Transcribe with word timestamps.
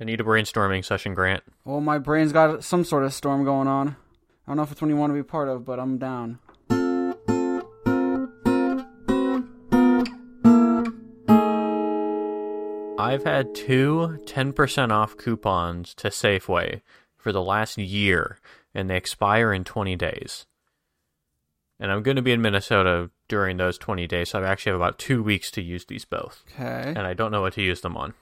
I 0.00 0.04
need 0.04 0.20
a 0.20 0.24
brainstorming 0.24 0.84
session, 0.84 1.14
Grant. 1.14 1.44
Well, 1.64 1.80
my 1.80 1.98
brain's 1.98 2.32
got 2.32 2.64
some 2.64 2.84
sort 2.84 3.04
of 3.04 3.14
storm 3.14 3.44
going 3.44 3.68
on. 3.68 3.96
I 4.46 4.50
don't 4.50 4.56
know 4.56 4.64
if 4.64 4.72
it's 4.72 4.80
one 4.80 4.90
you 4.90 4.96
want 4.96 5.10
to 5.10 5.14
be 5.14 5.22
part 5.22 5.48
of, 5.48 5.64
but 5.64 5.78
I'm 5.78 5.98
down. 5.98 6.40
I've 12.98 13.24
had 13.24 13.54
two 13.54 14.18
10% 14.24 14.90
off 14.90 15.16
coupons 15.16 15.94
to 15.94 16.08
Safeway 16.08 16.80
for 17.16 17.30
the 17.30 17.42
last 17.42 17.78
year, 17.78 18.38
and 18.74 18.90
they 18.90 18.96
expire 18.96 19.52
in 19.52 19.62
20 19.62 19.94
days. 19.94 20.46
And 21.78 21.92
I'm 21.92 22.02
going 22.02 22.16
to 22.16 22.22
be 22.22 22.32
in 22.32 22.42
Minnesota 22.42 23.10
during 23.28 23.56
those 23.56 23.78
20 23.78 24.06
days, 24.06 24.30
so 24.30 24.42
I 24.42 24.48
actually 24.48 24.72
have 24.72 24.80
about 24.80 24.98
two 24.98 25.22
weeks 25.22 25.50
to 25.52 25.62
use 25.62 25.84
these 25.84 26.04
both. 26.04 26.42
Okay. 26.54 26.88
And 26.96 27.00
I 27.00 27.14
don't 27.14 27.30
know 27.30 27.42
what 27.42 27.52
to 27.54 27.62
use 27.62 27.80
them 27.82 27.96
on. 27.96 28.14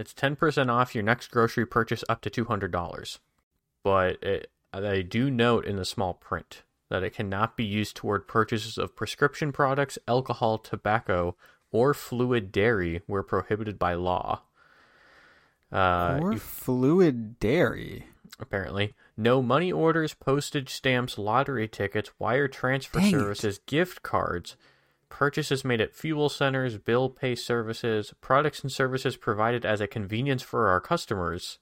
It's 0.00 0.14
10% 0.14 0.70
off 0.70 0.94
your 0.94 1.04
next 1.04 1.30
grocery 1.30 1.66
purchase 1.66 2.02
up 2.08 2.22
to 2.22 2.30
$200. 2.30 3.18
But 3.84 4.22
it, 4.22 4.50
I 4.72 5.02
do 5.02 5.30
note 5.30 5.66
in 5.66 5.76
the 5.76 5.84
small 5.84 6.14
print 6.14 6.62
that 6.88 7.02
it 7.02 7.14
cannot 7.14 7.54
be 7.54 7.64
used 7.64 7.96
toward 7.96 8.26
purchases 8.26 8.78
of 8.78 8.96
prescription 8.96 9.52
products, 9.52 9.98
alcohol, 10.08 10.56
tobacco, 10.56 11.36
or 11.70 11.92
fluid 11.92 12.50
dairy 12.50 13.02
where 13.06 13.22
prohibited 13.22 13.78
by 13.78 13.92
law. 13.92 14.40
Uh, 15.70 16.18
or 16.22 16.36
fluid 16.38 17.38
dairy. 17.38 18.06
apparently. 18.38 18.94
No 19.18 19.42
money 19.42 19.70
orders, 19.70 20.14
postage 20.14 20.70
stamps, 20.70 21.18
lottery 21.18 21.68
tickets, 21.68 22.10
wire 22.18 22.48
transfer 22.48 23.00
Dang 23.00 23.08
it. 23.08 23.10
services, 23.10 23.60
gift 23.66 24.02
cards, 24.02 24.56
purchases 25.10 25.64
made 25.64 25.80
at 25.80 25.94
fuel 25.94 26.28
centers, 26.30 26.78
bill 26.78 27.10
pay 27.10 27.34
services, 27.34 28.14
products 28.22 28.62
and 28.62 28.72
services 28.72 29.16
provided 29.16 29.66
as 29.66 29.80
a 29.80 29.86
convenience 29.86 30.42
for 30.42 30.68
our 30.68 30.80
customers, 30.80 31.58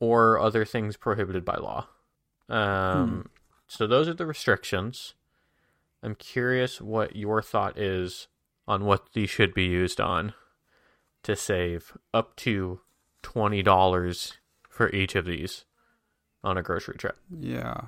or 0.00 0.40
other 0.40 0.64
things 0.64 0.96
prohibited 0.96 1.44
by 1.44 1.54
law. 1.54 1.86
Um, 2.48 3.28
So 3.68 3.86
those 3.86 4.08
are 4.08 4.14
the 4.14 4.26
restrictions. 4.26 5.14
I'm 6.02 6.16
curious 6.16 6.80
what 6.80 7.14
your 7.14 7.40
thought 7.40 7.78
is 7.78 8.26
on 8.66 8.84
what 8.84 9.12
these 9.12 9.30
should 9.30 9.54
be 9.54 9.64
used 9.64 10.00
on 10.00 10.34
to 11.22 11.36
save 11.36 11.96
up 12.12 12.34
to 12.36 12.80
$20 13.22 14.32
for 14.68 14.90
each 14.90 15.14
of 15.14 15.24
these 15.24 15.64
on 16.42 16.58
a 16.58 16.62
grocery 16.62 16.96
trip. 16.96 17.16
Yeah. 17.30 17.82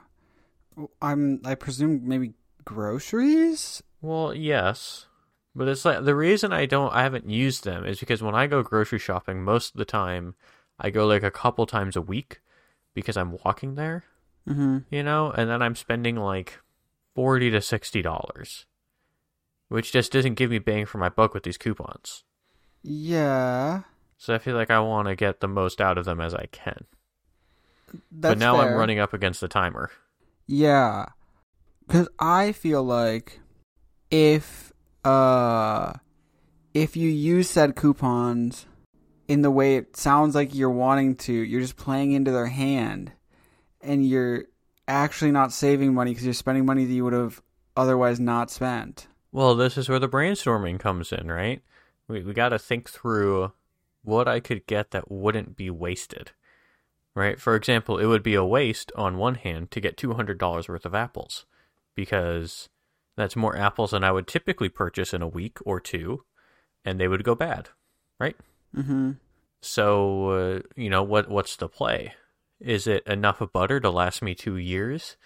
I'm. 1.02 1.40
I 1.44 1.54
presume 1.54 2.02
maybe 2.04 2.34
groceries. 2.64 3.82
Well, 4.04 4.34
yes, 4.34 5.06
but 5.54 5.66
it's 5.66 5.84
like 5.86 6.04
the 6.04 6.14
reason 6.14 6.52
I 6.52 6.66
don't 6.66 6.92
I 6.92 7.02
haven't 7.04 7.30
used 7.30 7.64
them 7.64 7.86
is 7.86 8.00
because 8.00 8.22
when 8.22 8.34
I 8.34 8.46
go 8.46 8.62
grocery 8.62 8.98
shopping, 8.98 9.42
most 9.42 9.74
of 9.74 9.78
the 9.78 9.86
time 9.86 10.34
I 10.78 10.90
go 10.90 11.06
like 11.06 11.22
a 11.22 11.30
couple 11.30 11.64
times 11.64 11.96
a 11.96 12.02
week 12.02 12.40
because 12.92 13.16
I'm 13.16 13.38
walking 13.44 13.76
there, 13.76 14.04
Mm-hmm. 14.46 14.78
you 14.90 15.02
know, 15.02 15.30
and 15.30 15.48
then 15.48 15.62
I'm 15.62 15.74
spending 15.74 16.16
like 16.16 16.60
40 17.14 17.50
to 17.52 17.62
60 17.62 18.02
dollars, 18.02 18.66
which 19.68 19.90
just 19.90 20.12
doesn't 20.12 20.34
give 20.34 20.50
me 20.50 20.58
bang 20.58 20.84
for 20.84 20.98
my 20.98 21.08
buck 21.08 21.32
with 21.32 21.44
these 21.44 21.56
coupons. 21.56 22.24
Yeah. 22.82 23.84
So 24.18 24.34
I 24.34 24.38
feel 24.38 24.54
like 24.54 24.70
I 24.70 24.80
want 24.80 25.08
to 25.08 25.16
get 25.16 25.40
the 25.40 25.48
most 25.48 25.80
out 25.80 25.96
of 25.96 26.04
them 26.04 26.20
as 26.20 26.34
I 26.34 26.46
can. 26.52 26.84
That's 28.12 28.34
but 28.34 28.38
now 28.38 28.60
I'm 28.60 28.74
running 28.74 28.98
up 28.98 29.14
against 29.14 29.40
the 29.40 29.48
timer. 29.48 29.90
Yeah. 30.46 31.06
Cuz 31.88 32.06
I 32.18 32.52
feel 32.52 32.82
like 32.82 33.40
if 34.10 34.72
uh 35.04 35.92
if 36.72 36.96
you 36.96 37.08
use 37.08 37.48
said 37.48 37.76
coupons 37.76 38.66
in 39.28 39.42
the 39.42 39.50
way 39.50 39.76
it 39.76 39.96
sounds 39.96 40.34
like 40.34 40.54
you're 40.54 40.68
wanting 40.70 41.14
to, 41.16 41.32
you're 41.32 41.60
just 41.60 41.76
playing 41.76 42.12
into 42.12 42.30
their 42.30 42.46
hand 42.46 43.12
and 43.80 44.06
you're 44.06 44.44
actually 44.86 45.30
not 45.30 45.52
saving 45.52 45.94
money 45.94 46.14
cuz 46.14 46.24
you're 46.24 46.34
spending 46.34 46.66
money 46.66 46.84
that 46.84 46.92
you 46.92 47.04
would 47.04 47.12
have 47.12 47.40
otherwise 47.76 48.20
not 48.20 48.50
spent. 48.50 49.06
Well, 49.32 49.54
this 49.54 49.76
is 49.76 49.88
where 49.88 49.98
the 49.98 50.08
brainstorming 50.08 50.78
comes 50.78 51.12
in, 51.12 51.30
right? 51.30 51.62
We 52.08 52.22
we 52.22 52.34
got 52.34 52.50
to 52.50 52.58
think 52.58 52.88
through 52.88 53.52
what 54.02 54.28
I 54.28 54.38
could 54.40 54.66
get 54.66 54.90
that 54.90 55.10
wouldn't 55.10 55.56
be 55.56 55.70
wasted. 55.70 56.32
Right? 57.16 57.40
For 57.40 57.54
example, 57.54 57.98
it 57.98 58.06
would 58.06 58.24
be 58.24 58.34
a 58.34 58.44
waste 58.44 58.90
on 58.96 59.16
one 59.16 59.36
hand 59.36 59.70
to 59.70 59.80
get 59.80 59.96
$200 59.96 60.68
worth 60.68 60.84
of 60.84 60.94
apples 60.94 61.46
because 61.94 62.68
that's 63.16 63.36
more 63.36 63.56
apples 63.56 63.92
than 63.92 64.04
I 64.04 64.12
would 64.12 64.26
typically 64.26 64.68
purchase 64.68 65.14
in 65.14 65.22
a 65.22 65.28
week 65.28 65.58
or 65.64 65.80
two 65.80 66.24
and 66.84 66.98
they 67.00 67.08
would 67.08 67.24
go 67.24 67.34
bad, 67.34 67.68
right? 68.18 68.36
Mhm. 68.76 69.16
So, 69.62 70.28
uh, 70.30 70.60
you 70.76 70.90
know, 70.90 71.02
what 71.02 71.28
what's 71.28 71.56
the 71.56 71.68
play? 71.68 72.14
Is 72.60 72.86
it 72.86 73.06
enough 73.06 73.40
of 73.40 73.52
butter 73.52 73.80
to 73.80 73.90
last 73.90 74.22
me 74.22 74.34
2 74.34 74.56
years? 74.56 75.16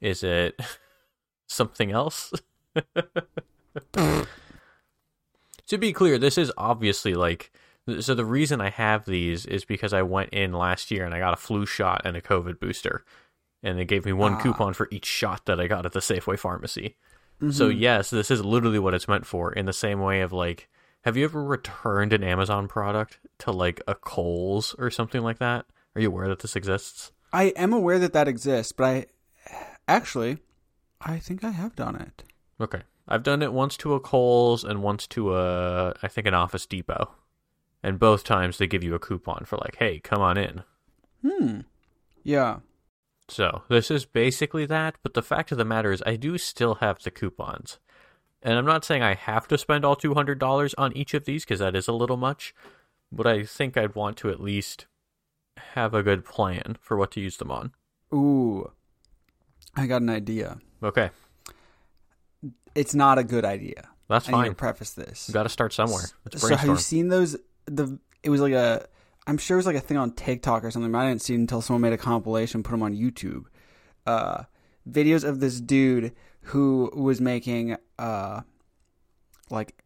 Is 0.00 0.22
it 0.22 0.58
something 1.48 1.90
else? 1.90 2.32
to 3.92 5.78
be 5.78 5.92
clear, 5.92 6.18
this 6.18 6.38
is 6.38 6.52
obviously 6.56 7.14
like 7.14 7.50
so 8.00 8.14
the 8.14 8.24
reason 8.24 8.60
I 8.60 8.70
have 8.70 9.04
these 9.06 9.44
is 9.44 9.64
because 9.64 9.92
I 9.92 10.02
went 10.02 10.30
in 10.30 10.52
last 10.52 10.90
year 10.92 11.04
and 11.04 11.12
I 11.12 11.18
got 11.18 11.34
a 11.34 11.36
flu 11.36 11.66
shot 11.66 12.02
and 12.04 12.16
a 12.16 12.20
COVID 12.20 12.60
booster. 12.60 13.04
And 13.64 13.76
they 13.78 13.84
gave 13.84 14.04
me 14.04 14.12
one 14.12 14.34
Ah. 14.34 14.40
coupon 14.40 14.72
for 14.74 14.88
each 14.92 15.06
shot 15.06 15.46
that 15.46 15.60
I 15.60 15.66
got 15.66 15.84
at 15.86 15.92
the 15.92 16.00
Safeway 16.00 16.38
pharmacy. 16.38 16.96
So 17.50 17.68
Mhm. 17.68 17.80
yes, 17.80 18.10
this 18.10 18.30
is 18.30 18.44
literally 18.44 18.78
what 18.78 18.94
it's 18.94 19.08
meant 19.08 19.26
for 19.26 19.52
in 19.52 19.66
the 19.66 19.72
same 19.72 20.00
way 20.00 20.20
of 20.20 20.32
like 20.32 20.68
have 21.04 21.16
you 21.16 21.24
ever 21.24 21.42
returned 21.42 22.12
an 22.12 22.22
Amazon 22.22 22.68
product 22.68 23.18
to 23.38 23.50
like 23.50 23.80
a 23.88 23.94
Kohl's 23.96 24.74
or 24.78 24.88
something 24.90 25.20
like 25.22 25.38
that? 25.38 25.66
Are 25.96 26.00
you 26.00 26.06
aware 26.08 26.28
that 26.28 26.38
this 26.38 26.54
exists? 26.54 27.10
I 27.32 27.44
am 27.56 27.72
aware 27.72 27.98
that 27.98 28.12
that 28.12 28.28
exists, 28.28 28.70
but 28.72 28.84
I 28.86 29.06
actually 29.88 30.38
I 31.00 31.18
think 31.18 31.42
I 31.42 31.50
have 31.50 31.74
done 31.74 31.96
it. 31.96 32.22
Okay. 32.60 32.82
I've 33.08 33.24
done 33.24 33.42
it 33.42 33.52
once 33.52 33.76
to 33.78 33.94
a 33.94 34.00
Kohl's 34.00 34.62
and 34.62 34.80
once 34.82 35.08
to 35.08 35.34
a 35.34 35.94
I 36.02 36.06
think 36.08 36.28
an 36.28 36.34
Office 36.34 36.66
Depot. 36.66 37.10
And 37.82 37.98
both 37.98 38.22
times 38.22 38.58
they 38.58 38.68
give 38.68 38.84
you 38.84 38.94
a 38.94 39.00
coupon 39.00 39.44
for 39.44 39.56
like, 39.56 39.74
"Hey, 39.80 39.98
come 39.98 40.22
on 40.22 40.38
in." 40.38 40.62
Hmm. 41.26 41.60
Yeah. 42.22 42.58
So, 43.28 43.62
this 43.68 43.90
is 43.90 44.04
basically 44.04 44.66
that, 44.66 44.96
but 45.02 45.14
the 45.14 45.22
fact 45.22 45.52
of 45.52 45.58
the 45.58 45.64
matter 45.64 45.92
is 45.92 46.02
I 46.04 46.16
do 46.16 46.36
still 46.38 46.76
have 46.76 47.02
the 47.02 47.10
coupons. 47.10 47.78
And 48.42 48.58
I'm 48.58 48.66
not 48.66 48.84
saying 48.84 49.02
I 49.02 49.14
have 49.14 49.46
to 49.48 49.56
spend 49.58 49.84
all 49.84 49.96
$200 49.96 50.74
on 50.76 50.96
each 50.96 51.14
of 51.14 51.24
these 51.24 51.44
because 51.44 51.60
that 51.60 51.76
is 51.76 51.86
a 51.88 51.92
little 51.92 52.16
much, 52.16 52.54
but 53.12 53.26
I 53.26 53.44
think 53.44 53.76
I'd 53.76 53.94
want 53.94 54.16
to 54.18 54.30
at 54.30 54.40
least 54.40 54.86
have 55.74 55.94
a 55.94 56.02
good 56.02 56.24
plan 56.24 56.76
for 56.80 56.96
what 56.96 57.12
to 57.12 57.20
use 57.20 57.36
them 57.36 57.50
on. 57.52 57.72
Ooh. 58.12 58.70
I 59.76 59.86
got 59.86 60.02
an 60.02 60.10
idea. 60.10 60.58
Okay, 60.82 61.10
It's 62.74 62.94
not 62.94 63.18
a 63.18 63.24
good 63.24 63.44
idea. 63.44 63.88
that's 64.08 64.28
I 64.28 64.32
need 64.32 64.38
to 64.38 64.44
fine. 64.46 64.54
preface 64.56 64.90
this. 64.90 65.28
You 65.28 65.32
got 65.32 65.44
to 65.44 65.48
start 65.48 65.72
somewhere. 65.72 66.02
Let's 66.24 66.42
so 66.42 66.54
have 66.56 66.68
you 66.68 66.76
seen 66.76 67.08
those 67.08 67.36
the 67.66 67.98
it 68.22 68.30
was 68.30 68.40
like 68.40 68.52
a 68.52 68.86
I'm 69.26 69.38
sure 69.38 69.56
it 69.56 69.58
was 69.60 69.66
like 69.66 69.76
a 69.76 69.80
thing 69.80 69.96
on 69.96 70.12
TikTok 70.12 70.64
or 70.64 70.70
something, 70.70 70.90
but 70.90 70.98
I 70.98 71.08
didn't 71.08 71.22
see 71.22 71.34
it 71.34 71.38
until 71.38 71.62
someone 71.62 71.82
made 71.82 71.92
a 71.92 71.98
compilation, 71.98 72.62
put 72.62 72.72
them 72.72 72.82
on 72.82 72.94
YouTube. 72.94 73.44
Uh 74.06 74.44
videos 74.88 75.22
of 75.22 75.38
this 75.38 75.60
dude 75.60 76.12
who 76.46 76.90
was 76.94 77.20
making 77.20 77.76
uh 78.00 78.40
like 79.48 79.80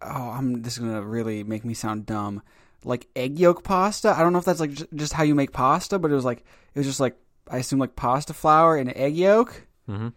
oh 0.00 0.30
I'm 0.30 0.62
this 0.62 0.74
is 0.74 0.78
gonna 0.80 1.02
really 1.02 1.44
make 1.44 1.64
me 1.64 1.74
sound 1.74 2.06
dumb. 2.06 2.42
Like 2.84 3.06
egg 3.14 3.38
yolk 3.38 3.62
pasta. 3.62 4.12
I 4.16 4.20
don't 4.22 4.32
know 4.32 4.40
if 4.40 4.44
that's 4.44 4.58
like 4.58 4.72
just, 4.72 4.92
just 4.94 5.12
how 5.12 5.22
you 5.22 5.36
make 5.36 5.52
pasta, 5.52 5.98
but 5.98 6.10
it 6.10 6.14
was 6.14 6.24
like 6.24 6.38
it 6.74 6.78
was 6.78 6.86
just 6.86 6.98
like 7.00 7.16
I 7.48 7.58
assume 7.58 7.78
like 7.78 7.94
pasta 7.96 8.34
flour 8.34 8.76
and 8.76 8.92
egg 8.96 9.16
yolk. 9.16 9.66
hmm 9.86 10.08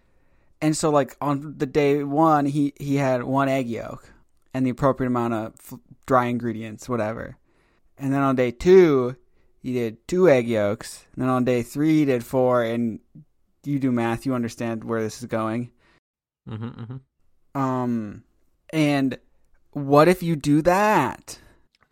And 0.62 0.76
so, 0.76 0.90
like 0.90 1.16
on 1.22 1.56
the 1.58 1.66
day 1.68 2.04
one, 2.04 2.46
he 2.48 2.74
he 2.78 2.96
had 2.96 3.24
one 3.24 3.50
egg 3.50 3.68
yolk 3.68 4.12
and 4.54 4.66
the 4.66 4.72
appropriate 4.72 5.08
amount 5.08 5.34
of 5.36 5.54
f- 5.60 5.80
dry 6.08 6.26
ingredients, 6.26 6.90
whatever. 6.90 7.38
And 7.98 8.14
then 8.14 8.22
on 8.22 8.36
day 8.36 8.52
two, 8.52 9.16
you 9.62 9.74
did 9.74 10.08
two 10.08 10.30
egg 10.30 10.48
yolks. 10.48 11.06
And 11.14 11.22
then 11.24 11.30
on 11.30 11.44
day 11.46 11.64
three, 11.64 12.00
he 12.00 12.06
did 12.06 12.24
four. 12.26 12.64
And 12.64 13.00
you 13.64 13.80
do 13.80 13.92
math, 13.92 14.26
you 14.26 14.34
understand 14.36 14.84
where 14.84 15.02
this 15.02 15.20
is 15.22 15.26
going. 15.28 15.72
hmm 16.48 16.56
hmm 16.68 17.60
Um, 17.60 18.24
and 18.72 19.18
what 19.72 20.08
if 20.08 20.22
you 20.22 20.36
do 20.36 20.62
that? 20.64 21.40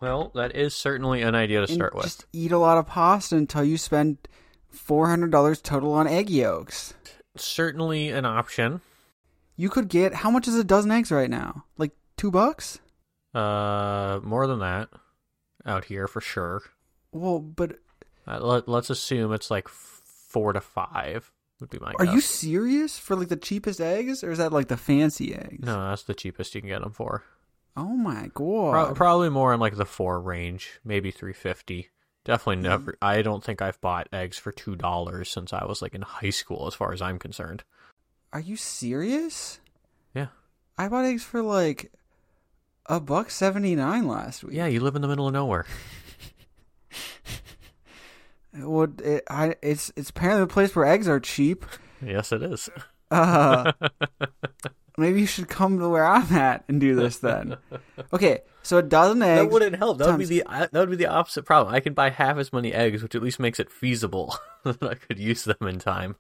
Well, 0.02 0.32
that 0.36 0.56
is 0.56 0.76
certainly 0.76 1.22
an 1.22 1.34
idea 1.36 1.60
to 1.60 1.64
And 1.72 1.74
start 1.74 1.96
with. 1.96 2.04
just 2.04 2.26
eat 2.34 2.52
a 2.52 2.58
lot 2.58 2.78
of 2.78 2.88
pasta 2.88 3.38
until 3.38 3.64
you 3.64 3.78
spend 3.78 4.18
four 4.70 5.08
hundred 5.08 5.32
dollars 5.32 5.62
total 5.62 5.94
on 5.94 6.08
egg 6.08 6.30
yolks. 6.30 6.94
Certainly 7.38 8.10
an 8.10 8.26
option. 8.26 8.82
You 9.56 9.70
could 9.70 9.88
get 9.88 10.14
how 10.16 10.30
much 10.30 10.48
is 10.48 10.56
a 10.56 10.64
dozen 10.64 10.92
eggs 10.92 11.12
right 11.12 11.30
now? 11.30 11.64
Like 11.78 11.92
two 12.18 12.32
bucks? 12.32 12.80
Uh, 13.34 14.20
more 14.24 14.46
than 14.46 14.60
that 14.60 14.90
out 15.66 15.86
here 15.86 16.08
for 16.08 16.22
sure. 16.22 16.62
Well, 17.12 17.40
but 17.40 17.80
Uh, 18.28 18.40
let, 18.40 18.68
let's 18.68 18.90
assume 18.90 19.34
it's 19.34 19.52
like 19.52 19.68
four 19.68 20.54
to 20.54 20.62
five 20.62 21.32
would 21.60 21.70
be 21.70 21.80
my 21.80 21.94
Are 22.00 22.06
guess. 22.06 22.14
you 22.16 22.22
serious 22.22 22.98
for 22.98 23.16
like 23.16 23.30
the 23.30 23.36
cheapest 23.38 23.80
eggs, 23.80 24.24
or 24.24 24.32
is 24.32 24.38
that 24.40 24.52
like 24.52 24.68
the 24.68 24.78
fancy 24.78 25.34
eggs? 25.36 25.66
No, 25.66 25.90
that's 25.90 26.04
the 26.04 26.14
cheapest 26.16 26.56
you 26.56 26.62
can 26.62 26.70
get 26.70 26.82
them 26.82 26.92
for. 26.94 27.24
Oh 27.78 27.96
my 27.96 28.30
god. 28.34 28.72
Pro- 28.72 28.94
probably 28.94 29.30
more 29.30 29.54
in 29.54 29.60
like 29.60 29.76
the 29.78 29.86
four 29.86 30.20
range, 30.20 30.80
maybe 30.84 31.12
three 31.12 31.34
fifty 31.34 31.90
Definitely 32.26 32.64
never. 32.64 32.98
I 33.02 33.22
don't 33.22 33.44
think 33.44 33.62
I've 33.62 33.82
bought 33.82 34.08
eggs 34.14 34.38
for 34.38 34.52
two 34.54 34.76
dollars 34.78 35.30
since 35.30 35.52
I 35.52 35.66
was 35.66 35.82
like 35.82 35.94
in 35.94 36.02
high 36.04 36.30
school, 36.30 36.68
as 36.68 36.74
far 36.74 36.94
as 36.94 37.02
I'm 37.02 37.20
concerned. 37.20 37.64
Are 38.32 38.40
you 38.40 38.56
serious? 38.56 39.60
Yeah. 40.16 40.28
I 40.78 40.88
bought 40.88 41.04
eggs 41.06 41.24
for 41.24 41.42
like 41.42 41.92
a 42.86 43.00
buck 43.00 43.30
seventy 43.30 43.76
nine 43.76 44.08
last 44.08 44.44
week. 44.44 44.56
Yeah, 44.56 44.68
you 44.68 44.80
live 44.80 44.96
in 44.96 45.02
the 45.02 45.08
middle 45.08 45.28
of 45.28 45.34
nowhere. 45.34 45.66
Well, 48.56 48.88
it, 49.04 49.24
I, 49.30 49.56
it's 49.62 49.92
it's 49.96 50.12
apparently 50.12 50.46
the 50.46 50.54
place 50.54 50.76
where 50.76 50.86
eggs 50.86 51.08
are 51.08 51.20
cheap. 51.20 51.66
yes, 52.06 52.32
it 52.32 52.44
is. 52.44 52.70
Uh, 53.10 53.72
maybe 54.98 55.22
you 55.22 55.26
should 55.26 55.48
come 55.48 55.80
to 55.80 55.90
where 55.90 56.06
I'm 56.06 56.32
at 56.34 56.64
and 56.68 56.80
do 56.80 56.96
this 56.96 57.18
then. 57.18 57.58
Okay, 58.12 58.42
so 58.62 58.78
a 58.78 58.84
dozen 58.84 59.24
eggs. 59.24 59.42
That 59.42 59.52
wouldn't 59.52 59.76
help. 59.76 59.98
That 59.98 60.10
would 60.10 60.20
be 60.20 60.26
the 60.26 60.44
that 60.48 60.72
would 60.72 60.92
be 60.92 60.96
the 60.96 61.08
opposite 61.08 61.46
problem. 61.46 61.74
I 61.74 61.80
can 61.80 61.94
buy 61.94 62.12
half 62.12 62.38
as 62.38 62.54
many 62.54 62.74
eggs, 62.74 63.02
which 63.02 63.16
at 63.16 63.24
least 63.24 63.40
makes 63.40 63.60
it 63.60 63.72
feasible 63.72 64.36
that 64.64 64.84
I 64.84 64.96
could 64.96 65.18
use 65.18 65.46
them 65.46 65.68
in 65.68 65.80
time. 65.80 66.16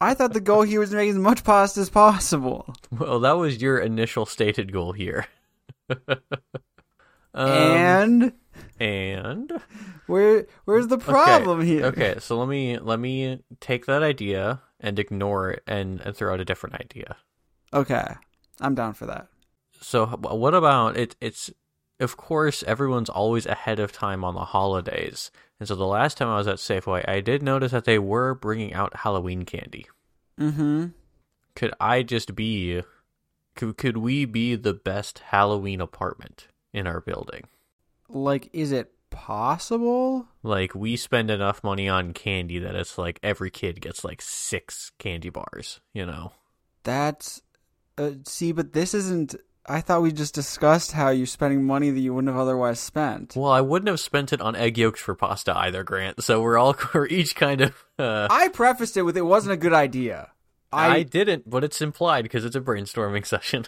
I 0.00 0.14
thought 0.14 0.32
the 0.32 0.40
goal 0.40 0.62
here 0.62 0.80
was 0.80 0.90
to 0.90 0.96
make 0.96 1.10
as 1.10 1.16
much 1.16 1.44
pasta 1.44 1.80
as 1.80 1.90
possible. 1.90 2.74
Well, 2.90 3.20
that 3.20 3.32
was 3.32 3.60
your 3.60 3.78
initial 3.78 4.26
stated 4.26 4.72
goal 4.72 4.92
here. 4.92 5.26
Um, 7.34 7.50
and 7.50 8.32
and 8.78 9.52
where 10.06 10.46
where's 10.64 10.86
the 10.86 10.98
problem 10.98 11.60
okay, 11.60 11.66
here? 11.66 11.86
Okay, 11.86 12.14
so 12.20 12.38
let 12.38 12.48
me 12.48 12.78
let 12.78 13.00
me 13.00 13.40
take 13.60 13.86
that 13.86 14.02
idea 14.02 14.62
and 14.80 14.98
ignore 14.98 15.50
it 15.50 15.62
and, 15.66 16.00
and 16.00 16.16
throw 16.16 16.32
out 16.32 16.40
a 16.40 16.44
different 16.44 16.76
idea. 16.76 17.16
Okay, 17.72 18.06
I'm 18.60 18.76
down 18.76 18.94
for 18.94 19.06
that. 19.06 19.26
So 19.80 20.06
what 20.06 20.54
about 20.54 20.96
it? 20.96 21.16
It's 21.20 21.50
of 21.98 22.16
course 22.16 22.62
everyone's 22.64 23.10
always 23.10 23.46
ahead 23.46 23.80
of 23.80 23.90
time 23.90 24.22
on 24.22 24.34
the 24.34 24.44
holidays, 24.44 25.32
and 25.60 25.68
so 25.68 25.74
the 25.74 25.86
last 25.86 26.18
time 26.18 26.28
I 26.28 26.36
was 26.36 26.48
at 26.48 26.56
Safeway, 26.56 27.08
I 27.08 27.20
did 27.20 27.42
notice 27.42 27.72
that 27.72 27.84
they 27.84 27.98
were 27.98 28.34
bringing 28.34 28.74
out 28.74 28.96
Halloween 28.96 29.44
candy. 29.44 29.86
Mm-hmm. 30.38 30.86
Could 31.54 31.74
I 31.80 32.02
just 32.02 32.34
be? 32.34 32.82
Could 33.54 33.76
could 33.76 33.96
we 33.96 34.24
be 34.24 34.56
the 34.56 34.74
best 34.74 35.20
Halloween 35.20 35.80
apartment 35.80 36.48
in 36.72 36.86
our 36.86 37.00
building? 37.00 37.44
Like, 38.08 38.50
is 38.52 38.72
it 38.72 38.92
possible? 39.10 40.26
Like 40.42 40.74
we 40.74 40.96
spend 40.96 41.30
enough 41.30 41.62
money 41.62 41.88
on 41.88 42.12
candy 42.12 42.58
that 42.58 42.74
it's 42.74 42.98
like 42.98 43.20
every 43.22 43.50
kid 43.50 43.80
gets 43.80 44.04
like 44.04 44.20
six 44.20 44.90
candy 44.98 45.30
bars. 45.30 45.80
You 45.92 46.06
know. 46.06 46.32
That's 46.82 47.40
uh, 47.96 48.10
see, 48.24 48.52
but 48.52 48.72
this 48.72 48.92
isn't. 48.92 49.36
I 49.66 49.80
thought 49.80 50.02
we 50.02 50.12
just 50.12 50.34
discussed 50.34 50.92
how 50.92 51.08
you're 51.08 51.26
spending 51.26 51.64
money 51.64 51.90
that 51.90 52.00
you 52.00 52.12
wouldn't 52.12 52.32
have 52.32 52.40
otherwise 52.40 52.80
spent. 52.80 53.34
Well, 53.34 53.50
I 53.50 53.62
wouldn't 53.62 53.88
have 53.88 54.00
spent 54.00 54.32
it 54.32 54.40
on 54.40 54.54
egg 54.54 54.76
yolks 54.76 55.00
for 55.00 55.14
pasta 55.14 55.56
either, 55.56 55.82
Grant. 55.82 56.22
So 56.22 56.42
we're 56.42 56.58
all 56.58 56.76
we're 56.94 57.06
each 57.06 57.34
kind 57.34 57.62
of. 57.62 57.84
Uh, 57.98 58.28
I 58.30 58.48
prefaced 58.48 58.96
it 58.96 59.02
with 59.02 59.16
it 59.16 59.22
wasn't 59.22 59.54
a 59.54 59.56
good 59.56 59.72
idea. 59.72 60.30
I, 60.72 60.88
I, 60.88 61.02
didn't, 61.04 61.48
but 61.48 61.62
it's 61.62 61.80
implied 61.80 62.22
because 62.22 62.44
it's 62.44 62.56
a 62.56 62.60
brainstorming 62.60 63.24
session. 63.26 63.66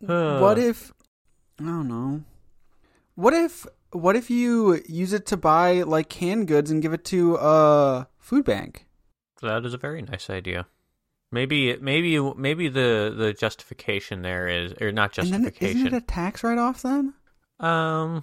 what 0.00 0.58
if 0.58 0.92
I 1.60 1.64
don't 1.64 1.88
know. 1.88 2.22
What 3.14 3.34
if 3.34 3.66
what 3.92 4.16
if 4.16 4.30
you 4.30 4.82
use 4.88 5.12
it 5.12 5.26
to 5.26 5.36
buy 5.36 5.82
like 5.82 6.08
canned 6.08 6.48
goods 6.48 6.70
and 6.70 6.82
give 6.82 6.92
it 6.92 7.04
to 7.06 7.36
a 7.36 8.08
food 8.18 8.44
bank? 8.44 8.86
That 9.42 9.64
is 9.64 9.74
a 9.74 9.78
very 9.78 10.02
nice 10.02 10.28
idea. 10.28 10.66
Maybe, 11.32 11.76
maybe, 11.78 12.20
maybe 12.34 12.68
the 12.68 13.12
the 13.16 13.32
justification 13.32 14.20
there 14.22 14.46
is, 14.48 14.74
or 14.80 14.92
not 14.92 15.16
And 15.18 15.32
then 15.32 15.42
justification. 15.44 15.78
isn't 15.78 15.94
it 15.94 16.02
a 16.02 16.06
tax 16.06 16.44
write 16.44 16.58
off 16.58 16.82
then? 16.82 17.14
um, 17.58 18.22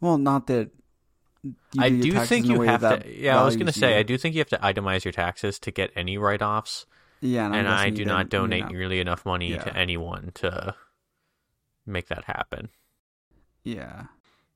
Well, 0.00 0.18
not 0.18 0.46
that. 0.46 0.70
you 1.42 1.54
I 1.78 1.88
do 1.90 2.12
think 2.24 2.46
you 2.46 2.60
have 2.62 2.82
that 2.82 3.02
to. 3.02 3.12
Yeah, 3.14 3.40
I 3.40 3.44
was 3.44 3.56
gonna 3.56 3.72
say. 3.72 3.98
I 3.98 4.02
do 4.04 4.16
think 4.16 4.34
you 4.36 4.40
have 4.40 4.48
to 4.50 4.58
itemize 4.58 5.04
your 5.04 5.12
taxes 5.12 5.58
to 5.60 5.70
get 5.72 5.90
any 5.96 6.16
write 6.16 6.40
offs, 6.42 6.86
Yeah, 7.20 7.46
and, 7.46 7.54
and 7.56 7.68
I 7.68 7.90
do 7.90 8.04
not 8.04 8.28
didn't- 8.28 8.32
you 8.32 8.38
donate 8.48 8.64
know. 8.66 8.78
nearly 8.78 9.00
enough 9.00 9.26
money 9.26 9.50
Yeah. 9.50 9.64
to 9.64 9.76
anyone 9.76 10.30
to 10.34 10.74
make 11.86 12.06
that 12.08 12.24
happen. 12.24 12.68
Yeah. 13.64 14.04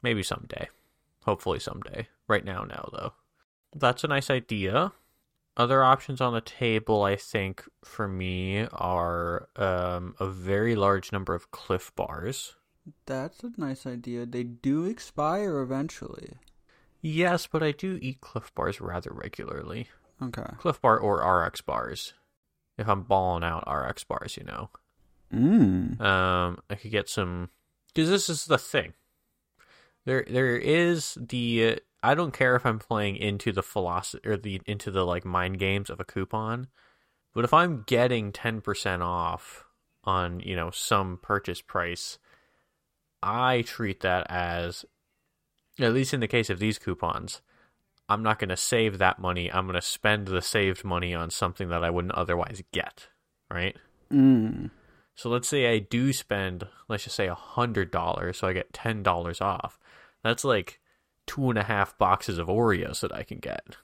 Maybe 0.03 0.23
someday. 0.23 0.69
Hopefully 1.25 1.59
someday. 1.59 2.09
Right 2.29 2.45
now, 2.45 2.63
no, 2.65 2.89
though. 2.93 3.13
That's 3.75 4.05
a 4.05 4.09
nice 4.09 4.31
idea. 4.31 4.93
Other 5.57 5.85
options 5.85 6.21
on 6.21 6.33
the 6.33 6.41
table, 6.41 7.03
I 7.03 7.17
think, 7.17 7.65
for 7.85 8.09
me, 8.09 8.67
are 8.73 9.49
um, 9.57 10.15
a 10.19 10.27
very 10.27 10.75
large 10.75 11.13
number 11.13 11.35
of 11.35 11.51
Clif 11.51 11.93
Bars. 11.95 12.55
That's 13.07 13.43
a 13.45 13.53
nice 13.59 13.87
idea. 13.87 14.25
They 14.25 14.45
do 14.45 14.85
expire 14.85 15.61
eventually. 15.61 16.39
Yes, 17.03 17.47
but 17.47 17.63
I 17.63 17.73
do 17.73 17.99
eat 18.01 18.21
Clif 18.21 18.55
Bars 18.55 18.81
rather 18.81 19.11
regularly. 19.13 19.89
Okay. 20.23 20.47
Clif 20.59 20.81
Bar 20.81 20.99
or 20.99 21.19
RX 21.19 21.61
Bars. 21.61 22.15
If 22.79 22.89
I'm 22.89 23.03
balling 23.03 23.45
out 23.45 23.71
RX 23.71 24.05
Bars, 24.05 24.37
you 24.37 24.45
know. 24.45 24.71
Mm. 25.33 26.01
Um, 26.01 26.59
I 26.71 26.77
could 26.77 26.91
get 26.91 27.09
some 27.09 27.51
because 27.89 28.09
this 28.09 28.29
is 28.29 28.47
the 28.47 28.59
thing. 28.59 28.95
There, 30.05 30.25
there 30.29 30.57
is 30.57 31.19
the. 31.21 31.81
I 32.03 32.15
don't 32.15 32.33
care 32.33 32.57
if 32.57 32.67
I'm 32.67 32.79
playing 32.79 33.17
into 33.17 33.53
the 33.53 33.63
philosophy 33.63 34.27
or 34.29 34.37
the 34.37 34.61
into 34.67 34.91
the 34.91 35.05
like 35.05 35.25
mind 35.25 35.59
games 35.59 35.91
of 35.91 36.01
a 36.01 36.05
coupon, 36.05 36.69
but 37.35 37.45
if 37.45 37.55
I'm 37.55 37.85
getting 37.87 38.33
ten 38.33 38.61
percent 38.61 39.03
off 39.03 39.65
on 40.05 40.41
you 40.41 40.57
know 40.57 40.71
some 40.71 41.19
purchase 41.23 41.61
price, 41.61 42.19
I 43.23 43.63
treat 43.63 44.01
that 44.01 44.27
as, 44.29 44.85
at 45.79 45.95
least 45.95 46.13
in 46.13 46.21
the 46.21 46.29
case 46.29 46.51
of 46.51 46.59
these 46.59 46.79
coupons, 46.79 47.41
I'm 48.09 48.23
not 48.23 48.39
going 48.39 48.49
to 48.49 48.57
save 48.57 48.99
that 48.99 49.21
money. 49.21 49.51
I'm 49.53 49.67
going 49.67 49.75
to 49.75 49.83
spend 49.83 50.27
the 50.27 50.43
saved 50.43 50.85
money 50.85 51.15
on 51.15 51.31
something 51.31 51.69
that 51.69 51.85
I 51.85 51.91
wouldn't 51.91 52.15
otherwise 52.15 52.63
get. 52.73 53.09
Right. 53.51 53.77
Mm. 54.11 54.71
So 55.15 55.29
let's 55.29 55.47
say 55.49 55.73
I 55.73 55.79
do 55.79 56.13
spend, 56.13 56.67
let's 56.89 57.05
just 57.05 57.17
say 57.17 57.29
a 57.29 57.35
hundred 57.35 57.91
dollars, 57.91 58.39
so 58.39 58.49
I 58.49 58.55
get 58.55 58.73
ten 58.73 59.03
dollars 59.03 59.41
off. 59.41 59.79
That's 60.25 60.45
like 60.45 60.81
two 61.27 61.49
and 61.51 61.59
a 61.59 61.63
half 61.65 61.97
boxes 61.99 62.39
of 62.39 62.49
Oreos 62.49 63.01
that 63.01 63.13
I 63.13 63.23
can 63.23 63.39
get, 63.39 63.77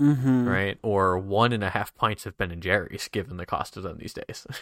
Mm-hmm. 0.00 0.48
right? 0.48 0.78
Or 0.82 1.18
one 1.18 1.52
and 1.52 1.62
a 1.62 1.70
half 1.70 1.94
pints 1.94 2.26
of 2.26 2.36
Ben 2.38 2.50
and 2.50 2.62
Jerry's, 2.62 3.08
given 3.08 3.36
the 3.36 3.46
cost 3.46 3.76
of 3.76 3.82
them 3.82 3.98
these 3.98 4.14
days. 4.14 4.46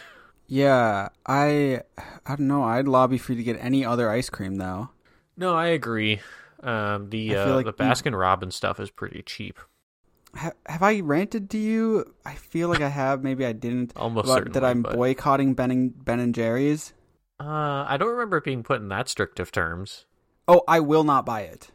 Yeah, 0.47 1.09
I 1.25 1.81
I 2.25 2.35
don't 2.35 2.47
know. 2.49 2.63
I'd 2.63 2.85
lobby 2.87 3.17
for 3.17 3.31
you 3.31 3.37
to 3.37 3.43
get 3.43 3.57
any 3.63 3.85
other 3.85 4.09
ice 4.09 4.29
cream 4.29 4.55
though. 4.55 4.89
no, 5.37 5.55
I 5.55 5.67
agree. 5.67 6.19
Um, 6.61 7.09
the 7.09 7.37
I 7.37 7.43
uh, 7.43 7.55
like 7.55 7.65
the 7.65 7.71
Baskin 7.73 8.17
Robbins 8.19 8.53
stuff 8.55 8.77
is 8.81 8.91
pretty 8.91 9.21
cheap, 9.21 9.57
Ha- 10.35 10.51
have 10.65 10.83
I 10.83 10.99
ranted 10.99 11.49
to 11.51 11.57
you? 11.57 12.13
I 12.25 12.33
feel 12.35 12.67
like 12.67 12.81
I 12.81 12.89
have. 12.89 13.23
Maybe 13.23 13.45
I 13.45 13.53
didn't. 13.53 13.93
almost 13.95 14.25
about 14.25 14.39
certainly. 14.39 14.59
that 14.59 14.65
I'm 14.65 14.81
but, 14.81 14.93
boycotting 14.95 15.53
Ben 15.53 15.71
and 15.71 16.03
Ben 16.05 16.19
and 16.19 16.35
Jerry's. 16.35 16.91
uh, 17.39 17.85
I 17.87 17.95
don't 17.97 18.09
remember 18.11 18.37
it 18.37 18.43
being 18.43 18.63
put 18.63 18.81
in 18.81 18.89
that 18.89 19.07
strict 19.07 19.39
of 19.39 19.53
terms. 19.53 20.05
Oh, 20.49 20.63
I 20.67 20.81
will 20.81 21.05
not 21.05 21.25
buy 21.25 21.41
it. 21.41 21.71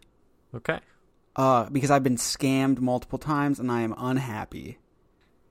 Okay, 0.55 0.81
Uh, 1.35 1.69
because 1.71 1.91
I've 1.91 2.03
been 2.03 2.17
scammed 2.17 2.79
multiple 2.81 3.19
times 3.19 3.59
and 3.61 3.71
I 3.71 3.83
am 3.83 3.95
unhappy. 3.99 4.79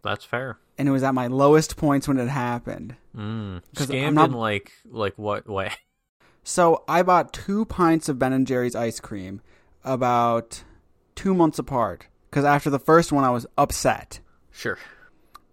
that's 0.01 0.25
fair. 0.25 0.57
And 0.77 0.87
it 0.87 0.91
was 0.91 1.03
at 1.03 1.13
my 1.15 1.27
lowest 1.27 1.77
points 1.77 2.07
when 2.07 2.17
it 2.17 2.27
happened. 2.27 2.95
Mm. 3.15 3.61
I'm 3.61 3.61
Scammed 3.75 4.13
not- 4.13 4.29
in 4.29 4.35
like 4.35 4.71
like 4.89 5.17
what 5.17 5.47
way? 5.47 5.71
So 6.47 6.83
I 6.87 7.01
bought 7.01 7.33
two 7.33 7.65
pints 7.65 8.07
of 8.07 8.19
Ben 8.19 8.31
and 8.31 8.45
Jerry's 8.45 8.75
ice 8.75 8.99
cream 8.99 9.41
about 9.83 10.63
two 11.15 11.33
months 11.33 11.57
apart. 11.57 12.05
Because 12.29 12.45
after 12.45 12.69
the 12.69 12.77
first 12.77 13.11
one, 13.11 13.23
I 13.23 13.31
was 13.31 13.47
upset. 13.57 14.19
Sure. 14.51 14.77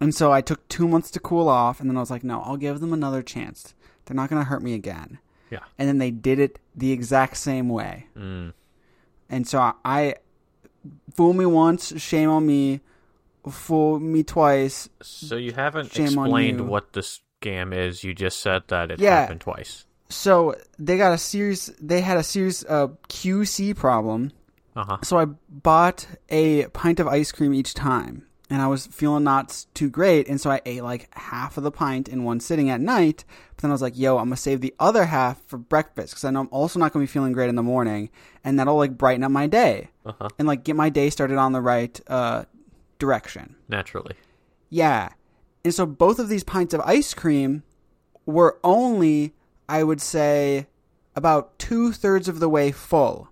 And 0.02 0.14
so 0.14 0.32
I 0.32 0.42
took 0.42 0.68
two 0.68 0.86
months 0.86 1.10
to 1.12 1.18
cool 1.20 1.48
off, 1.48 1.80
and 1.80 1.88
then 1.88 1.96
I 1.96 2.00
was 2.00 2.10
like, 2.10 2.24
no, 2.24 2.42
I'll 2.42 2.58
give 2.58 2.80
them 2.80 2.92
another 2.92 3.22
chance. 3.22 3.72
They're 4.04 4.14
not 4.14 4.28
going 4.28 4.42
to 4.42 4.48
hurt 4.48 4.62
me 4.62 4.74
again. 4.74 5.18
Yeah. 5.50 5.60
And 5.78 5.88
then 5.88 5.96
they 5.96 6.10
did 6.10 6.38
it 6.38 6.58
the 6.74 6.92
exact 6.92 7.38
same 7.38 7.70
way. 7.70 8.08
Mm. 8.14 8.52
And 9.32 9.48
so 9.48 9.58
I, 9.60 9.72
I 9.84 10.14
fool 11.14 11.32
me 11.32 11.46
once, 11.46 12.00
shame 12.00 12.28
on 12.30 12.46
me. 12.46 12.80
Fool 13.50 13.98
me 13.98 14.22
twice. 14.22 14.88
So 15.02 15.36
you 15.36 15.50
haven't 15.52 15.98
explained 15.98 16.60
you. 16.60 16.64
what 16.66 16.92
this 16.92 17.20
scam 17.40 17.74
is. 17.74 18.04
You 18.04 18.14
just 18.14 18.38
said 18.40 18.62
that 18.68 18.92
it 18.92 19.00
Yeah. 19.00 19.22
happened 19.22 19.40
twice. 19.40 19.84
So 20.10 20.54
they 20.78 20.96
got 20.98 21.12
a 21.12 21.18
serious. 21.18 21.72
They 21.80 22.02
had 22.02 22.18
a 22.18 22.22
serious 22.22 22.64
uh, 22.68 22.88
QC 23.08 23.74
problem. 23.74 24.30
Uh 24.76 24.84
huh. 24.84 24.98
So 25.02 25.18
I 25.18 25.24
bought 25.48 26.06
a 26.28 26.66
pint 26.68 27.00
of 27.00 27.08
ice 27.08 27.32
cream 27.32 27.52
each 27.52 27.74
time, 27.74 28.26
and 28.52 28.60
I 28.60 28.66
was 28.66 28.86
feeling 28.86 29.24
not 29.24 29.64
too 29.74 29.88
great, 29.88 30.28
and 30.28 30.40
so 30.40 30.50
I 30.50 30.60
ate 30.66 30.82
like 30.82 31.08
half 31.16 31.56
of 31.56 31.64
the 31.64 31.70
pint 31.70 32.08
in 32.08 32.22
one 32.24 32.38
sitting 32.40 32.68
at 32.70 32.80
night. 32.80 33.24
But 33.56 33.62
then 33.62 33.70
I 33.70 33.74
was 33.74 33.82
like, 33.82 33.96
"Yo, 33.98 34.18
I'm 34.18 34.26
gonna 34.26 34.36
save 34.36 34.60
the 34.60 34.74
other 34.78 35.06
half 35.06 35.40
for 35.46 35.56
breakfast 35.58 36.10
because 36.12 36.24
I 36.24 36.30
know 36.30 36.40
I'm 36.40 36.48
also 36.50 36.78
not 36.78 36.92
gonna 36.92 37.02
be 37.04 37.06
feeling 37.08 37.32
great 37.32 37.48
in 37.48 37.56
the 37.56 37.62
morning, 37.62 38.10
and 38.44 38.58
that'll 38.58 38.76
like 38.76 38.98
brighten 38.98 39.24
up 39.24 39.30
my 39.30 39.46
day 39.46 39.90
Uh 40.04 40.12
huh. 40.20 40.28
and 40.38 40.46
like 40.46 40.64
get 40.64 40.76
my 40.76 40.90
day 40.90 41.08
started 41.10 41.38
on 41.38 41.52
the 41.52 41.60
right 41.62 41.98
uh, 42.08 42.44
direction." 42.98 43.56
Naturally. 43.68 44.14
Yeah, 44.68 45.08
and 45.64 45.74
so 45.74 45.86
both 45.86 46.18
of 46.18 46.28
these 46.28 46.44
pints 46.44 46.72
of 46.74 46.80
ice 46.82 47.14
cream 47.14 47.62
were 48.26 48.58
only, 48.62 49.34
I 49.68 49.82
would 49.82 50.00
say, 50.00 50.66
about 51.16 51.58
two 51.58 51.92
thirds 51.92 52.28
of 52.28 52.38
the 52.38 52.48
way 52.48 52.70
full. 52.70 53.28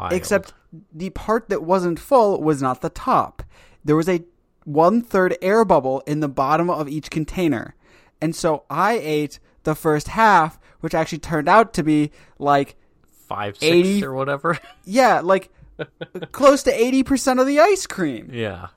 Wild. 0.00 0.12
Except 0.12 0.52
the 0.92 1.10
part 1.10 1.48
that 1.48 1.62
wasn't 1.62 1.98
full 2.00 2.42
was 2.42 2.60
not 2.60 2.80
the 2.80 2.90
top. 2.90 3.42
There 3.84 3.96
was 3.96 4.08
a 4.08 4.24
one 4.64 5.02
third 5.02 5.36
air 5.42 5.64
bubble 5.64 6.00
in 6.06 6.20
the 6.20 6.28
bottom 6.28 6.70
of 6.70 6.88
each 6.88 7.10
container. 7.10 7.74
And 8.20 8.34
so 8.34 8.64
I 8.70 8.94
ate 8.94 9.38
the 9.64 9.74
first 9.74 10.08
half, 10.08 10.58
which 10.80 10.94
actually 10.94 11.18
turned 11.18 11.48
out 11.48 11.74
to 11.74 11.82
be 11.82 12.10
like, 12.38 12.76
five, 13.28 13.56
six, 13.56 13.74
80 13.74 14.04
or 14.04 14.14
whatever. 14.14 14.58
yeah, 14.84 15.20
like 15.20 15.50
close 16.32 16.62
to 16.64 16.72
80% 16.72 17.40
of 17.40 17.46
the 17.46 17.60
ice 17.60 17.86
cream. 17.86 18.30
yeah. 18.32 18.68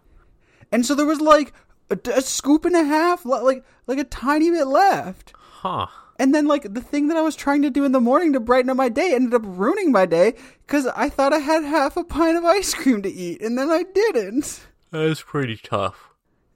And 0.72 0.86
so 0.86 0.96
there 0.96 1.06
was 1.06 1.22
like 1.22 1.54
a, 1.90 1.98
a 2.14 2.22
scoop 2.22 2.66
and 2.66 2.76
a 2.76 2.84
half, 2.84 3.26
like 3.26 3.64
like 3.86 4.00
a 4.00 4.04
tiny 4.04 4.50
bit 4.52 4.68
left. 4.68 5.34
Huh. 5.38 5.88
And 6.20 6.34
then 6.36 6.46
like 6.46 6.74
the 6.74 6.82
thing 6.82 7.08
that 7.08 7.18
I 7.18 7.22
was 7.22 7.36
trying 7.36 7.62
to 7.62 7.70
do 7.70 7.86
in 7.86 7.92
the 7.94 8.02
morning 8.02 8.34
to 8.34 8.40
brighten 8.40 8.70
up 8.70 8.76
my 8.76 8.90
day 8.90 9.14
ended 9.14 9.34
up 9.34 9.44
ruining 9.46 9.92
my 9.92 10.06
day 10.06 10.34
because 10.66 10.88
I 10.88 11.10
thought 11.10 11.32
I 11.32 11.38
had 11.40 11.64
half 11.64 11.96
a 11.96 12.04
pint 12.04 12.38
of 12.38 12.44
ice 12.44 12.74
cream 12.74 13.02
to 13.04 13.10
eat, 13.10 13.42
and 13.42 13.58
then 13.58 13.70
I 13.70 13.84
didn't. 13.84 14.68
That's 14.92 15.22
pretty 15.22 15.58
tough. 15.58 16.10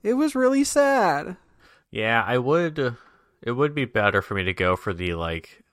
It 0.04 0.14
was 0.14 0.36
really 0.36 0.64
sad. 0.64 1.38
Yeah, 1.92 2.24
I 2.26 2.38
would. 2.38 2.80
Uh, 2.80 2.92
it 3.42 3.52
would 3.52 3.76
be 3.76 3.86
better 3.86 4.22
for 4.22 4.34
me 4.36 4.44
to 4.44 4.54
go 4.54 4.76
for 4.76 4.94
the 4.94 5.14
like 5.14 5.64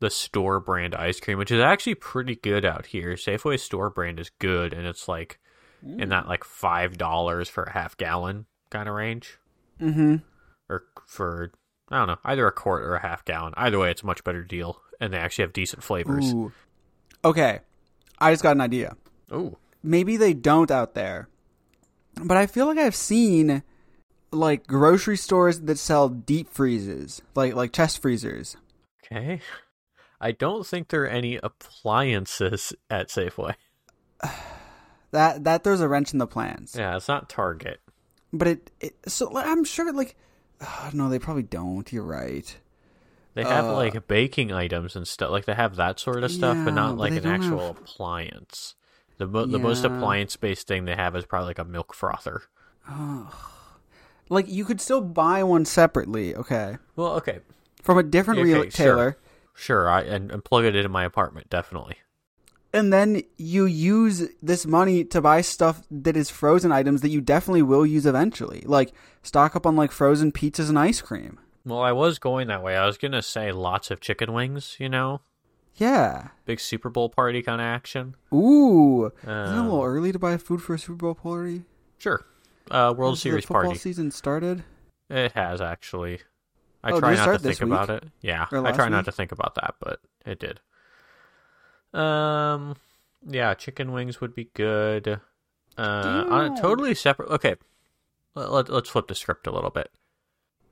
the 0.00 0.10
store 0.10 0.60
brand 0.60 0.94
ice 0.94 1.18
cream, 1.20 1.38
which 1.38 1.50
is 1.50 1.60
actually 1.60 1.96
pretty 1.96 2.36
good 2.36 2.64
out 2.64 2.86
here. 2.86 3.14
Safeway 3.14 3.58
store 3.58 3.90
brand 3.90 4.20
is 4.20 4.30
good, 4.38 4.72
and 4.72 4.86
it's 4.86 5.08
like 5.08 5.38
in 5.82 6.08
that 6.10 6.26
like 6.28 6.44
five 6.44 6.96
dollars 6.98 7.48
for 7.48 7.64
a 7.64 7.72
half 7.72 7.96
gallon 7.96 8.46
kind 8.70 8.88
of 8.88 8.94
range, 8.94 9.38
Mm-hmm. 9.80 10.16
or 10.68 10.84
for 11.06 11.52
I 11.90 11.98
don't 11.98 12.06
know 12.08 12.18
either 12.24 12.46
a 12.46 12.52
quart 12.52 12.82
or 12.82 12.94
a 12.94 13.02
half 13.02 13.24
gallon. 13.24 13.54
Either 13.56 13.78
way, 13.78 13.90
it's 13.90 14.02
a 14.02 14.06
much 14.06 14.22
better 14.24 14.44
deal, 14.44 14.80
and 15.00 15.12
they 15.12 15.18
actually 15.18 15.42
have 15.42 15.52
decent 15.52 15.82
flavors. 15.82 16.32
Ooh. 16.32 16.52
Okay, 17.24 17.60
I 18.18 18.32
just 18.32 18.42
got 18.42 18.52
an 18.56 18.60
idea. 18.60 18.96
Ooh, 19.32 19.56
Maybe 19.82 20.16
they 20.16 20.34
don't 20.34 20.70
out 20.70 20.94
there, 20.94 21.28
but 22.24 22.36
I 22.36 22.46
feel 22.46 22.66
like 22.66 22.78
I've 22.78 22.96
seen 22.96 23.62
like 24.30 24.66
grocery 24.66 25.16
stores 25.16 25.60
that 25.60 25.78
sell 25.78 26.08
deep 26.08 26.50
freezes, 26.50 27.22
like 27.34 27.54
like 27.54 27.72
chest 27.72 28.00
freezers. 28.02 28.56
okay. 29.04 29.40
I 30.20 30.32
don't 30.32 30.66
think 30.66 30.88
there 30.88 31.04
are 31.04 31.06
any 31.06 31.36
appliances 31.42 32.72
at 32.90 33.08
Safeway. 33.08 33.54
That 35.10 35.44
that 35.44 35.64
throws 35.64 35.80
a 35.80 35.88
wrench 35.88 36.12
in 36.12 36.18
the 36.18 36.26
plans. 36.26 36.74
Yeah, 36.76 36.94
it's 36.96 37.08
not 37.08 37.30
Target. 37.30 37.80
But 38.30 38.48
it, 38.48 38.70
it 38.78 38.94
so 39.06 39.34
I'm 39.38 39.64
sure 39.64 39.90
like 39.90 40.16
uh, 40.60 40.90
no, 40.92 41.08
they 41.08 41.18
probably 41.18 41.44
don't. 41.44 41.90
You're 41.90 42.02
right. 42.04 42.54
They 43.32 43.42
have 43.44 43.64
Uh, 43.64 43.72
like 43.72 44.06
baking 44.06 44.52
items 44.52 44.96
and 44.96 45.08
stuff. 45.08 45.30
Like 45.30 45.46
they 45.46 45.54
have 45.54 45.76
that 45.76 45.98
sort 45.98 46.24
of 46.24 46.30
stuff, 46.30 46.58
but 46.62 46.74
not 46.74 46.98
like 46.98 47.12
they 47.12 47.18
an 47.20 47.26
actual 47.26 47.68
have- 47.68 47.78
appliance. 47.78 48.74
The 49.18 49.26
mo- 49.26 49.46
the 49.46 49.58
most 49.58 49.84
appliance 49.84 50.36
based 50.36 50.66
thing 50.66 50.84
they 50.84 50.94
have 50.94 51.14
is 51.16 51.26
probably 51.26 51.48
like 51.48 51.58
a 51.58 51.64
milk 51.64 51.92
frother. 51.94 52.42
Like 54.30 54.48
you 54.48 54.64
could 54.64 54.80
still 54.80 55.00
buy 55.00 55.42
one 55.42 55.64
separately, 55.64 56.34
okay, 56.36 56.76
Well, 56.96 57.12
okay, 57.14 57.40
from 57.82 57.96
a 57.98 58.02
different 58.02 58.40
Okay, 58.40 58.52
retailer, 58.54 59.16
sure. 59.54 59.88
I 59.88 60.02
and, 60.02 60.30
and 60.30 60.44
plug 60.44 60.64
it 60.64 60.76
into 60.76 60.88
my 60.90 61.04
apartment 61.04 61.48
definitely. 61.48 61.96
and 62.74 62.92
then 62.92 63.22
you 63.38 63.64
use 63.64 64.28
this 64.42 64.66
money 64.66 65.02
to 65.04 65.22
buy 65.22 65.40
stuff 65.40 65.82
that 65.90 66.14
is 66.16 66.28
frozen 66.28 66.70
items 66.70 67.00
that 67.00 67.08
you 67.08 67.22
definitely 67.22 67.62
will 67.62 67.86
use 67.86 68.04
eventually. 68.04 68.62
Like 68.66 68.92
stock 69.22 69.56
up 69.56 69.64
on 69.66 69.76
like 69.76 69.90
frozen 69.92 70.30
pizzas 70.30 70.68
and 70.68 70.78
ice 70.78 71.00
cream. 71.00 71.38
Well, 71.64 71.80
I 71.80 71.92
was 71.92 72.18
going 72.18 72.48
that 72.48 72.62
way. 72.62 72.76
I 72.76 72.84
was 72.86 72.98
gonna 72.98 73.22
say 73.22 73.50
lots 73.50 73.90
of 73.90 74.00
chicken 74.00 74.34
wings. 74.34 74.76
You 74.78 74.90
know, 74.90 75.22
Yeah. 75.78 76.28
big 76.44 76.60
Super 76.60 76.90
Bowl 76.90 77.08
party 77.08 77.40
kind 77.42 77.60
of 77.60 77.64
action. 77.64 78.16
Ooh. 78.34 79.06
Isn't 79.22 79.28
it 79.28 79.32
a 79.32 79.58
Um, 79.58 79.64
little 79.68 79.84
early 79.84 80.12
to 80.12 80.18
buy 80.18 80.36
food 80.36 80.62
for 80.62 80.74
a 80.74 80.78
Super 80.78 80.96
Bowl 80.96 81.14
party? 81.14 81.64
Sure. 81.98 82.24
Uh, 82.70 82.92
World 82.96 83.12
Has 83.14 83.20
Series 83.22 83.44
the 83.44 83.46
football 83.48 83.62
party. 83.64 83.78
season 83.78 84.10
started. 84.10 84.64
It 85.08 85.32
has 85.32 85.60
actually. 85.60 86.20
I 86.84 86.92
Oh, 86.92 87.00
try 87.00 87.14
not 87.14 87.32
to 87.32 87.38
think 87.38 87.60
about 87.62 87.90
it. 87.90 88.04
Yeah, 88.20 88.46
I 88.52 88.72
try 88.72 88.88
not 88.88 89.04
to 89.06 89.12
think 89.12 89.32
about 89.32 89.54
that, 89.56 89.76
but 89.80 90.00
it 90.26 90.38
did. 90.38 90.60
Um, 91.92 92.76
yeah, 93.26 93.54
chicken 93.54 93.92
wings 93.92 94.20
would 94.20 94.34
be 94.34 94.50
good. 94.54 95.20
Uh, 95.76 96.24
on 96.28 96.52
a 96.52 96.60
totally 96.60 96.94
separate. 96.94 97.30
Okay, 97.30 97.56
let, 98.34 98.52
let, 98.52 98.68
let's 98.68 98.90
flip 98.90 99.08
the 99.08 99.14
script 99.14 99.46
a 99.46 99.50
little 99.52 99.70
bit. 99.70 99.90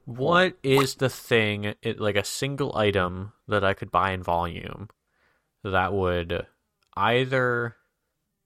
What 0.05 0.57
is 0.63 0.97
the 0.97 1.09
thing, 1.09 1.75
it, 1.83 1.99
like 2.01 2.17
a 2.17 2.25
single 2.25 2.77
item 2.77 3.33
that 3.49 3.65
I 3.65 3.75
could 3.75 3.91
buy 3.91 4.13
in 4.13 4.23
volume 4.23 4.89
that 5.71 5.93
would 5.93 6.47
either 6.97 7.77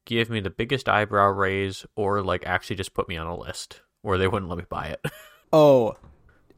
give 0.07 0.31
me 0.31 0.41
the 0.41 0.51
biggest 0.51 0.89
eyebrow 0.89 1.29
raise 1.29 1.87
or 1.97 2.23
like 2.23 2.45
actually 2.47 2.77
just 2.77 2.95
put 2.95 3.09
me 3.09 3.17
on 3.17 3.27
a 3.27 3.37
list 3.37 3.81
where 4.03 4.19
they 4.19 4.27
wouldn't 4.29 4.49
let 4.49 4.59
me 4.59 4.65
buy 4.69 4.87
it? 4.87 5.01
Oh. 5.53 5.97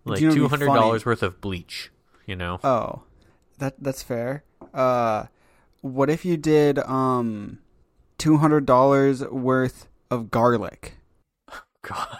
like 0.04 0.20
you 0.20 0.28
know 0.28 0.34
two 0.34 0.48
hundred 0.48 0.66
dollars 0.66 1.06
worth 1.06 1.22
of 1.22 1.40
bleach. 1.40 1.90
You 2.26 2.36
know, 2.36 2.60
Oh. 2.62 3.04
That 3.58 3.74
that's 3.78 4.02
fair. 4.02 4.44
Uh 4.74 5.26
what 5.80 6.10
if 6.10 6.24
you 6.26 6.36
did 6.36 6.78
um 6.80 7.58
two 8.18 8.36
hundred 8.36 8.66
dollars 8.66 9.24
worth 9.24 9.88
of 10.10 10.30
garlic? 10.30 10.98
God. 11.82 12.18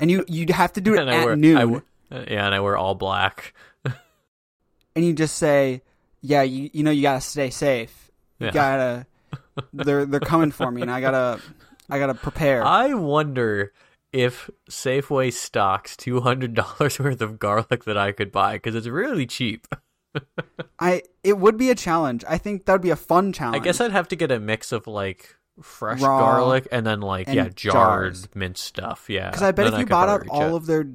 And 0.00 0.10
you 0.10 0.24
you'd 0.28 0.50
have 0.50 0.72
to 0.74 0.80
do 0.80 0.94
it 0.94 1.00
and 1.00 1.10
I 1.10 1.16
at 1.16 1.24
wear, 1.24 1.36
noon. 1.36 1.82
I 2.10 2.16
yeah, 2.28 2.46
and 2.46 2.54
I 2.54 2.60
wear 2.60 2.76
all 2.76 2.94
black. 2.94 3.52
and 3.84 5.04
you 5.04 5.12
just 5.12 5.36
say, 5.36 5.82
Yeah, 6.22 6.42
you 6.42 6.70
you 6.72 6.82
know 6.82 6.90
you 6.90 7.02
gotta 7.02 7.20
stay 7.20 7.50
safe. 7.50 8.10
You 8.38 8.46
Yeah. 8.46 8.52
gotta 8.52 9.06
they're 9.72 10.06
they're 10.06 10.20
coming 10.20 10.50
for 10.50 10.70
me 10.70 10.82
and 10.82 10.90
I 10.90 11.00
gotta 11.00 11.40
I 11.88 11.98
gotta 11.98 12.14
prepare. 12.14 12.64
I 12.64 12.94
wonder 12.94 13.72
if 14.12 14.50
Safeway 14.68 15.32
stocks 15.32 15.96
two 15.96 16.20
hundred 16.20 16.54
dollars 16.54 16.98
worth 17.00 17.20
of 17.20 17.38
garlic 17.38 17.84
that 17.84 17.96
I 17.96 18.12
could 18.12 18.32
buy 18.32 18.54
because 18.54 18.74
it's 18.74 18.86
really 18.88 19.26
cheap. 19.26 19.66
I 20.78 21.02
it 21.22 21.38
would 21.38 21.56
be 21.56 21.70
a 21.70 21.74
challenge. 21.74 22.24
I 22.28 22.38
think 22.38 22.64
that 22.66 22.72
would 22.72 22.82
be 22.82 22.90
a 22.90 22.96
fun 22.96 23.32
challenge. 23.32 23.60
I 23.60 23.64
guess 23.64 23.80
I'd 23.80 23.92
have 23.92 24.08
to 24.08 24.16
get 24.16 24.30
a 24.32 24.40
mix 24.40 24.72
of 24.72 24.86
like 24.86 25.36
fresh 25.62 26.00
Raw 26.00 26.18
garlic 26.18 26.66
and 26.72 26.86
then 26.86 27.00
like 27.00 27.28
yeah 27.28 27.48
jarred 27.54 28.14
jars. 28.14 28.28
minced 28.34 28.64
stuff. 28.64 29.08
Yeah, 29.08 29.28
Because 29.28 29.42
I 29.42 29.52
bet 29.52 29.66
Then 29.66 29.74
if 29.74 29.80
you 29.80 29.86
bought 29.86 30.08
up 30.08 30.22
all 30.30 30.56
of 30.56 30.66
their 30.66 30.86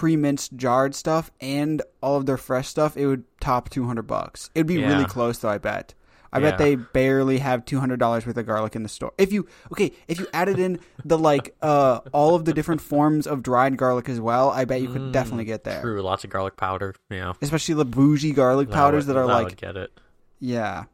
pre-minced 0.00 0.56
jarred 0.56 0.94
stuff 0.94 1.30
and 1.42 1.82
all 2.00 2.16
of 2.16 2.24
their 2.24 2.38
fresh 2.38 2.66
stuff, 2.68 2.96
it 2.96 3.06
would 3.06 3.24
top 3.40 3.68
two 3.68 3.84
hundred 3.86 4.06
bucks. 4.06 4.50
It'd 4.54 4.66
be 4.66 4.76
Yeah. 4.76 4.88
really 4.88 5.04
close, 5.04 5.36
though. 5.38 5.50
I 5.50 5.58
bet. 5.58 5.92
I 6.32 6.38
Yeah. 6.38 6.50
bet 6.50 6.58
they 6.58 6.76
barely 6.76 7.38
have 7.38 7.64
two 7.66 7.80
hundred 7.80 7.98
dollars 8.00 8.24
worth 8.24 8.36
of 8.38 8.46
garlic 8.46 8.74
in 8.74 8.82
the 8.82 8.88
store. 8.88 9.12
If 9.18 9.30
you 9.32 9.46
okay, 9.72 9.92
if 10.08 10.18
you 10.18 10.26
added 10.32 10.58
in 10.58 10.78
the 11.04 11.18
like 11.18 11.54
uh 11.62 12.00
all 12.12 12.34
of 12.34 12.46
the 12.46 12.52
different 12.54 12.80
forms 12.80 13.26
of 13.26 13.42
dried 13.42 13.76
garlic 13.76 14.08
as 14.08 14.20
well, 14.20 14.48
I 14.48 14.64
bet 14.64 14.80
you 14.80 14.88
could 14.88 15.02
Mm, 15.02 15.12
definitely 15.12 15.44
get 15.44 15.64
there. 15.64 15.82
True, 15.82 16.00
lots 16.00 16.24
of 16.24 16.30
garlic 16.30 16.56
powder. 16.56 16.94
Yeah, 17.10 17.34
Especially 17.42 17.74
the 17.74 17.84
bougie 17.84 18.32
garlic 18.32 18.70
powders 18.70 19.06
would, 19.06 19.14
that 19.16 19.20
are 19.20 19.26
that 19.26 19.32
like 19.34 19.56
get 19.56 19.76
it. 19.76 19.90
yeah. 20.38 20.84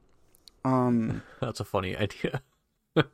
Um. 0.65 1.23
That's 1.41 1.61
a 1.61 1.65
funny 1.65 1.97
idea. 1.97 2.43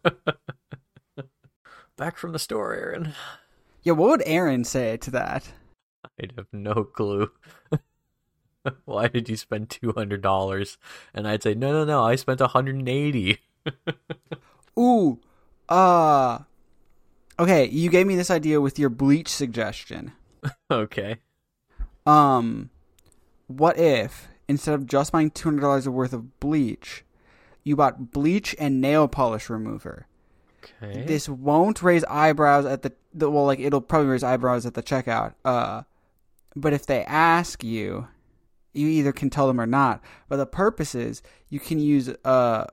Back 1.98 2.16
from 2.16 2.32
the 2.32 2.38
store, 2.38 2.72
Aaron. 2.72 3.12
Yeah. 3.82 3.92
What 3.92 4.08
would 4.10 4.22
Aaron 4.26 4.64
say 4.64 4.96
to 4.98 5.10
that? 5.10 5.52
I'd 6.20 6.34
have 6.36 6.48
no 6.52 6.84
clue. 6.84 7.30
Why 8.84 9.08
did 9.08 9.28
you 9.28 9.36
spend 9.36 9.70
two 9.70 9.92
hundred 9.92 10.22
dollars? 10.22 10.78
And 11.14 11.26
I'd 11.26 11.42
say, 11.42 11.54
no, 11.54 11.72
no, 11.72 11.84
no. 11.84 12.04
I 12.04 12.16
spent 12.16 12.40
one 12.40 12.50
hundred 12.50 12.76
and 12.76 12.88
eighty. 12.88 13.38
Ooh. 14.78 15.20
Uh. 15.68 16.40
Okay, 17.38 17.68
you 17.68 17.90
gave 17.90 18.06
me 18.06 18.14
this 18.14 18.30
idea 18.30 18.60
with 18.60 18.78
your 18.78 18.90
bleach 18.90 19.28
suggestion. 19.28 20.12
okay. 20.70 21.16
Um, 22.06 22.70
what 23.46 23.78
if 23.78 24.28
instead 24.48 24.74
of 24.74 24.86
just 24.86 25.12
buying 25.12 25.30
two 25.30 25.48
hundred 25.48 25.62
dollars 25.62 25.88
worth 25.88 26.12
of 26.12 26.38
bleach, 26.40 27.04
you 27.64 27.76
bought 27.76 28.12
bleach 28.12 28.54
and 28.58 28.80
nail 28.80 29.08
polish 29.08 29.48
remover? 29.48 30.06
Okay. 30.62 31.04
This 31.04 31.28
won't 31.28 31.82
raise 31.82 32.04
eyebrows 32.04 32.64
at 32.64 32.82
the, 32.82 32.92
the 33.12 33.30
well, 33.30 33.46
like 33.46 33.58
it'll 33.58 33.80
probably 33.80 34.08
raise 34.08 34.22
eyebrows 34.22 34.66
at 34.66 34.74
the 34.74 34.82
checkout. 34.82 35.34
Uh, 35.44 35.82
but 36.56 36.72
if 36.72 36.86
they 36.86 37.04
ask 37.04 37.62
you, 37.64 38.08
you 38.72 38.88
either 38.88 39.12
can 39.12 39.30
tell 39.30 39.46
them 39.46 39.60
or 39.60 39.66
not. 39.66 40.02
But 40.28 40.36
the 40.36 40.46
purpose 40.46 40.94
is 40.94 41.22
you 41.48 41.60
can 41.60 41.78
use 41.78 42.08
uh 42.24 42.64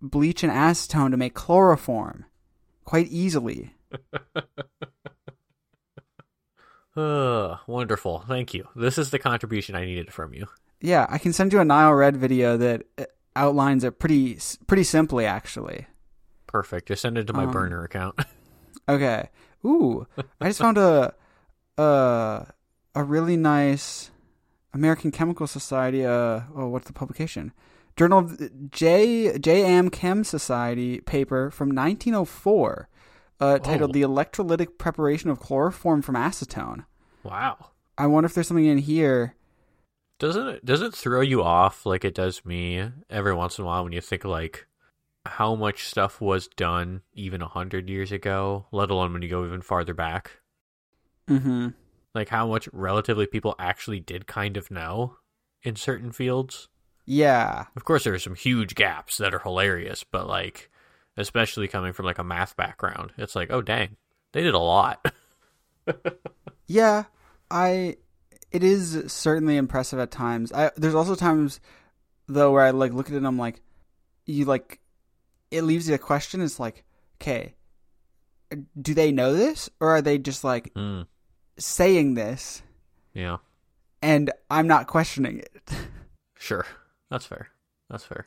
bleach 0.00 0.42
and 0.44 0.52
acetone 0.52 1.10
to 1.10 1.16
make 1.16 1.34
chloroform 1.34 2.24
quite 2.84 3.08
easily. 3.08 3.74
Wonderful. 6.96 8.24
Thank 8.26 8.54
you. 8.54 8.68
This 8.74 8.98
is 8.98 9.10
the 9.10 9.18
contribution 9.18 9.74
I 9.76 9.84
needed 9.84 10.12
from 10.12 10.34
you. 10.34 10.46
Yeah, 10.80 11.06
I 11.08 11.18
can 11.18 11.32
send 11.32 11.52
you 11.52 11.60
a 11.60 11.64
Nile 11.64 11.92
Red 11.92 12.16
video 12.16 12.56
that 12.56 12.82
uh, 12.98 13.04
outlines 13.36 13.84
it 13.84 13.98
pretty 13.98 14.38
pretty 14.66 14.84
simply, 14.84 15.26
actually. 15.26 15.86
Perfect. 16.46 16.88
Just 16.88 17.02
send 17.02 17.18
it 17.18 17.26
to 17.28 17.32
my 17.32 17.44
Um, 17.44 17.50
burner 17.52 17.84
account. 17.84 18.18
Okay. 18.88 19.28
Ooh, 19.66 20.06
I 20.40 20.48
just 20.48 20.60
found 20.60 20.78
a 20.78 21.12
a 21.76 22.46
a 22.98 23.04
really 23.04 23.36
nice 23.36 24.10
American 24.74 25.12
Chemical 25.12 25.46
Society. 25.46 26.04
Uh, 26.04 26.40
oh, 26.54 26.66
what's 26.66 26.88
the 26.88 26.92
publication? 26.92 27.52
Journal 27.96 28.18
of 28.18 28.70
J 28.72 29.38
JM 29.38 29.92
Chem 29.92 30.24
Society 30.24 31.00
paper 31.00 31.50
from 31.52 31.68
1904, 31.68 32.88
uh, 33.40 33.58
titled 33.60 33.90
Oh. 33.90 33.92
"The 33.92 34.02
Electrolytic 34.02 34.78
Preparation 34.78 35.30
of 35.30 35.38
Chloroform 35.38 36.02
from 36.02 36.16
Acetone." 36.16 36.86
Wow. 37.22 37.70
I 37.96 38.08
wonder 38.08 38.26
if 38.26 38.34
there's 38.34 38.48
something 38.48 38.66
in 38.66 38.78
here. 38.78 39.36
Doesn't 40.18 40.48
it 40.48 40.64
does 40.64 40.82
it 40.82 40.92
throw 40.92 41.20
you 41.20 41.44
off 41.44 41.86
like 41.86 42.04
it 42.04 42.16
does 42.16 42.44
me 42.44 42.90
every 43.08 43.32
once 43.32 43.58
in 43.58 43.64
a 43.64 43.66
while 43.68 43.84
when 43.84 43.92
you 43.92 44.00
think 44.00 44.24
like 44.24 44.66
how 45.24 45.54
much 45.54 45.84
stuff 45.84 46.20
was 46.20 46.48
done 46.48 47.02
even 47.12 47.42
a 47.42 47.48
hundred 47.48 47.88
years 47.88 48.10
ago, 48.10 48.66
let 48.72 48.90
alone 48.90 49.12
when 49.12 49.22
you 49.22 49.28
go 49.28 49.44
even 49.44 49.62
farther 49.62 49.94
back? 49.94 50.40
Mm-hmm. 51.28 51.68
Like 52.14 52.28
how 52.28 52.46
much 52.46 52.68
relatively 52.72 53.26
people 53.26 53.54
actually 53.58 54.00
did 54.00 54.26
kind 54.26 54.56
of 54.56 54.70
know 54.70 55.16
in 55.62 55.76
certain 55.76 56.12
fields. 56.12 56.68
Yeah, 57.10 57.64
Of 57.74 57.84
course, 57.84 58.04
there 58.04 58.12
are 58.12 58.18
some 58.18 58.34
huge 58.34 58.74
gaps 58.74 59.16
that 59.16 59.32
are 59.32 59.38
hilarious, 59.38 60.04
but 60.04 60.26
like, 60.28 60.70
especially 61.16 61.66
coming 61.66 61.94
from 61.94 62.04
like 62.04 62.18
a 62.18 62.24
math 62.24 62.54
background, 62.54 63.12
it's 63.16 63.34
like, 63.34 63.50
oh 63.50 63.62
dang, 63.62 63.96
they 64.32 64.42
did 64.42 64.54
a 64.54 64.58
lot. 64.58 65.10
yeah. 66.66 67.04
I. 67.50 67.96
It 68.50 68.62
is 68.62 69.04
certainly 69.12 69.56
impressive 69.56 69.98
at 69.98 70.10
times. 70.10 70.52
I 70.52 70.70
there's 70.76 70.94
also 70.94 71.14
times 71.14 71.60
though 72.28 72.52
where 72.52 72.62
I 72.64 72.70
like 72.70 72.92
look 72.92 73.08
at 73.08 73.14
it 73.14 73.18
and 73.18 73.26
I'm 73.26 73.38
like, 73.38 73.60
you 74.26 74.44
like, 74.44 74.80
it 75.50 75.62
leaves 75.62 75.88
you 75.88 75.94
a 75.94 75.98
question. 75.98 76.40
It's 76.40 76.60
like, 76.60 76.84
okay, 77.20 77.54
do 78.80 78.94
they 78.94 79.12
know 79.12 79.32
this 79.34 79.68
or 79.80 79.88
are 79.96 80.02
they 80.02 80.18
just 80.18 80.44
like 80.44 80.72
Hmm. 80.74 81.02
Saying 81.58 82.14
this 82.14 82.62
yeah, 83.14 83.38
and 84.02 84.30
I'm 84.50 84.66
not 84.68 84.86
questioning 84.86 85.38
it? 85.40 85.70
sure, 86.38 86.66
that's 87.10 87.26
fair. 87.26 87.48
That's 87.90 88.04
fair. 88.04 88.26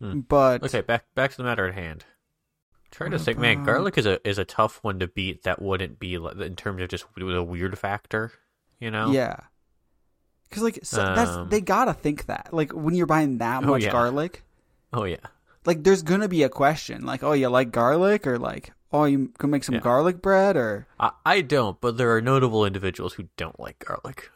But 0.00 0.62
Okay, 0.62 0.80
back 0.80 1.04
back 1.14 1.30
to 1.32 1.36
the 1.36 1.42
matter 1.44 1.66
at 1.66 1.74
hand. 1.74 2.04
trying 2.90 3.10
to 3.12 3.18
think, 3.18 3.38
man, 3.38 3.64
garlic 3.64 3.98
is 3.98 4.06
a 4.06 4.26
is 4.28 4.38
a 4.38 4.44
tough 4.44 4.78
one 4.82 4.98
to 5.00 5.06
beat. 5.08 5.42
That 5.42 5.60
wouldn't 5.60 5.98
be 5.98 6.16
like, 6.18 6.36
in 6.38 6.56
terms 6.56 6.80
of 6.82 6.88
just 6.88 7.04
the 7.16 7.42
weird 7.44 7.78
factor, 7.78 8.32
you 8.78 8.90
know? 8.90 9.10
yeah, 9.12 9.36
because 10.48 10.62
like 10.62 10.78
so 10.82 10.96
that's 11.14 11.30
Um, 11.32 11.48
they 11.50 11.60
gotta 11.60 11.92
think 11.92 12.26
that 12.26 12.48
like 12.52 12.72
when 12.72 12.94
you're 12.94 13.06
buying 13.06 13.38
that 13.38 13.62
Oh, 13.64 13.68
much 13.68 13.82
yeah. 13.84 13.92
garlic, 13.92 14.42
Oh 14.92 15.04
yeah. 15.04 15.16
like 15.66 15.82
there's 15.84 16.02
gonna 16.02 16.28
be 16.28 16.42
a 16.44 16.48
question 16.48 17.04
like, 17.04 17.22
oh, 17.22 17.32
you 17.32 17.48
like 17.48 17.70
garlic 17.72 18.26
or 18.26 18.38
like, 18.38 18.72
oh, 18.92 19.04
you 19.04 19.28
can 19.38 19.50
make 19.50 19.64
some 19.64 19.76
Yeah. 19.76 19.80
garlic 19.80 20.20
bread 20.22 20.56
or 20.56 20.86
I, 20.98 21.10
I 21.24 21.40
don't, 21.42 21.80
but 21.80 21.96
there 21.96 22.14
are 22.14 22.20
notable 22.20 22.64
individuals 22.66 23.14
who 23.14 23.28
don't 23.36 23.58
like 23.60 23.78
garlic. 23.84 24.30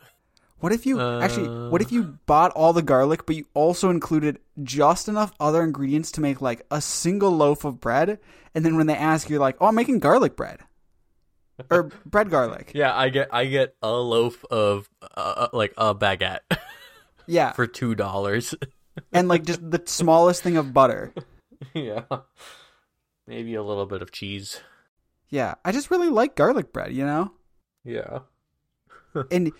What 0.58 0.72
if 0.72 0.86
you 0.86 0.98
actually? 1.00 1.48
Uh. 1.48 1.68
What 1.68 1.82
if 1.82 1.92
you 1.92 2.18
bought 2.26 2.52
all 2.52 2.72
the 2.72 2.80
garlic, 2.82 3.26
but 3.26 3.36
you 3.36 3.44
also 3.52 3.90
included 3.90 4.38
just 4.62 5.08
enough 5.08 5.32
other 5.38 5.62
ingredients 5.62 6.10
to 6.12 6.20
make 6.22 6.40
like 6.40 6.64
a 6.70 6.80
single 6.80 7.30
loaf 7.32 7.64
of 7.64 7.80
bread, 7.80 8.18
and 8.54 8.64
then 8.64 8.76
when 8.76 8.86
they 8.86 8.96
ask, 8.96 9.28
you're 9.28 9.40
like, 9.40 9.56
"Oh, 9.60 9.66
I'm 9.66 9.74
making 9.74 9.98
garlic 9.98 10.36
bread," 10.36 10.60
or 11.70 11.90
bread 12.06 12.30
garlic. 12.30 12.72
Yeah, 12.74 12.96
I 12.96 13.10
get 13.10 13.28
I 13.30 13.44
get 13.44 13.76
a 13.82 13.92
loaf 13.92 14.42
of 14.50 14.88
uh, 15.14 15.48
like 15.52 15.74
a 15.76 15.94
baguette 15.94 16.40
Yeah, 17.26 17.52
for 17.52 17.66
two 17.66 17.94
dollars. 17.94 18.54
and 19.12 19.28
like 19.28 19.44
just 19.44 19.60
the 19.70 19.82
smallest 19.86 20.42
thing 20.42 20.56
of 20.56 20.72
butter. 20.72 21.12
yeah, 21.74 22.04
maybe 23.26 23.54
a 23.54 23.62
little 23.62 23.86
bit 23.86 24.02
of 24.02 24.12
cheese. 24.12 24.60
Yeah, 25.28 25.54
I 25.64 25.72
just 25.72 25.90
really 25.90 26.08
like 26.08 26.36
garlic 26.36 26.72
bread. 26.72 26.92
You 26.92 27.04
know, 27.04 27.32
Yeah. 27.84 28.20
and 29.30 29.52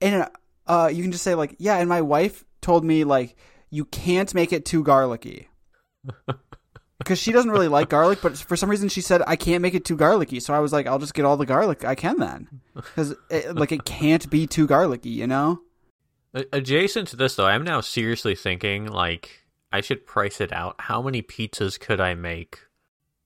and 0.00 0.28
uh, 0.66 0.90
you 0.92 1.02
can 1.02 1.12
just 1.12 1.24
say 1.24 1.34
like, 1.34 1.56
"Yeah," 1.58 1.76
and 1.76 1.88
my 1.88 2.00
wife 2.00 2.44
told 2.60 2.84
me 2.84 3.04
like, 3.04 3.36
you 3.70 3.84
can't 3.84 4.34
make 4.34 4.52
it 4.52 4.64
too 4.64 4.82
garlicky. 4.82 5.48
Because 6.98 7.18
she 7.18 7.32
doesn't 7.32 7.50
really 7.50 7.66
like 7.66 7.88
garlic, 7.88 8.18
but 8.20 8.36
for 8.36 8.56
some 8.56 8.68
reason 8.68 8.90
she 8.90 9.00
said 9.00 9.22
I 9.26 9.34
can't 9.34 9.62
make 9.62 9.72
it 9.72 9.86
too 9.86 9.96
garlicky. 9.96 10.38
So 10.38 10.52
I 10.52 10.58
was 10.58 10.70
like, 10.70 10.86
I'll 10.86 10.98
just 10.98 11.14
get 11.14 11.24
all 11.24 11.38
the 11.38 11.46
garlic 11.46 11.82
I 11.82 11.94
can 11.94 12.18
then, 12.18 12.60
because 12.74 13.14
like 13.54 13.72
it 13.72 13.86
can't 13.86 14.28
be 14.28 14.46
too 14.46 14.66
garlicky, 14.66 15.08
you 15.08 15.26
know? 15.26 15.62
Adjacent 16.34 17.08
to 17.08 17.16
this, 17.16 17.36
though, 17.36 17.46
I'm 17.46 17.64
now 17.64 17.80
seriously 17.80 18.34
thinking 18.34 18.84
like 18.84 19.46
I 19.72 19.80
should 19.80 20.06
price 20.06 20.42
it 20.42 20.52
out. 20.52 20.74
How 20.78 21.00
many 21.00 21.22
pizzas 21.22 21.80
could 21.80 22.02
I 22.02 22.12
make 22.12 22.60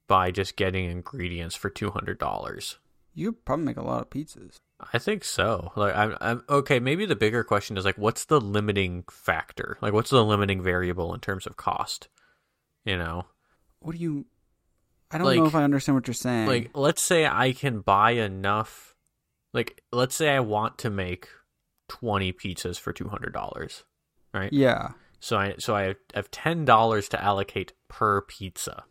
by 0.08 0.30
just 0.30 0.56
getting 0.56 0.90
ingredients 0.90 1.54
for 1.54 1.70
two 1.70 1.90
hundred 1.90 2.18
dollars? 2.18 2.78
You 3.14 3.32
could 3.32 3.44
probably 3.44 3.64
make 3.66 3.76
a 3.76 3.82
lot 3.82 4.02
of 4.02 4.10
pizzas. 4.10 4.56
I 4.92 4.98
think 4.98 5.24
so. 5.24 5.72
Like 5.76 5.94
I'm, 5.94 6.16
I'm 6.20 6.42
okay. 6.48 6.80
Maybe 6.80 7.06
the 7.06 7.14
bigger 7.16 7.44
question 7.44 7.76
is 7.76 7.84
like, 7.84 7.96
what's 7.96 8.24
the 8.24 8.40
limiting 8.40 9.04
factor? 9.10 9.78
Like, 9.80 9.92
what's 9.92 10.10
the 10.10 10.24
limiting 10.24 10.62
variable 10.62 11.14
in 11.14 11.20
terms 11.20 11.46
of 11.46 11.56
cost? 11.56 12.08
You 12.84 12.98
know, 12.98 13.26
What 13.80 13.92
do 13.96 13.98
you? 14.02 14.26
I 15.10 15.18
don't 15.18 15.26
Like- 15.28 15.38
know 15.38 15.46
if 15.46 15.54
I 15.54 15.62
understand 15.62 15.94
what 15.96 16.06
you're 16.08 16.14
saying. 16.14 16.48
like 16.48 16.70
let's 16.74 17.00
say 17.02 17.24
I 17.26 17.52
can 17.52 17.80
buy 17.80 18.12
enough. 18.12 18.94
Like, 19.52 19.80
let's 19.92 20.16
say 20.16 20.30
I 20.30 20.40
want 20.40 20.78
to 20.78 20.90
make 20.90 21.28
twenty 21.88 22.32
pizzas 22.32 22.78
for 22.80 22.92
two 22.92 23.08
hundred 23.08 23.32
dollars, 23.32 23.84
right? 24.34 24.52
yeah, 24.52 24.88
So 25.20 25.36
I, 25.36 25.54
so 25.58 25.76
I 25.76 25.94
have 26.14 26.30
ten 26.32 26.64
dollars 26.64 27.08
to 27.10 27.22
allocate 27.22 27.72
per 27.88 28.22
pizza. 28.22 28.84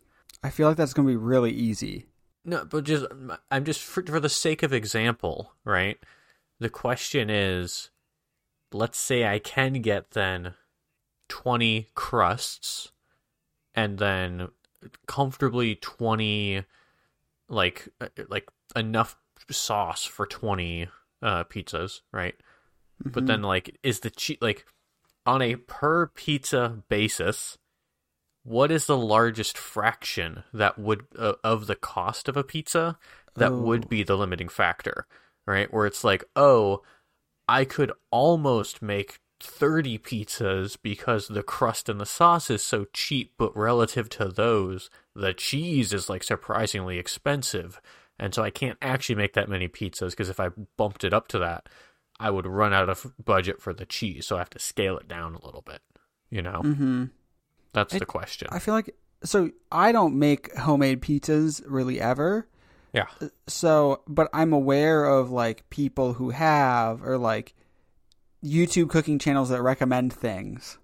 I 0.44 0.50
feel 0.50 0.68
like 0.68 0.78
that's 0.78 0.94
gonna 0.94 1.08
be 1.08 1.16
really 1.16 1.52
easy. 1.52 2.08
No, 2.46 2.66
but 2.66 2.84
just 2.84 3.06
I'm 3.50 3.64
just 3.64 3.82
for, 3.82 4.04
for 4.06 4.20
the 4.20 4.30
sake 4.30 4.64
of 4.64 4.74
example, 4.74 5.54
right? 5.64 5.98
The 6.60 6.70
question 6.70 7.30
is, 7.30 7.90
let's 8.72 8.98
say 8.98 9.26
I 9.26 9.40
can 9.40 9.82
get 9.82 10.12
then 10.12 10.54
twenty 11.30 11.90
crusts, 11.96 12.92
and 13.74 13.98
then 13.98 14.50
comfortably 15.08 15.76
twenty, 15.76 16.66
like 17.48 17.88
uh, 18.02 18.08
like 18.28 18.50
enough 18.76 19.18
sauce 19.50 20.04
for 20.04 20.26
twenty 20.26 20.90
uh, 21.22 21.46
pizzas, 21.46 22.02
right? 22.12 22.36
But 23.06 23.24
Mhm. 23.24 23.28
then 23.28 23.42
like, 23.44 23.78
is 23.84 24.02
the 24.02 24.10
cheap 24.10 24.42
like 24.42 24.66
on 25.26 25.42
a 25.42 25.56
per 25.56 26.08
pizza 26.08 26.84
basis? 26.90 27.58
What 28.44 28.72
is 28.72 28.86
the 28.88 28.98
largest 28.98 29.58
fraction 29.58 30.44
that 30.54 30.78
would 30.78 31.06
uh, 31.18 31.34
of 31.44 31.68
the 31.68 31.76
cost 31.76 32.28
of 32.28 32.36
a 32.38 32.44
pizza 32.44 32.98
that 33.36 33.52
Oh. 33.52 33.58
would 33.58 33.90
be 33.90 34.04
the 34.04 34.18
limiting 34.18 34.50
factor 34.50 35.08
right 35.48 35.74
where 35.74 35.86
it's 35.86 36.04
like 36.04 36.24
oh 36.36 36.82
i 37.48 37.66
could 37.66 37.92
almost 38.12 38.82
make 38.82 39.20
30 39.40 39.98
pizzas 40.00 40.78
because 40.82 41.28
the 41.28 41.44
crust 41.44 41.90
and 41.90 42.00
the 42.00 42.06
sauce 42.06 42.50
is 42.50 42.64
so 42.64 42.86
cheap 42.94 43.34
but 43.38 43.56
relative 43.58 44.08
to 44.10 44.26
those 44.30 44.90
the 45.16 45.34
cheese 45.34 45.92
is 45.92 46.10
like 46.10 46.24
surprisingly 46.24 46.98
expensive 46.98 47.82
and 48.20 48.34
so 48.34 48.42
i 48.44 48.50
can't 48.50 48.78
actually 48.82 49.16
make 49.16 49.34
that 49.34 49.50
many 49.50 49.68
pizzas 49.68 50.12
because 50.12 50.30
if 50.30 50.40
i 50.40 50.50
bumped 50.78 51.04
it 51.04 51.14
up 51.14 51.28
to 51.28 51.38
that 51.40 51.68
i 52.20 52.30
would 52.30 52.46
run 52.48 52.74
out 52.74 52.88
of 52.90 53.12
budget 53.24 53.62
for 53.62 53.74
the 53.74 53.86
cheese 53.86 54.26
so 54.28 54.36
i 54.38 54.40
have 54.40 54.50
to 54.50 54.60
scale 54.60 54.98
it 54.98 55.08
down 55.10 55.34
a 55.36 55.46
little 55.46 55.64
bit 55.64 55.82
you 56.30 56.42
know 56.42 56.62
Mm-hmm. 56.64 57.06
That's 57.74 57.94
It- 57.96 58.00
the 58.00 58.06
question 58.06 58.48
I 58.52 58.60
feel 58.60 58.74
like 58.74 58.96
so 59.24 59.52
I 59.72 59.92
don't 59.92 60.18
make 60.20 60.54
homemade 60.58 61.02
pizzas 61.02 61.62
really 61.66 62.00
ever. 62.02 62.48
yeah 62.94 63.08
So, 63.48 64.02
but 64.08 64.30
I'm 64.34 64.52
aware 64.54 65.06
of 65.06 65.32
like 65.32 65.70
people 65.70 66.14
who 66.14 66.32
have 66.32 67.02
or 67.04 67.18
like 67.18 67.54
YouTube 68.44 68.90
cooking 68.90 69.20
channels 69.20 69.50
that 69.50 69.62
recommend 69.62 70.12
things. 70.14 70.78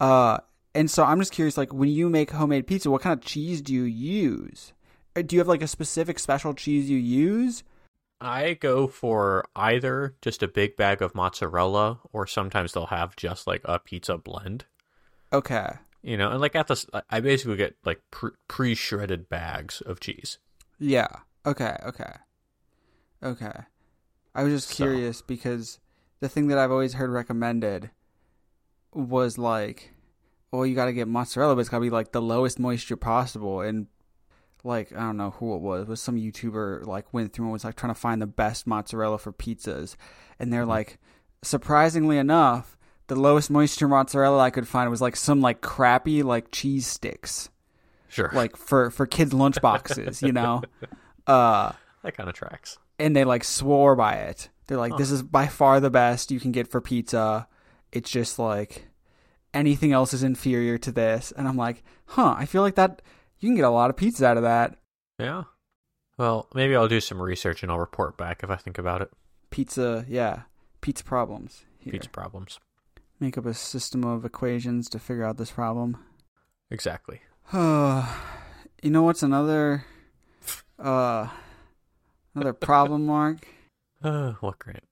Uh, 0.00 0.38
and 0.74 0.88
so 0.90 1.04
I'm 1.04 1.18
just 1.18 1.32
curious, 1.32 1.56
like 1.56 1.72
when 1.72 1.88
you 1.88 2.08
make 2.08 2.30
homemade 2.30 2.66
pizza, 2.68 2.90
what 2.90 3.02
kind 3.02 3.18
of 3.18 3.24
cheese 3.24 3.60
do 3.60 3.72
you 3.74 3.82
use? 3.82 4.72
Uh, 5.16 5.22
Do 5.22 5.34
you 5.36 5.40
have 5.40 5.48
like 5.48 5.62
a 5.62 5.66
specific 5.68 6.18
special 6.20 6.54
cheese 6.54 6.88
you 6.88 6.98
use? 6.98 7.62
I 8.20 8.54
go 8.54 8.86
for 8.86 9.44
either 9.56 10.14
just 10.22 10.42
a 10.42 10.48
big 10.48 10.76
bag 10.76 11.02
of 11.02 11.14
mozzarella, 11.14 11.98
or 12.12 12.26
sometimes 12.26 12.72
they'll 12.72 12.86
have 12.86 13.16
just 13.16 13.46
like 13.48 13.62
a 13.64 13.78
pizza 13.80 14.16
blend. 14.16 14.64
Okay. 15.32 15.70
You 16.04 16.18
know, 16.18 16.30
and 16.30 16.40
like 16.40 16.54
at 16.54 16.68
this, 16.68 16.84
I 17.08 17.20
basically 17.20 17.56
get 17.56 17.76
like 17.86 17.98
pre 18.46 18.74
shredded 18.74 19.30
bags 19.30 19.80
of 19.80 20.00
cheese. 20.00 20.38
Yeah. 20.78 21.08
Okay. 21.46 21.76
Okay. 21.86 22.12
Okay. 23.22 23.52
I 24.34 24.42
was 24.42 24.52
just 24.52 24.68
So- 24.68 24.84
curious 24.84 25.22
because 25.22 25.80
the 26.20 26.28
thing 26.28 26.48
that 26.48 26.58
I've 26.58 26.70
always 26.70 26.94
heard 26.94 27.08
recommended 27.08 27.90
was 28.92 29.38
like, 29.38 29.94
well, 30.52 30.66
you 30.66 30.74
got 30.74 30.86
to 30.86 30.92
get 30.92 31.08
mozzarella, 31.08 31.54
but 31.54 31.60
it's 31.60 31.70
got 31.70 31.78
to 31.78 31.82
be 31.82 31.90
like 31.90 32.12
the 32.12 32.20
lowest 32.20 32.58
moisture 32.58 32.96
possible. 32.96 33.62
And 33.62 33.86
like, 34.62 34.92
I 34.92 35.00
don't 35.00 35.16
know 35.16 35.30
who 35.30 35.54
it 35.54 35.62
was, 35.62 35.82
it 35.82 35.88
was 35.88 36.02
some 36.02 36.16
YouTuber 36.16 36.86
like 36.86 37.14
went 37.14 37.32
through 37.32 37.46
and 37.46 37.52
was 37.52 37.64
like 37.64 37.76
trying 37.76 37.94
to 37.94 37.98
find 37.98 38.20
the 38.20 38.26
best 38.26 38.66
mozzarella 38.66 39.16
for 39.18 39.32
pizzas. 39.32 39.96
And 40.38 40.52
they're 40.52 40.62
mm-hmm. 40.62 40.70
like, 40.70 40.98
surprisingly 41.42 42.18
enough, 42.18 42.76
the 43.08 43.16
lowest 43.16 43.50
moisture 43.50 43.88
mozzarella 43.88 44.38
I 44.38 44.50
could 44.50 44.66
find 44.68 44.90
was 44.90 45.00
like 45.00 45.16
some 45.16 45.40
like 45.40 45.60
crappy 45.60 46.22
like 46.22 46.50
cheese 46.50 46.86
sticks, 46.86 47.50
Sure, 48.08 48.30
like 48.32 48.56
for 48.56 48.90
for 48.90 49.06
kids' 49.06 49.32
lunch 49.34 49.60
boxes, 49.60 50.22
you 50.22 50.32
know. 50.32 50.62
Uh, 51.26 51.72
that 52.02 52.14
kind 52.14 52.28
of 52.28 52.34
tracks. 52.34 52.76
and 52.98 53.16
they 53.16 53.24
like 53.24 53.44
swore 53.44 53.96
by 53.96 54.14
it. 54.16 54.50
They're 54.66 54.76
like, 54.76 54.98
"This 54.98 55.10
is 55.10 55.22
by 55.22 55.46
far 55.46 55.80
the 55.80 55.88
best 55.88 56.30
you 56.30 56.38
can 56.38 56.52
get 56.52 56.68
for 56.68 56.80
pizza." 56.82 57.48
it's 57.92 58.10
just 58.10 58.38
like 58.40 58.88
anything 59.54 59.92
else 59.92 60.12
is 60.12 60.22
inferior 60.24 60.76
to 60.78 60.90
this. 60.90 61.32
And 61.36 61.46
I'm 61.46 61.56
like, 61.56 61.84
huh, 62.06 62.34
I 62.36 62.44
feel 62.44 62.60
like 62.62 62.74
that 62.74 63.00
you 63.38 63.48
can 63.48 63.54
get 63.54 63.64
a 63.64 63.70
lot 63.70 63.88
of 63.88 63.96
pizza 63.96 64.26
out 64.26 64.36
of 64.36 64.42
that. 64.42 64.76
Yeah. 65.18 65.44
Well, 66.18 66.48
maybe 66.54 66.74
I'll 66.74 66.88
do 66.88 67.00
some 67.00 67.22
research 67.22 67.62
and 67.62 67.70
I'll 67.70 67.78
report 67.78 68.16
back 68.16 68.42
if 68.42 68.50
I 68.50 68.56
think 68.56 68.78
about 68.78 69.00
it. 69.00 69.10
Pizza, 69.50 70.04
yeah, 70.08 70.42
pizza 70.80 71.04
problems. 71.04 71.64
Here. 71.78 71.92
Pizza 71.92 72.08
problems. 72.10 72.58
Make 73.20 73.38
up 73.38 73.46
a 73.46 73.54
system 73.54 74.04
of 74.04 74.24
equations 74.24 74.88
to 74.90 74.98
figure 74.98 75.24
out 75.24 75.36
this 75.36 75.50
problem. 75.50 75.96
Exactly. 76.70 77.20
you 77.52 77.60
know 78.90 79.02
what's 79.02 79.22
another 79.22 79.84
uh 80.78 81.28
another 82.34 82.52
problem, 82.68 83.06
Mark? 83.06 83.46
Uh, 84.02 84.32
what 84.40 84.58
grant? 84.58 84.84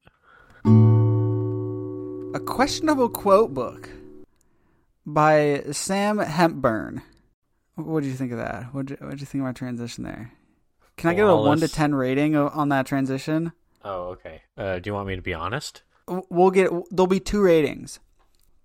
A 2.35 2.41
questionable 2.41 3.09
quote 3.09 3.53
book 3.53 3.91
by 5.05 5.65
Sam 5.73 6.19
Hepburn. 6.19 7.03
What 7.75 8.03
do 8.03 8.09
you 8.09 8.15
think 8.15 8.33
of 8.33 8.39
that? 8.39 8.73
What 8.73 8.87
do 8.87 8.97
you 9.01 9.17
think 9.27 9.43
of 9.43 9.47
my 9.47 9.53
transition 9.53 10.05
there? 10.05 10.33
Can 10.97 11.11
I 11.11 11.15
get 11.15 11.27
a 11.27 11.35
one 11.35 11.59
to 11.61 11.69
ten 11.69 11.95
rating 11.95 12.37
on 12.37 12.69
that 12.69 12.87
transition? 12.87 13.53
Oh, 13.85 14.11
okay. 14.11 14.43
Uh, 14.57 14.79
do 14.79 14.89
you 14.89 14.95
want 14.95 15.09
me 15.09 15.17
to 15.17 15.23
be 15.23 15.35
honest? 15.35 15.83
We'll 16.07 16.51
get. 16.51 16.71
There'll 16.91 17.07
be 17.07 17.21
two 17.21 17.43
ratings. 17.43 17.99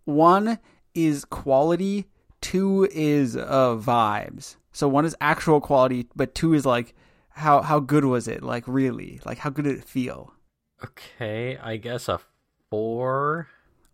One 0.08 0.58
is 0.96 1.26
quality. 1.26 2.06
Two 2.40 2.88
is 2.94 3.36
uh 3.36 3.76
vibes. 3.76 4.56
So 4.72 4.88
one 4.88 5.04
is 5.04 5.18
actual 5.20 5.60
quality, 5.60 6.08
but 6.16 6.34
two 6.34 6.54
is 6.54 6.66
like 6.66 6.96
how 7.32 7.62
how 7.62 7.82
good 7.82 8.06
was 8.06 8.26
it? 8.28 8.42
Like 8.42 8.64
really, 8.68 9.20
like 9.26 9.40
how 9.40 9.50
good 9.50 9.66
did 9.66 9.78
it 9.78 9.84
feel? 9.84 10.34
Okay, 10.82 11.58
I 11.58 11.76
guess 11.76 12.08
a 12.08 12.22
four. 12.70 13.50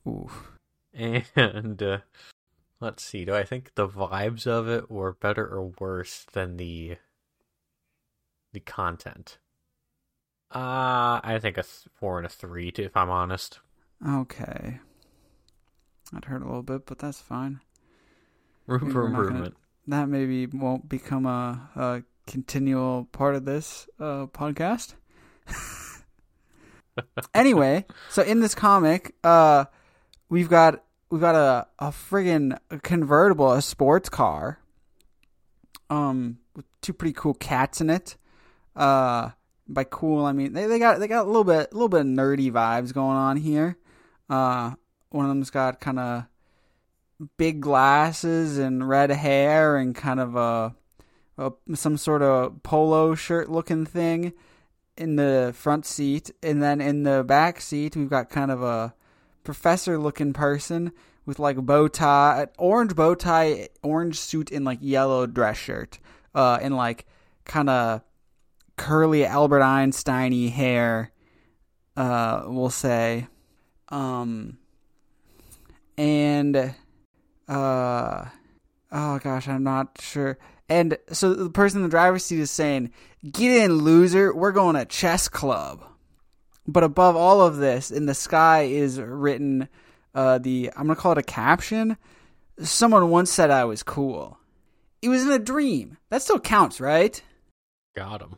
Oof. 0.08 0.52
And 0.94 1.82
uh, 1.82 2.00
let's 2.80 3.04
see. 3.04 3.26
Do 3.26 3.34
I 3.34 3.44
think 3.44 3.74
the 3.74 3.88
vibes 3.88 4.46
of 4.46 4.70
it 4.70 4.92
were 4.92 5.14
better 5.14 5.48
or 5.48 5.72
worse 5.80 6.28
than 6.32 6.58
the 6.58 6.98
the 8.52 8.60
content? 8.60 9.40
Uh, 10.54 11.20
I 11.24 11.40
think 11.42 11.58
a 11.58 11.64
th- 11.64 11.88
four 11.96 12.18
and 12.18 12.28
a 12.28 12.30
three, 12.30 12.72
if 12.78 12.96
I'm 12.96 13.10
honest. 13.10 13.62
Okay. 14.08 14.80
That 16.14 16.26
hurt 16.26 16.44
a 16.44 16.46
little 16.46 16.64
bit, 16.64 16.86
but 16.86 17.00
that's 17.00 17.20
fine. 17.20 17.60
Room 18.68 18.92
for 18.92 19.08
improvement. 19.08 19.56
Gonna, 19.88 20.02
that 20.02 20.10
maybe 20.10 20.46
won't 20.46 20.88
become 20.88 21.26
a, 21.26 21.70
a 21.76 22.04
continual 22.28 23.06
part 23.12 23.36
of 23.36 23.46
this 23.46 23.88
uh, 24.00 24.28
podcast. 24.28 24.94
anyway, 27.34 27.86
so 28.10 28.22
in 28.22 28.40
this 28.40 28.54
comic, 28.54 29.16
uh, 29.24 29.66
we've 30.30 30.50
got 30.50 30.84
we've 31.10 31.22
got 31.22 31.36
a 31.36 31.68
a 31.80 31.90
friggin' 31.90 32.58
convertible, 32.84 33.52
a 33.52 33.62
sports 33.62 34.08
car, 34.10 34.60
um, 35.90 36.38
with 36.56 36.66
two 36.82 36.94
pretty 36.94 37.14
cool 37.14 37.34
cats 37.34 37.82
in 37.82 37.90
it. 37.90 38.18
Uh, 38.76 39.32
by 39.68 39.84
cool, 39.84 40.26
I 40.26 40.32
mean 40.32 40.54
they, 40.54 40.68
they 40.68 40.80
got 40.80 41.00
they 41.00 41.08
got 41.08 41.26
a 41.26 41.28
little 41.28 41.44
bit 41.44 41.72
a 41.72 41.74
little 41.74 41.90
bit 41.90 42.02
of 42.02 42.08
nerdy 42.08 42.52
vibes 42.52 42.94
going 42.94 43.18
on 43.18 43.38
here. 43.38 43.78
Uh, 44.30 44.76
one 45.14 45.26
of 45.26 45.30
them's 45.30 45.50
got 45.50 45.80
kind 45.80 46.00
of 46.00 46.26
big 47.38 47.62
glasses 47.62 48.58
and 48.58 48.88
red 48.88 49.12
hair 49.12 49.78
and 49.78 49.96
kind 49.96 50.20
of 50.20 50.36
a, 50.36 50.76
a 51.38 51.52
some 51.76 51.98
sort 51.98 52.22
of 52.22 52.62
polo 52.64 53.16
shirt 53.16 53.50
looking 53.50 53.86
thing 53.86 54.34
in 54.98 55.16
the 55.16 55.54
front 55.56 55.86
seat, 55.86 56.32
and 56.42 56.62
then 56.62 56.82
in 56.82 57.04
the 57.04 57.24
back 57.24 57.62
seat 57.62 57.96
we've 57.96 58.10
got 58.10 58.30
kind 58.30 58.52
of 58.52 58.62
a 58.62 58.94
professor 59.44 59.98
looking 59.98 60.34
person 60.34 60.92
with 61.26 61.40
like 61.40 61.58
bow 61.58 61.88
tie, 61.88 62.48
orange 62.58 62.96
bow 62.96 63.16
tie, 63.16 63.70
orange 63.82 64.20
suit, 64.20 64.52
and 64.52 64.66
like 64.66 64.80
yellow 64.82 65.26
dress 65.26 65.58
shirt, 65.58 66.00
uh, 66.36 66.60
and 66.62 66.76
like 66.76 67.06
kind 67.46 67.70
of 67.70 68.02
curly 68.78 69.26
Albert 69.26 69.62
Einsteiny 69.62 70.52
hair, 70.52 71.12
uh, 71.96 72.44
we'll 72.48 72.70
say, 72.70 73.28
um, 73.90 74.58
and 75.98 76.76
uh, 77.48 78.26
oh 78.92 79.20
gosh, 79.20 79.48
I'm 79.48 79.64
not 79.64 79.98
sure. 80.00 80.38
And 80.70 80.98
so 81.12 81.34
the 81.34 81.50
person 81.50 81.80
in 81.80 81.84
the 81.84 81.90
driver's 81.90 82.26
seat 82.26 82.40
is 82.40 82.52
saying, 82.52 82.92
"Get 83.30 83.64
in, 83.64 83.74
loser! 83.74 84.34
We're 84.34 84.52
going 84.52 84.76
to 84.76 84.86
chess 84.86 85.28
club." 85.28 85.84
But 86.66 86.84
above 86.84 87.16
all 87.16 87.42
of 87.42 87.58
this, 87.58 87.92
in 87.92 88.06
the 88.06 88.14
sky 88.14 88.64
is 88.64 89.00
written 89.00 89.68
uh, 90.16 90.38
the 90.38 90.72
I'm 90.76 90.88
gonna 90.88 90.96
call 90.96 91.14
it 91.14 91.18
a 91.18 91.24
caption. 91.24 91.98
Someone 92.60 93.10
once 93.10 93.32
said 93.32 93.52
I 93.52 93.66
was 93.66 93.84
cool. 93.84 94.38
It 95.02 95.10
was 95.10 95.24
in 95.24 95.32
a 95.32 95.40
dream. 95.40 95.98
That 96.10 96.22
still 96.22 96.40
counts, 96.40 96.80
right? 96.80 97.22
Got 97.96 98.22
him. 98.22 98.38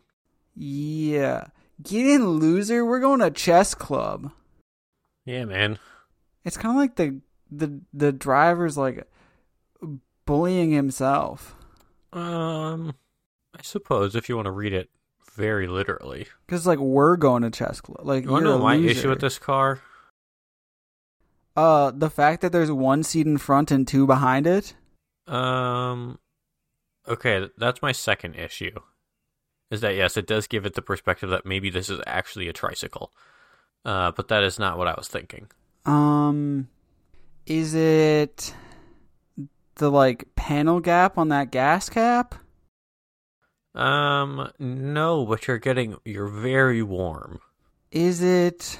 Yeah. 0.55 1.47
Get 1.81 2.07
in, 2.07 2.27
loser. 2.27 2.85
We're 2.85 3.01
going 3.01 3.19
to 3.19 3.29
chess 3.29 3.75
club. 3.75 4.31
Yeah, 5.25 5.45
man. 5.45 5.77
It's 6.43 6.57
kind 6.57 6.75
of 6.75 6.77
like 6.77 6.95
the 6.95 7.19
the 7.51 7.81
the 7.93 8.11
driver's 8.11 8.77
like 8.77 9.07
bullying 10.25 10.71
himself. 10.71 11.55
Um, 12.13 12.95
I 13.53 13.61
suppose 13.61 14.15
if 14.15 14.29
you 14.29 14.35
want 14.35 14.45
to 14.45 14.51
read 14.51 14.73
it 14.73 14.89
very 15.35 15.67
literally. 15.67 16.27
Because 16.45 16.65
like 16.65 16.79
we're 16.79 17.17
going 17.17 17.43
to 17.43 17.51
chess 17.51 17.81
club. 17.81 18.01
Like 18.03 18.23
you 18.23 18.31
want 18.31 18.45
to 18.45 18.51
know 18.51 18.59
my 18.59 18.75
issue 18.75 19.09
with 19.09 19.21
this 19.21 19.37
car? 19.37 19.81
Uh, 21.55 21.91
the 21.91 22.09
fact 22.09 22.41
that 22.41 22.51
there's 22.51 22.71
one 22.71 23.03
seat 23.03 23.25
in 23.25 23.37
front 23.37 23.71
and 23.71 23.87
two 23.87 24.05
behind 24.05 24.45
it. 24.45 24.73
Um, 25.27 26.19
okay, 27.07 27.49
that's 27.57 27.81
my 27.81 27.91
second 27.91 28.35
issue. 28.35 28.71
Is 29.71 29.81
that 29.81 29.95
yes, 29.95 30.17
it 30.17 30.27
does 30.27 30.47
give 30.47 30.65
it 30.65 30.73
the 30.73 30.81
perspective 30.81 31.29
that 31.29 31.45
maybe 31.45 31.69
this 31.69 31.89
is 31.89 31.99
actually 32.05 32.47
a 32.47 32.53
tricycle. 32.53 33.11
Uh, 33.83 34.11
but 34.11 34.27
that 34.29 34.43
is 34.43 34.59
not 34.59 34.77
what 34.77 34.87
I 34.87 34.95
was 34.97 35.07
thinking. 35.07 35.47
Um, 35.85 36.67
is 37.45 37.75
it 37.75 38.53
the 39.75 39.91
like 39.91 40.35
panel 40.35 40.79
gap 40.79 41.17
on 41.17 41.29
that 41.29 41.51
gas 41.51 41.89
cap? 41.89 42.35
Um, 43.73 44.51
no, 44.57 45.25
but 45.25 45.47
you're 45.47 45.57
getting 45.57 45.97
you're 46.05 46.27
very 46.27 46.81
warm. 46.81 47.39
Is 47.91 48.21
it 48.21 48.79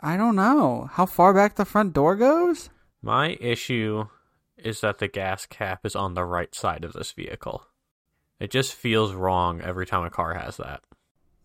I 0.00 0.16
don't 0.16 0.36
know. 0.36 0.88
How 0.92 1.06
far 1.06 1.32
back 1.32 1.56
the 1.56 1.64
front 1.64 1.92
door 1.92 2.16
goes? 2.16 2.70
My 3.02 3.36
issue 3.40 4.06
is 4.56 4.80
that 4.80 4.98
the 4.98 5.08
gas 5.08 5.46
cap 5.46 5.84
is 5.84 5.96
on 5.96 6.14
the 6.14 6.24
right 6.24 6.54
side 6.54 6.84
of 6.84 6.92
this 6.92 7.12
vehicle. 7.12 7.66
It 8.40 8.50
just 8.50 8.74
feels 8.74 9.12
wrong 9.12 9.60
every 9.60 9.86
time 9.86 10.04
a 10.04 10.10
car 10.10 10.34
has 10.34 10.56
that. 10.56 10.82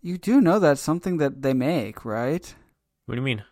You 0.02 0.18
do 0.18 0.42
know 0.42 0.60
that's 0.60 0.82
something 0.82 1.18
that 1.18 1.42
they 1.42 1.54
make, 1.54 2.06
right? 2.06 2.56
What 3.06 3.16
do 3.16 3.22
you 3.22 3.26
mean? 3.26 3.44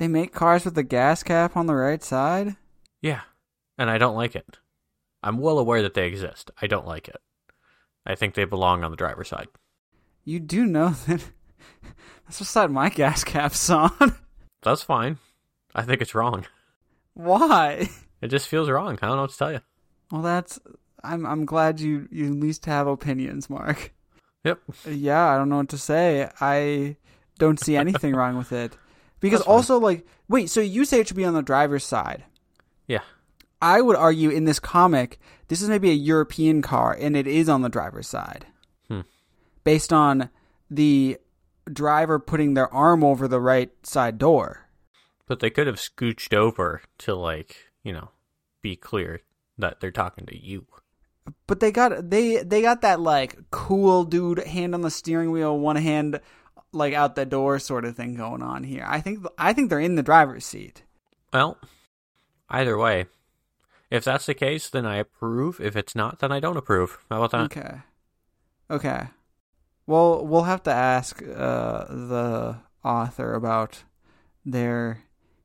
They 0.00 0.08
make 0.08 0.32
cars 0.32 0.64
with 0.64 0.76
the 0.76 0.82
gas 0.82 1.22
cap 1.22 1.58
on 1.58 1.66
the 1.66 1.74
right 1.74 2.02
side? 2.02 2.56
Yeah. 3.02 3.20
And 3.76 3.90
I 3.90 3.98
don't 3.98 4.16
like 4.16 4.34
it. 4.34 4.56
I'm 5.22 5.36
well 5.36 5.58
aware 5.58 5.82
that 5.82 5.92
they 5.92 6.06
exist. 6.06 6.50
I 6.62 6.68
don't 6.68 6.86
like 6.86 7.06
it. 7.06 7.18
I 8.06 8.14
think 8.14 8.32
they 8.32 8.44
belong 8.44 8.82
on 8.82 8.90
the 8.90 8.96
driver's 8.96 9.28
side. 9.28 9.48
You 10.24 10.40
do 10.40 10.64
know 10.64 10.88
that 11.06 11.22
that's 12.24 12.40
what 12.40 12.46
side 12.46 12.70
my 12.70 12.88
gas 12.88 13.24
cap's 13.24 13.68
on. 13.68 14.16
That's 14.62 14.80
fine. 14.80 15.18
I 15.74 15.82
think 15.82 16.00
it's 16.00 16.14
wrong. 16.14 16.46
Why? 17.12 17.90
It 18.22 18.28
just 18.28 18.48
feels 18.48 18.70
wrong. 18.70 18.98
I 19.02 19.06
don't 19.06 19.16
know 19.16 19.22
what 19.22 19.32
to 19.32 19.36
tell 19.36 19.52
you. 19.52 19.60
Well, 20.10 20.22
that's. 20.22 20.58
I'm. 21.04 21.26
I'm 21.26 21.44
glad 21.44 21.78
you. 21.78 22.08
You 22.10 22.26
at 22.26 22.40
least 22.40 22.64
have 22.64 22.86
opinions, 22.86 23.50
Mark. 23.50 23.92
Yep. 24.44 24.60
Yeah, 24.86 25.26
I 25.28 25.36
don't 25.36 25.50
know 25.50 25.58
what 25.58 25.68
to 25.68 25.78
say. 25.78 26.30
I 26.40 26.96
don't 27.38 27.60
see 27.60 27.76
anything 27.76 28.14
wrong 28.14 28.38
with 28.38 28.52
it. 28.52 28.76
Because 29.20 29.42
also, 29.42 29.78
like, 29.78 30.06
wait. 30.28 30.50
So 30.50 30.60
you 30.60 30.84
say 30.84 31.00
it 31.00 31.08
should 31.08 31.16
be 31.16 31.24
on 31.24 31.34
the 31.34 31.42
driver's 31.42 31.84
side? 31.84 32.24
Yeah. 32.86 33.02
I 33.62 33.80
would 33.80 33.96
argue 33.96 34.30
in 34.30 34.44
this 34.44 34.58
comic, 34.58 35.20
this 35.48 35.60
is 35.60 35.68
maybe 35.68 35.90
a 35.90 35.94
European 35.94 36.62
car, 36.62 36.96
and 36.98 37.14
it 37.14 37.26
is 37.26 37.48
on 37.48 37.62
the 37.62 37.68
driver's 37.68 38.08
side, 38.08 38.46
hmm. 38.88 39.00
based 39.64 39.92
on 39.92 40.30
the 40.70 41.18
driver 41.70 42.18
putting 42.18 42.54
their 42.54 42.72
arm 42.72 43.04
over 43.04 43.28
the 43.28 43.40
right 43.40 43.70
side 43.86 44.18
door. 44.18 44.66
But 45.26 45.40
they 45.40 45.50
could 45.50 45.66
have 45.66 45.76
scooched 45.76 46.34
over 46.34 46.82
to 46.98 47.14
like, 47.14 47.56
you 47.84 47.92
know, 47.92 48.10
be 48.62 48.76
clear 48.76 49.20
that 49.58 49.80
they're 49.80 49.90
talking 49.90 50.26
to 50.26 50.36
you. 50.36 50.66
But 51.46 51.60
they 51.60 51.70
got 51.70 52.10
they 52.10 52.42
they 52.42 52.62
got 52.62 52.80
that 52.80 52.98
like 52.98 53.36
cool 53.50 54.04
dude 54.04 54.38
hand 54.38 54.74
on 54.74 54.80
the 54.80 54.90
steering 54.90 55.30
wheel, 55.30 55.56
one 55.58 55.76
hand 55.76 56.20
like 56.72 56.94
out 56.94 57.14
the 57.14 57.26
door 57.26 57.58
sort 57.58 57.84
of 57.84 57.96
thing 57.96 58.14
going 58.14 58.42
on 58.42 58.64
here. 58.64 58.84
I 58.86 59.00
think 59.00 59.24
I 59.38 59.52
think 59.52 59.70
they're 59.70 59.80
in 59.80 59.96
the 59.96 60.02
driver's 60.02 60.44
seat. 60.44 60.82
Well, 61.32 61.58
either 62.48 62.76
way, 62.76 63.06
if 63.90 64.04
that's 64.04 64.26
the 64.26 64.34
case, 64.34 64.68
then 64.68 64.86
I 64.86 64.96
approve. 64.96 65.60
If 65.60 65.76
it's 65.76 65.94
not, 65.94 66.20
then 66.20 66.32
I 66.32 66.40
don't 66.40 66.56
approve. 66.56 66.98
How 67.10 67.22
about 67.22 67.30
that? 67.32 67.58
Okay. 67.58 67.78
Okay. 68.70 69.08
Well, 69.86 70.24
we'll 70.24 70.44
have 70.44 70.62
to 70.64 70.72
ask 70.72 71.20
uh, 71.22 71.84
the 71.86 72.56
author 72.84 73.34
about 73.34 73.82
their 74.44 75.02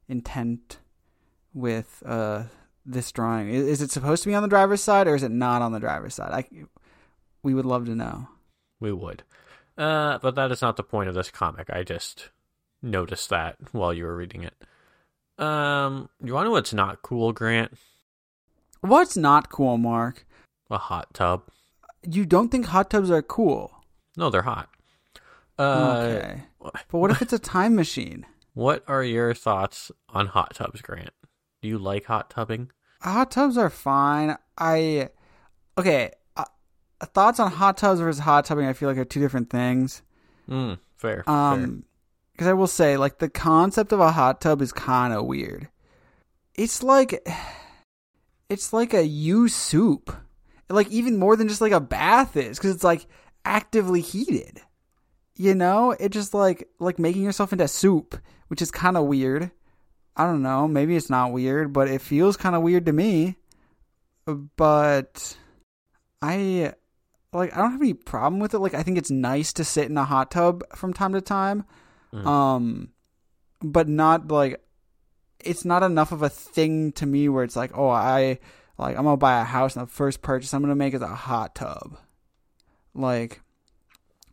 intent 0.08 0.80
with 1.54 2.04
uh 2.06 2.44
this 2.86 3.12
drawing. 3.12 3.50
Is, 3.50 3.66
is 3.66 3.82
it 3.82 3.92
supposed 3.92 4.24
to 4.24 4.30
be 4.30 4.36
on 4.36 4.44
the 4.44 4.50
driver's 4.50 4.84
side 4.84 5.08
or 5.08 5.16
is 5.16 5.24
it 5.24 5.32
not 5.32 5.62
on 5.62 5.72
the 5.72 5.80
driver's 5.80 6.14
side? 6.14 6.32
I 6.32 6.66
we 7.42 7.54
would 7.54 7.66
love 7.66 7.86
to 7.86 7.96
know. 7.96 8.28
We 8.80 8.92
would. 8.92 9.24
Uh, 9.78 10.18
but 10.20 10.36
that 10.36 10.52
is 10.52 10.62
not 10.62 10.78
the 10.78 10.84
point 10.84 11.10
of 11.10 11.16
this 11.16 11.30
comic. 11.30 11.70
I 11.70 11.84
just 11.84 12.30
noticed 12.82 13.30
that 13.30 13.58
while 13.72 13.94
you 13.94 14.06
were 14.06 14.16
reading 14.16 14.44
it. 14.44 14.54
Um, 15.44 16.10
you 16.24 16.34
want 16.34 16.46
to 16.46 16.50
know 16.50 16.52
what's 16.54 16.74
not 16.74 17.02
cool, 17.02 17.34
Grant? 17.34 17.74
What's 18.82 19.18
not 19.18 19.50
cool, 19.50 19.78
Mark? 19.78 20.26
A 20.70 20.78
hot 20.78 21.14
tub. 21.14 21.44
You 22.08 22.26
don't 22.26 22.50
think 22.50 22.68
hot 22.68 22.90
tubs 22.90 23.12
are 23.12 23.22
cool? 23.22 23.84
No, 24.16 24.30
they're 24.30 24.44
hot. 24.44 24.70
Uh, 25.58 25.98
okay. 26.00 26.44
But 26.62 26.98
what 26.98 27.12
if 27.12 27.22
it's 27.22 27.34
a 27.34 27.40
time 27.40 27.76
machine? 27.76 28.26
What 28.56 28.86
are 28.88 29.04
your 29.04 29.34
thoughts 29.34 29.92
on 30.08 30.28
hot 30.28 30.56
tubs, 30.56 30.82
Grant? 30.82 31.10
Do 31.62 31.68
you 31.68 31.78
like 31.78 32.06
hot 32.06 32.30
tubbing? 32.30 32.72
Hot 33.02 33.30
tubs 33.30 33.58
are 33.58 33.70
fine. 33.70 34.38
I 34.58 35.10
okay. 35.78 36.12
Thoughts 37.06 37.40
on 37.40 37.52
hot 37.52 37.78
tubs 37.78 38.00
versus 38.00 38.20
hot 38.20 38.46
tubbing? 38.46 38.66
I 38.66 38.74
feel 38.74 38.90
like 38.90 38.98
are 38.98 39.06
two 39.06 39.20
different 39.20 39.50
things. 39.50 40.02
Mm, 40.50 40.80
fair. 40.98 41.30
Um, 41.30 41.86
because 42.32 42.48
I 42.48 42.54
will 42.54 42.68
say, 42.68 42.98
like, 42.98 43.20
the 43.20 43.30
concept 43.30 43.94
of 43.94 44.00
a 44.00 44.12
hot 44.12 44.42
tub 44.42 44.62
is 44.62 44.74
kind 44.74 45.14
of 45.14 45.26
weird. 45.26 45.70
It's 46.54 46.84
like, 46.84 47.26
it's 48.50 48.74
like 48.74 48.94
a 48.94 49.06
U 49.06 49.48
soup, 49.48 50.16
like 50.70 50.90
even 50.90 51.18
more 51.18 51.36
than 51.36 51.48
just 51.48 51.62
like 51.62 51.72
a 51.72 51.80
bath 51.80 52.36
is, 52.38 52.58
because 52.58 52.72
it's 52.72 52.84
like 52.84 53.06
actively 53.44 54.02
heated. 54.02 54.62
You 55.38 55.54
know, 55.54 55.92
it 55.92 56.10
just 56.10 56.34
like 56.34 56.70
like 56.80 56.98
making 56.98 57.24
yourself 57.24 57.52
into 57.52 57.68
soup, 57.68 58.18
which 58.48 58.62
is 58.62 58.72
kind 58.72 58.98
of 58.98 59.06
weird. 59.06 59.52
I 60.16 60.26
don't 60.26 60.42
know, 60.42 60.68
maybe 60.68 60.96
it's 60.96 61.10
not 61.10 61.34
weird, 61.34 61.74
but 61.74 61.90
it 61.90 62.02
feels 62.02 62.38
kind 62.38 62.56
of 62.56 62.62
weird 62.62 62.86
to 62.86 62.94
me. 62.94 63.36
But 64.26 65.36
I 66.22 66.74
like 67.36 67.54
I 67.54 67.62
don't 67.62 67.72
have 67.72 67.82
any 67.82 67.94
problem 67.94 68.40
with 68.40 68.54
it. 68.54 68.60
Like 68.60 68.74
I 68.74 68.84
think 68.84 68.98
it's 68.98 69.12
nice 69.12 69.54
to 69.54 69.64
sit 69.64 69.90
in 69.90 69.98
a 69.98 70.06
hot 70.06 70.32
tub 70.32 70.64
from 70.76 70.94
time 70.94 71.14
to 71.14 71.22
time. 71.22 71.66
Mm. 72.14 72.26
Um 72.26 72.90
but 73.62 73.88
not 73.88 74.28
like 74.30 74.62
it's 75.40 75.66
not 75.66 75.84
enough 75.84 76.12
of 76.12 76.22
a 76.22 76.30
thing 76.30 76.92
to 76.94 77.06
me 77.06 77.30
where 77.30 77.44
it's 77.44 77.56
like, 77.56 77.78
"Oh, 77.78 77.90
I 77.90 78.40
like 78.78 78.98
I'm 78.98 79.04
going 79.04 79.14
to 79.14 79.18
buy 79.18 79.40
a 79.40 79.44
house 79.44 79.76
and 79.76 79.88
the 79.88 79.92
first 79.92 80.22
purchase 80.22 80.54
I'm 80.54 80.62
going 80.62 80.70
to 80.70 80.76
make 80.76 80.94
is 80.94 81.02
a 81.02 81.08
hot 81.08 81.56
tub." 81.56 81.98
Like 82.94 83.42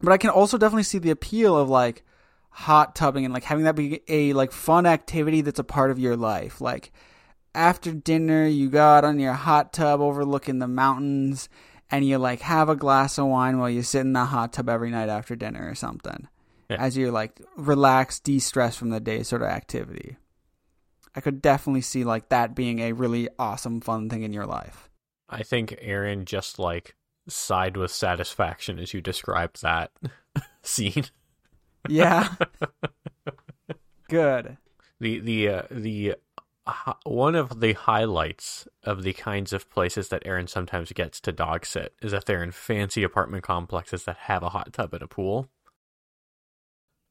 but 0.01 0.13
I 0.13 0.19
can 0.19 0.31
also 0.31 0.59
definitely 0.59 0.83
see 0.83 0.99
the 0.99 1.11
appeal 1.11 1.57
of 1.57 1.69
like 1.69 2.05
hot 2.51 2.95
tubbing 2.95 3.25
and 3.25 3.33
like 3.33 3.45
having 3.45 3.65
that 3.65 3.77
be 3.77 4.03
a 4.09 4.33
like 4.33 4.53
fun 4.53 4.85
activity 4.85 5.41
that's 5.41 5.59
a 5.59 5.65
part 5.65 5.91
of 5.91 5.99
your 5.99 6.17
life. 6.17 6.61
Like 6.61 6.93
after 7.55 7.93
dinner, 7.93 8.47
you 8.47 8.69
go 8.69 8.83
out 8.83 9.05
on 9.05 9.19
your 9.19 9.33
hot 9.33 9.73
tub 9.73 10.01
overlooking 10.01 10.59
the 10.59 10.69
mountains 10.69 11.49
and 11.93 12.05
you 12.07 12.19
like 12.19 12.41
have 12.41 12.71
a 12.71 12.75
glass 12.75 13.19
of 13.19 13.27
wine 13.27 13.59
while 13.59 13.71
you 13.71 13.83
sit 13.83 14.01
in 14.01 14.15
the 14.15 14.25
hot 14.25 14.55
tub 14.55 14.69
every 14.69 14.91
night 14.91 15.11
after 15.11 15.37
dinner 15.37 15.69
or 15.69 15.75
something. 15.75 16.27
Yeah. 16.71 16.79
As 16.81 16.97
you're 16.97 17.13
like 17.13 17.41
relax, 17.57 18.19
de 18.19 18.39
stress 18.39 18.75
from 18.75 18.89
the 18.89 18.99
day 18.99 19.23
sort 19.23 19.43
of 19.43 19.49
activity. 19.49 20.17
I 21.15 21.21
could 21.21 21.43
definitely 21.43 21.83
see 21.83 22.03
like 22.03 22.31
that 22.31 22.57
being 22.57 22.81
a 22.81 22.93
really 22.93 23.29
awesome, 23.39 23.83
fun 23.83 24.09
thing 24.09 24.23
in 24.23 24.33
your 24.33 24.47
life. 24.47 24.89
I 25.29 25.43
think 25.43 25.77
Aaron 25.81 26.25
just 26.25 26.59
like 26.59 26.97
sighed 27.29 27.77
with 27.77 27.91
satisfaction 27.91 28.79
as 28.79 28.95
you 28.95 29.03
described 29.03 29.61
that 29.61 29.93
scene. 30.63 31.05
Yeah. 31.89 32.29
Good. 34.09 34.57
The 34.99 35.19
the 35.21 35.49
uh, 35.49 35.63
the 35.71 36.15
one 37.05 37.35
of 37.35 37.61
the 37.61 37.73
highlights 37.73 38.69
of 38.85 39.03
the 39.03 39.13
kinds 39.13 39.53
of 39.53 39.69
places 39.69 40.09
that 40.09 40.23
Aaron 40.25 40.47
sometimes 40.47 40.93
gets 40.93 41.21
to 41.23 41.33
dog 41.33 41.67
sit 41.67 41.95
is 42.01 42.13
that 42.13 42.27
they're 42.27 42.43
in 42.43 42.53
fancy 42.53 43.03
apartment 43.03 43.43
complexes 43.43 44.05
that 44.05 44.17
have 44.17 44.43
a 44.43 44.51
hot 44.51 44.73
tub 44.73 44.95
and 44.95 45.03
a 45.03 45.09
pool. 45.09 45.49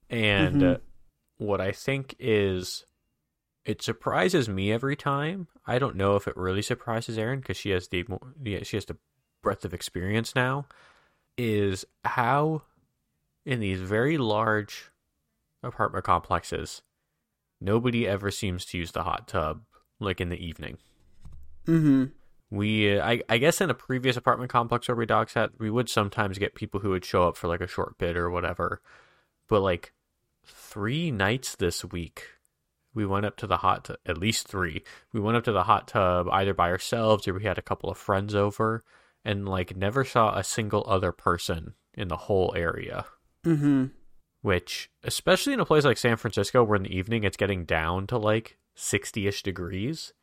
And 0.10 0.62
Mhm. 0.62 0.76
uh, 0.76 0.78
what 1.38 1.60
I 1.62 1.72
think 1.72 2.16
is 2.20 2.86
it 3.64 3.82
surprises 3.82 4.50
me 4.50 4.72
every 4.72 4.96
time. 4.96 5.48
I 5.68 5.78
don't 5.80 5.96
know 5.96 6.16
if 6.16 6.28
it 6.28 6.36
really 6.36 6.62
surprises 6.64 7.18
Aaron 7.18 7.40
because 7.40 7.58
she 7.58 7.70
has 7.70 7.88
the 7.90 8.04
mo- 8.08 8.34
she 8.64 8.78
has 8.78 8.86
the 8.86 8.98
breadth 9.44 9.66
of 9.66 9.74
experience 9.74 10.34
now. 10.36 10.66
Is 11.38 11.86
how 12.04 12.64
in 13.46 13.60
these 13.60 13.80
very 13.80 14.18
large 14.18 14.92
apartment 15.64 16.06
complexes, 16.06 16.82
nobody 17.62 18.08
ever 18.08 18.32
seems 18.32 18.66
to 18.66 18.78
use 18.78 18.92
the 18.92 19.04
hot 19.04 19.28
tub 19.28 19.62
like 20.00 20.20
in 20.20 20.30
the 20.30 20.44
evening. 20.44 20.78
Mm-hmm. 21.68 22.06
We, 22.50 22.98
uh, 22.98 23.06
I, 23.06 23.22
I 23.30 23.38
guess, 23.38 23.62
in 23.62 23.70
a 23.70 23.76
previous 23.76 24.18
apartment 24.18 24.52
complex 24.52 24.88
where 24.88 24.96
we 24.96 25.06
dog 25.06 25.30
at, 25.36 25.52
we 25.58 25.70
would 25.70 25.88
sometimes 25.88 26.38
get 26.38 26.56
people 26.56 26.82
who 26.82 26.90
would 26.90 27.06
show 27.06 27.28
up 27.28 27.38
for 27.38 27.48
like 27.48 27.62
a 27.62 27.68
short 27.68 27.98
bit 27.98 28.18
or 28.18 28.30
whatever. 28.30 28.82
But 29.48 29.62
like 29.62 29.94
three 30.46 31.12
nights 31.12 31.56
this 31.56 31.86
week, 31.86 32.28
we 32.94 33.06
went 33.06 33.26
up 33.26 33.38
to 33.38 33.48
the 33.48 33.58
hot, 33.58 33.86
tu- 33.86 33.96
at 34.06 34.18
least 34.18 34.48
three. 34.48 34.84
We 35.14 35.22
went 35.22 35.38
up 35.38 35.46
to 35.46 35.54
the 35.54 35.64
hot 35.64 35.88
tub 35.88 36.28
either 36.30 36.54
by 36.54 36.70
ourselves 36.72 37.26
or 37.28 37.34
we 37.34 37.44
had 37.44 37.58
a 37.58 37.62
couple 37.62 37.90
of 37.90 37.98
friends 37.98 38.36
over, 38.36 38.84
and 39.24 39.48
like 39.48 39.78
never 39.78 40.04
saw 40.04 40.36
a 40.36 40.44
single 40.44 40.84
other 40.88 41.14
person 41.14 41.76
in 41.94 42.10
the 42.10 42.18
whole 42.18 42.54
area. 42.56 43.06
Mm-hmm. 43.46 43.86
Which, 44.42 44.90
especially 45.04 45.54
in 45.54 45.60
a 45.60 45.66
place 45.66 45.86
like 45.86 45.98
San 45.98 46.18
Francisco, 46.18 46.64
where 46.64 46.76
in 46.78 46.84
the 46.84 46.96
evening 46.98 47.24
it's 47.24 47.38
getting 47.38 47.64
down 47.66 48.08
to 48.08 48.18
like 48.18 48.58
sixty-ish 48.76 49.44
degrees, 49.44 50.14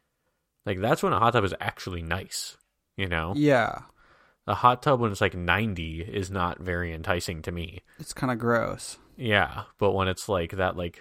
like 0.66 0.80
that's 0.80 1.02
when 1.02 1.12
a 1.12 1.18
hot 1.20 1.32
tub 1.34 1.44
is 1.44 1.54
actually 1.60 2.02
nice. 2.02 2.56
You 2.96 3.06
know, 3.08 3.32
Yeah. 3.36 3.82
a 4.48 4.54
hot 4.54 4.82
tub 4.82 4.98
when 4.98 5.12
it's 5.12 5.20
like 5.20 5.34
90 5.36 6.00
is 6.00 6.32
not 6.32 6.58
very 6.58 6.92
enticing 6.92 7.42
to 7.42 7.52
me. 7.52 7.82
It's 8.00 8.12
kind 8.12 8.32
of 8.32 8.40
gross. 8.40 8.98
Yeah, 9.16 9.64
but 9.78 9.92
when 9.92 10.08
it's 10.08 10.28
like 10.28 10.52
that 10.52 10.76
like 10.76 11.00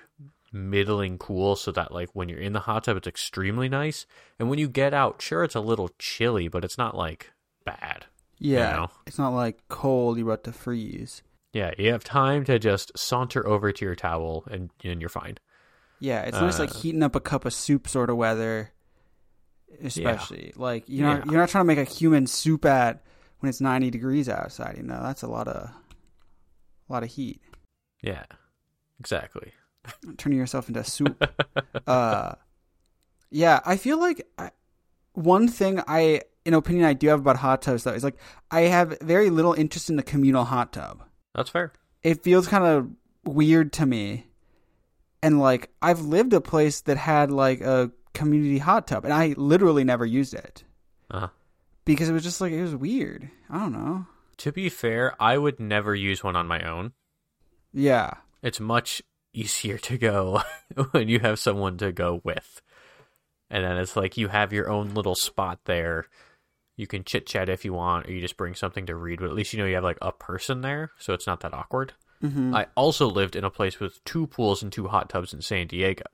middling 0.53 1.17
cool 1.17 1.55
so 1.55 1.71
that 1.71 1.91
like 1.91 2.09
when 2.13 2.29
you're 2.29 2.39
in 2.39 2.53
the 2.53 2.59
hot 2.61 2.83
tub 2.85 2.97
it's 2.97 3.07
extremely 3.07 3.67
nice 3.67 4.05
and 4.39 4.49
when 4.49 4.57
you 4.57 4.67
get 4.67 4.93
out 4.93 5.21
sure 5.21 5.43
it's 5.43 5.55
a 5.55 5.59
little 5.59 5.89
chilly 5.99 6.47
but 6.47 6.63
it's 6.63 6.77
not 6.77 6.95
like 6.95 7.31
bad. 7.65 8.05
Yeah. 8.39 8.71
know? 8.71 8.91
It's 9.07 9.17
not 9.17 9.33
like 9.33 9.57
cold, 9.69 10.17
you're 10.17 10.27
about 10.27 10.43
to 10.45 10.51
freeze. 10.53 11.21
Yeah, 11.57 11.71
you 11.77 11.91
have 11.91 12.03
time 12.03 12.43
to 12.45 12.59
just 12.59 12.91
saunter 12.97 13.45
over 13.47 13.71
to 13.71 13.85
your 13.85 13.95
towel 13.95 14.43
and 14.51 14.69
and 14.83 15.01
you're 15.01 15.09
fine. 15.09 15.37
Yeah, 15.99 16.21
it's 16.21 16.39
nice 16.39 16.59
like 16.59 16.69
Uh, 16.69 16.79
heating 16.79 17.01
up 17.01 17.15
a 17.15 17.19
cup 17.19 17.45
of 17.45 17.53
soup 17.53 17.87
sort 17.87 18.09
of 18.11 18.17
weather. 18.17 18.71
Especially 19.83 20.53
like 20.55 20.83
you're 20.87 21.07
not 21.07 21.25
Yeah. 21.25 21.31
you're 21.31 21.41
not 21.41 21.49
trying 21.49 21.63
to 21.63 21.67
make 21.67 21.79
a 21.79 21.83
human 21.83 22.27
soup 22.27 22.63
at 22.65 23.03
when 23.39 23.49
it's 23.49 23.59
90 23.59 23.89
degrees 23.91 24.29
outside. 24.29 24.75
You 24.77 24.83
know 24.83 25.01
that's 25.01 25.23
a 25.23 25.27
lot 25.27 25.47
of 25.47 25.55
a 25.55 26.93
lot 26.93 27.03
of 27.03 27.09
heat. 27.09 27.41
Yeah. 28.01 28.23
Exactly. 28.99 29.51
Turning 30.17 30.37
yourself 30.37 30.67
into 30.69 30.83
soup. 30.83 31.21
uh, 31.87 32.33
yeah, 33.29 33.59
I 33.65 33.77
feel 33.77 33.99
like 33.99 34.25
I, 34.37 34.51
one 35.13 35.47
thing 35.47 35.81
I 35.87 36.21
an 36.45 36.53
opinion 36.53 36.85
I 36.85 36.93
do 36.93 37.07
have 37.07 37.19
about 37.19 37.37
hot 37.37 37.61
tubs 37.61 37.83
though 37.83 37.91
is 37.93 38.03
like 38.03 38.17
I 38.51 38.61
have 38.61 38.97
very 39.01 39.29
little 39.29 39.53
interest 39.53 39.89
in 39.89 39.95
the 39.97 40.03
communal 40.03 40.45
hot 40.45 40.71
tub. 40.73 41.03
That's 41.35 41.49
fair. 41.49 41.71
it 42.03 42.23
feels 42.23 42.47
kind 42.47 42.63
of 42.65 42.89
weird 43.25 43.73
to 43.73 43.85
me. 43.85 44.25
And 45.21 45.39
like 45.39 45.69
I've 45.81 46.01
lived 46.01 46.33
a 46.33 46.41
place 46.41 46.81
that 46.81 46.97
had 46.97 47.31
like 47.31 47.61
a 47.61 47.91
community 48.13 48.57
hot 48.59 48.87
tub 48.87 49.03
and 49.05 49.13
I 49.13 49.33
literally 49.37 49.83
never 49.83 50.05
used 50.05 50.33
it 50.33 50.63
Uh-huh. 51.11 51.27
because 51.85 52.09
it 52.09 52.13
was 52.13 52.23
just 52.23 52.41
like 52.41 52.51
it 52.51 52.61
was 52.61 52.75
weird. 52.75 53.29
I 53.49 53.59
don't 53.59 53.73
know. 53.73 54.05
To 54.37 54.51
be 54.51 54.69
fair, 54.69 55.15
I 55.21 55.37
would 55.37 55.59
never 55.59 55.93
use 55.95 56.23
one 56.23 56.35
on 56.35 56.47
my 56.47 56.61
own. 56.61 56.93
Yeah. 57.73 58.13
it's 58.41 58.59
much 58.59 59.01
easier 59.33 59.77
to 59.79 59.97
go 59.97 60.41
when 60.91 61.07
you 61.09 61.19
have 61.19 61.37
someone 61.39 61.77
to 61.77 61.91
go 61.91 62.21
with. 62.23 62.61
And 63.49 63.63
then 63.63 63.77
it's 63.77 63.95
like 63.95 64.17
you 64.17 64.27
have 64.29 64.51
your 64.53 64.69
own 64.69 64.93
little 64.93 65.15
spot 65.15 65.59
there. 65.65 66.05
You 66.77 66.87
can 66.87 67.03
chit 67.03 67.25
chat 67.27 67.49
if 67.49 67.65
you 67.65 67.73
want, 67.73 68.07
or 68.07 68.11
you 68.13 68.21
just 68.21 68.37
bring 68.37 68.55
something 68.55 68.85
to 68.85 68.95
read, 68.95 69.19
but 69.19 69.27
at 69.29 69.33
least 69.35 69.51
you 69.51 69.59
know 69.59 69.65
you 69.65 69.75
have 69.75 69.83
like 69.83 69.97
a 70.01 70.11
person 70.13 70.61
there, 70.61 70.91
so 70.99 71.13
it's 71.13 71.27
not 71.27 71.41
that 71.41 71.53
awkward. 71.53 71.93
hmm 72.21 72.55
I 72.55 72.67
also 72.75 73.07
lived 73.07 73.35
in 73.35 73.43
a 73.43 73.49
place 73.49 73.79
with 73.79 74.01
two 74.05 74.27
pools 74.27 74.63
and 74.63 74.71
two 74.71 74.87
hot 74.87 75.09
tubs 75.09 75.33
in 75.33 75.41
San 75.41 75.67
Diego. 75.67 76.05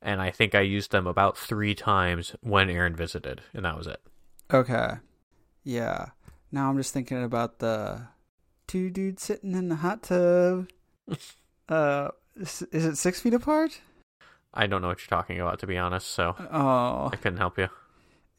And 0.00 0.22
I 0.22 0.30
think 0.30 0.54
I 0.54 0.60
used 0.60 0.92
them 0.92 1.06
about 1.08 1.36
three 1.36 1.74
times 1.74 2.36
when 2.40 2.70
Aaron 2.70 2.94
visited, 2.94 3.40
and 3.52 3.64
that 3.64 3.76
was 3.76 3.86
it. 3.88 4.00
Okay. 4.52 4.90
Yeah. 5.64 6.10
Now 6.52 6.70
I'm 6.70 6.76
just 6.76 6.94
thinking 6.94 7.22
about 7.24 7.58
the 7.58 8.02
two 8.68 8.90
dudes 8.90 9.22
sitting 9.22 9.54
in 9.54 9.68
the 9.70 9.76
hot 9.76 10.02
tub. 10.04 10.68
uh, 11.68 12.08
is 12.36 12.62
it 12.70 12.96
six 12.96 13.20
feet 13.20 13.34
apart? 13.34 13.80
I 14.54 14.66
don't 14.66 14.80
know 14.82 14.88
what 14.88 15.00
you're 15.00 15.18
talking 15.18 15.40
about, 15.40 15.58
to 15.60 15.66
be 15.66 15.76
honest, 15.76 16.08
so 16.08 16.34
Oh, 16.52 17.10
I 17.12 17.16
couldn't 17.16 17.38
help 17.38 17.58
you. 17.58 17.68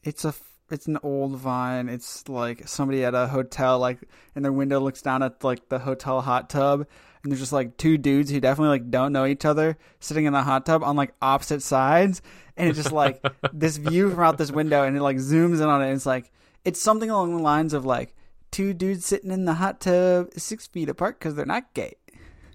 it's 0.02 0.24
a 0.24 0.32
it's 0.70 0.86
an 0.86 0.98
old 1.02 1.36
vine. 1.36 1.88
It's 1.88 2.28
like 2.28 2.68
somebody 2.68 3.04
at 3.04 3.14
a 3.14 3.26
hotel, 3.26 3.78
like, 3.78 3.98
and 4.34 4.44
their 4.44 4.52
window 4.52 4.80
looks 4.80 5.02
down 5.02 5.22
at 5.22 5.42
like 5.44 5.68
the 5.68 5.78
hotel 5.78 6.20
hot 6.20 6.50
tub, 6.50 6.86
and 7.22 7.30
there's 7.30 7.40
just 7.40 7.52
like 7.52 7.76
two 7.76 7.98
dudes 7.98 8.30
who 8.30 8.40
definitely 8.40 8.70
like 8.70 8.90
don't 8.90 9.12
know 9.12 9.26
each 9.26 9.44
other 9.44 9.76
sitting 9.98 10.24
in 10.24 10.32
the 10.32 10.42
hot 10.42 10.66
tub 10.66 10.82
on 10.82 10.96
like 10.96 11.14
opposite 11.20 11.62
sides, 11.62 12.22
and 12.56 12.68
it's 12.68 12.78
just 12.78 12.92
like 12.92 13.24
this 13.52 13.76
view 13.76 14.10
from 14.10 14.20
out 14.20 14.38
this 14.38 14.50
window, 14.50 14.84
and 14.84 14.96
it 14.96 15.02
like 15.02 15.16
zooms 15.16 15.56
in 15.56 15.68
on 15.68 15.82
it. 15.82 15.86
And 15.86 15.96
it's 15.96 16.06
like 16.06 16.32
it's 16.64 16.80
something 16.80 17.10
along 17.10 17.36
the 17.36 17.42
lines 17.42 17.74
of 17.74 17.84
like 17.84 18.14
two 18.50 18.72
dudes 18.72 19.04
sitting 19.04 19.30
in 19.30 19.44
the 19.44 19.54
hot 19.54 19.80
tub 19.80 20.32
six 20.36 20.66
feet 20.66 20.88
apart 20.88 21.18
because 21.18 21.34
they're 21.34 21.46
not 21.46 21.74
gay, 21.74 21.96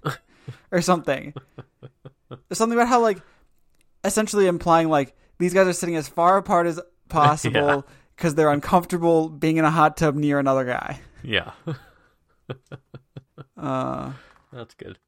or 0.70 0.80
something. 0.80 1.34
There's 2.28 2.58
something 2.58 2.78
about 2.78 2.88
how 2.88 3.00
like 3.00 3.20
essentially 4.04 4.46
implying 4.46 4.88
like 4.88 5.14
these 5.38 5.52
guys 5.52 5.66
are 5.66 5.72
sitting 5.72 5.96
as 5.96 6.08
far 6.08 6.36
apart 6.38 6.66
as 6.66 6.80
possible 7.08 7.86
because 8.16 8.34
they're 8.34 8.50
uncomfortable 8.50 9.28
being 9.28 9.58
in 9.58 9.64
a 9.64 9.70
hot 9.70 9.96
tub 9.96 10.14
near 10.14 10.38
another 10.38 10.64
guy. 10.64 11.00
Yeah. 11.22 11.52
Uh, 13.56 14.12
That's 14.52 14.74
good. 14.74 14.98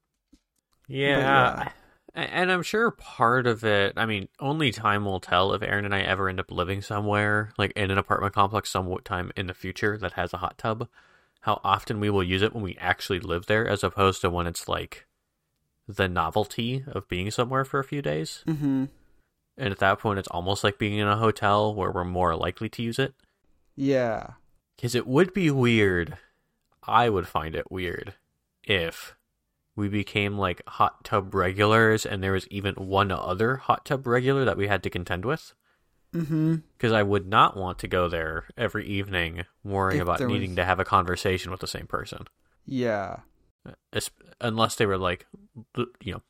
Yeah. 0.86 1.68
a- 2.14 2.18
And 2.18 2.50
I'm 2.50 2.62
sure 2.62 2.90
part 2.90 3.46
of 3.46 3.62
it, 3.64 3.92
I 3.96 4.06
mean, 4.06 4.28
only 4.40 4.72
time 4.72 5.04
will 5.04 5.20
tell 5.20 5.52
if 5.52 5.62
Aaron 5.62 5.84
and 5.84 5.94
I 5.94 6.00
ever 6.00 6.28
end 6.28 6.40
up 6.40 6.50
living 6.50 6.82
somewhere, 6.82 7.52
like 7.58 7.72
in 7.76 7.90
an 7.90 7.98
apartment 7.98 8.34
complex 8.34 8.70
sometime 8.70 9.30
in 9.36 9.46
the 9.46 9.54
future 9.54 9.96
that 9.98 10.14
has 10.14 10.32
a 10.32 10.38
hot 10.38 10.58
tub, 10.58 10.88
how 11.42 11.60
often 11.62 12.00
we 12.00 12.10
will 12.10 12.24
use 12.24 12.42
it 12.42 12.52
when 12.54 12.64
we 12.64 12.76
actually 12.80 13.20
live 13.20 13.46
there, 13.46 13.68
as 13.68 13.84
opposed 13.84 14.20
to 14.22 14.30
when 14.30 14.46
it's 14.46 14.66
like 14.68 15.06
the 15.86 16.08
novelty 16.08 16.84
of 16.88 17.08
being 17.08 17.30
somewhere 17.30 17.64
for 17.64 17.78
a 17.78 17.84
few 17.84 18.02
days. 18.02 18.42
hmm 18.46 18.86
And 19.58 19.72
at 19.72 19.78
that 19.80 19.98
point, 19.98 20.18
it's 20.20 20.28
almost 20.28 20.62
like 20.62 20.78
being 20.78 20.98
in 20.98 21.08
a 21.08 21.16
hotel 21.16 21.74
where 21.74 21.90
we're 21.90 22.04
more 22.04 22.36
likely 22.36 22.68
to 22.70 22.82
use 22.82 22.98
it. 22.98 23.12
Yeah. 23.76 24.30
Because 24.76 24.94
it 24.94 25.06
would 25.06 25.34
be 25.34 25.50
weird. 25.50 26.16
I 26.86 27.08
would 27.08 27.26
find 27.26 27.54
it 27.54 27.70
weird 27.70 28.14
if 28.64 29.14
we 29.76 29.88
became 29.88 30.38
like 30.38 30.62
hot 30.66 31.04
tub 31.04 31.34
regulars 31.34 32.06
and 32.06 32.22
there 32.22 32.32
was 32.32 32.46
even 32.48 32.74
one 32.74 33.10
other 33.10 33.56
hot 33.56 33.84
tub 33.84 34.06
regular 34.06 34.44
that 34.44 34.56
we 34.56 34.68
had 34.68 34.82
to 34.84 34.90
contend 34.90 35.24
with. 35.24 35.52
Mm-hmm. 36.14 36.56
Because 36.76 36.92
I 36.92 37.02
would 37.02 37.26
not 37.26 37.56
want 37.56 37.78
to 37.80 37.88
go 37.88 38.08
there 38.08 38.44
every 38.56 38.86
evening 38.86 39.44
worrying 39.64 39.98
If 40.00 40.04
about 40.04 40.20
needing 40.20 40.50
was- 40.50 40.56
to 40.56 40.64
have 40.64 40.80
a 40.80 40.84
conversation 40.84 41.50
with 41.50 41.60
the 41.60 41.66
same 41.66 41.86
person. 41.86 42.26
Yeah. 42.64 43.18
Es- 43.92 44.10
Unless 44.40 44.76
they 44.76 44.86
were 44.86 44.96
like, 44.98 45.26
you 46.00 46.12
know, 46.14 46.22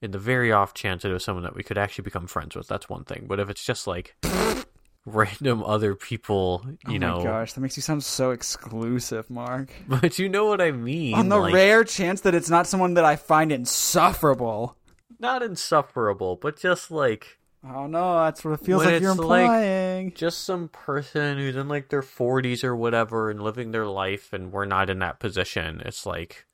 in 0.00 0.10
the 0.12 0.18
very 0.18 0.52
off 0.52 0.74
chance 0.74 1.02
that 1.02 1.10
it 1.10 1.14
was 1.14 1.24
someone 1.24 1.42
that 1.44 1.54
we 1.56 1.62
could 1.62 1.78
actually 1.78 2.04
become 2.04 2.26
friends 2.26 2.54
with, 2.54 2.68
that's 2.68 2.88
one 2.88 3.04
thing. 3.04 3.26
But 3.28 3.40
if 3.40 3.50
it's 3.50 3.64
just 3.64 3.86
like 3.86 4.14
random 5.06 5.62
other 5.64 5.94
people, 5.94 6.64
you 6.86 6.94
oh 6.94 6.98
know. 6.98 7.18
my 7.18 7.24
gosh, 7.24 7.52
that 7.54 7.60
makes 7.60 7.76
you 7.76 7.82
sound 7.82 8.04
so 8.04 8.30
exclusive, 8.30 9.28
Mark. 9.30 9.70
But 9.88 10.18
you 10.18 10.28
know 10.28 10.46
what 10.46 10.60
I 10.60 10.70
mean. 10.70 11.14
On 11.14 11.28
the 11.28 11.38
like- 11.38 11.54
rare 11.54 11.84
chance 11.84 12.20
that 12.22 12.34
it's 12.34 12.50
not 12.50 12.66
someone 12.66 12.94
that 12.94 13.04
I 13.04 13.16
find 13.16 13.50
insufferable. 13.52 14.76
not 15.18 15.42
insufferable, 15.42 16.36
but 16.36 16.58
just 16.60 16.90
like 16.90 17.38
Oh 17.68 17.88
no, 17.88 18.20
that's 18.22 18.44
what 18.44 18.52
it 18.52 18.64
feels 18.64 18.84
like 18.84 19.00
you're 19.00 19.10
it's 19.12 19.20
like- 19.20 19.40
implying. 19.42 20.12
just 20.14 20.44
some 20.44 20.68
person 20.68 21.38
who's 21.38 21.56
in 21.56 21.66
like 21.68 21.88
their 21.88 22.02
40s 22.02 22.62
or 22.62 22.76
whatever 22.76 23.30
and 23.30 23.42
living 23.42 23.72
their 23.72 23.86
life 23.86 24.32
and 24.32 24.52
we're 24.52 24.64
not 24.64 24.88
in 24.90 25.00
that 25.00 25.18
position. 25.18 25.82
It's 25.84 26.06
like 26.06 26.46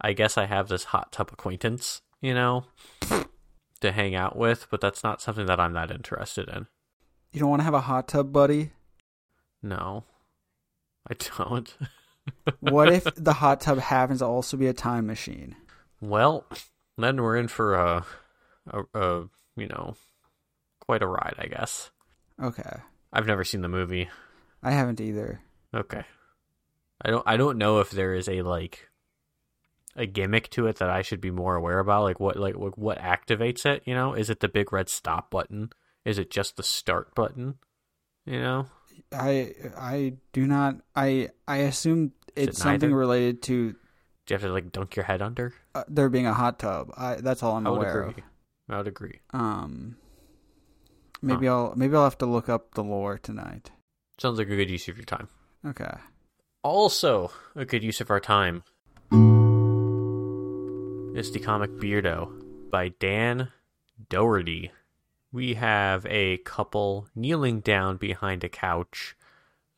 I 0.00 0.14
guess 0.14 0.36
I 0.36 0.46
have 0.46 0.66
this 0.68 0.84
hot 0.84 1.12
tub 1.12 1.30
acquaintance, 1.32 2.02
you 2.20 2.34
know, 2.34 2.64
to 3.80 3.92
hang 3.92 4.14
out 4.14 4.36
with, 4.36 4.66
but 4.70 4.80
that's 4.80 5.02
not 5.04 5.20
something 5.20 5.46
that 5.46 5.60
I'm 5.60 5.72
that 5.74 5.90
interested 5.90 6.48
in. 6.48 6.66
you 7.32 7.40
don't 7.40 7.50
want 7.50 7.60
to 7.60 7.64
have 7.64 7.74
a 7.74 7.80
hot 7.82 8.08
tub 8.08 8.32
buddy? 8.32 8.70
No. 9.62 10.04
I 11.08 11.14
don't. 11.38 11.74
What 12.58 12.92
if 12.92 13.04
the 13.14 13.34
hot 13.34 13.60
tub 13.60 13.78
happens 13.78 14.18
to 14.18 14.26
also 14.26 14.56
be 14.56 14.66
a 14.66 14.72
time 14.72 15.06
machine? 15.06 15.54
Well, 16.00 16.44
then 16.98 17.22
we're 17.22 17.36
in 17.36 17.46
for 17.46 17.74
a 17.74 18.04
a, 18.68 18.82
a 18.94 19.28
you 19.56 19.68
know, 19.68 19.94
quite 20.80 21.02
a 21.02 21.06
ride, 21.06 21.36
I 21.38 21.46
guess. 21.46 21.92
Okay. 22.42 22.68
I've 23.12 23.28
never 23.28 23.44
seen 23.44 23.60
the 23.60 23.68
movie. 23.68 24.08
I 24.60 24.72
haven't 24.72 25.00
either. 25.00 25.40
Okay. 25.72 26.02
I 27.00 27.10
don't 27.10 27.22
I 27.28 27.36
don't 27.36 27.58
know 27.58 27.78
if 27.78 27.92
there 27.92 28.14
is 28.14 28.28
a 28.28 28.42
like 28.42 28.88
a 29.96 30.06
gimmick 30.06 30.50
to 30.50 30.66
it 30.66 30.76
that 30.76 30.90
I 30.90 31.02
should 31.02 31.20
be 31.20 31.30
more 31.30 31.56
aware 31.56 31.78
about 31.78 32.02
like 32.04 32.20
what 32.20 32.36
like 32.36 32.56
what, 32.56 32.78
what 32.78 32.98
activates 32.98 33.64
it, 33.66 33.82
you 33.86 33.94
know? 33.94 34.12
Is 34.14 34.30
it 34.30 34.40
the 34.40 34.48
big 34.48 34.72
red 34.72 34.88
stop 34.88 35.30
button? 35.30 35.70
Is 36.04 36.18
it 36.18 36.30
just 36.30 36.56
the 36.56 36.62
start 36.62 37.14
button? 37.14 37.54
You 38.24 38.40
know? 38.40 38.66
I 39.12 39.54
I 39.76 40.14
do 40.32 40.46
not 40.46 40.76
I 40.94 41.30
I 41.48 41.58
assume 41.58 42.12
Is 42.36 42.48
it's 42.48 42.58
it 42.58 42.62
something 42.62 42.92
related 42.92 43.42
to 43.42 43.72
Do 43.72 43.78
you 44.28 44.34
have 44.34 44.42
to 44.42 44.52
like 44.52 44.72
dunk 44.72 44.96
your 44.96 45.04
head 45.04 45.22
under? 45.22 45.54
uh, 45.74 45.84
there 45.88 46.08
being 46.08 46.26
a 46.26 46.34
hot 46.34 46.58
tub. 46.58 46.92
I 46.96 47.16
that's 47.16 47.42
all 47.42 47.56
I'm 47.56 47.66
I 47.66 47.70
would 47.70 47.78
aware 47.78 48.02
agree. 48.08 48.22
I 48.68 48.76
would 48.78 48.88
agree. 48.88 49.20
Um 49.32 49.96
maybe 51.22 51.48
I'll 51.48 51.74
maybe 51.76 51.96
I'll 51.96 52.04
have 52.04 52.18
to 52.18 52.26
look 52.26 52.48
up 52.48 52.74
the 52.74 52.84
lore 52.84 53.18
tonight. 53.18 53.70
Sounds 54.18 54.38
like 54.38 54.48
a 54.48 54.56
good 54.56 54.70
use 54.70 54.88
of 54.88 54.96
your 54.96 55.04
time. 55.04 55.28
Okay. 55.66 55.92
Also, 56.62 57.30
a 57.54 57.64
good 57.64 57.84
use 57.84 58.00
of 58.00 58.10
our 58.10 58.20
time 58.20 58.62
is 61.16 61.32
the 61.32 61.38
comic 61.38 61.70
Beardo 61.78 62.30
by 62.70 62.88
Dan 62.88 63.48
Doherty. 64.10 64.70
We 65.32 65.54
have 65.54 66.04
a 66.10 66.36
couple 66.38 67.08
kneeling 67.14 67.60
down 67.60 67.96
behind 67.96 68.44
a 68.44 68.50
couch. 68.50 69.16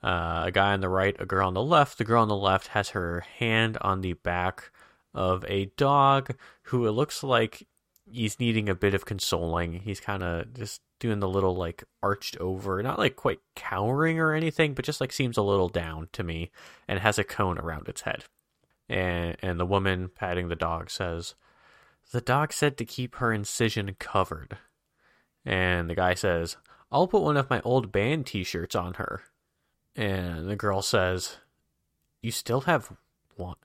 Uh, 0.02 0.42
a 0.46 0.50
guy 0.50 0.72
on 0.72 0.80
the 0.80 0.88
right, 0.88 1.14
a 1.20 1.26
girl 1.26 1.46
on 1.46 1.54
the 1.54 1.62
left. 1.62 1.98
The 1.98 2.04
girl 2.04 2.22
on 2.22 2.28
the 2.28 2.34
left 2.34 2.68
has 2.68 2.88
her 2.88 3.20
hand 3.38 3.78
on 3.82 4.00
the 4.00 4.14
back 4.14 4.72
of 5.14 5.44
a 5.46 5.66
dog 5.76 6.34
who 6.62 6.88
it 6.88 6.90
looks 6.90 7.22
like 7.22 7.68
he's 8.10 8.40
needing 8.40 8.68
a 8.68 8.74
bit 8.74 8.92
of 8.92 9.06
consoling. 9.06 9.74
He's 9.74 10.00
kind 10.00 10.24
of 10.24 10.52
just 10.54 10.80
doing 10.98 11.20
the 11.20 11.28
little 11.28 11.54
like 11.54 11.84
arched 12.02 12.36
over, 12.38 12.82
not 12.82 12.98
like 12.98 13.14
quite 13.14 13.38
cowering 13.54 14.18
or 14.18 14.34
anything, 14.34 14.74
but 14.74 14.84
just 14.84 15.00
like 15.00 15.12
seems 15.12 15.36
a 15.36 15.42
little 15.42 15.68
down 15.68 16.08
to 16.14 16.24
me 16.24 16.50
and 16.88 16.98
has 16.98 17.16
a 17.16 17.22
cone 17.22 17.58
around 17.58 17.88
its 17.88 18.00
head. 18.00 18.24
And 18.88 19.36
and 19.40 19.60
the 19.60 19.66
woman 19.66 20.08
patting 20.08 20.48
the 20.48 20.56
dog 20.56 20.90
says, 20.90 21.34
"The 22.10 22.20
dog 22.20 22.52
said 22.52 22.78
to 22.78 22.84
keep 22.84 23.16
her 23.16 23.32
incision 23.32 23.94
covered." 23.98 24.58
And 25.44 25.88
the 25.90 25.94
guy 25.94 26.14
says, 26.14 26.56
"I'll 26.90 27.08
put 27.08 27.22
one 27.22 27.36
of 27.36 27.50
my 27.50 27.60
old 27.62 27.92
band 27.92 28.26
t-shirts 28.26 28.74
on 28.74 28.94
her." 28.94 29.24
And 29.94 30.48
the 30.48 30.56
girl 30.56 30.80
says, 30.80 31.38
"You 32.22 32.30
still 32.30 32.62
have 32.62 32.96
one? 33.36 33.56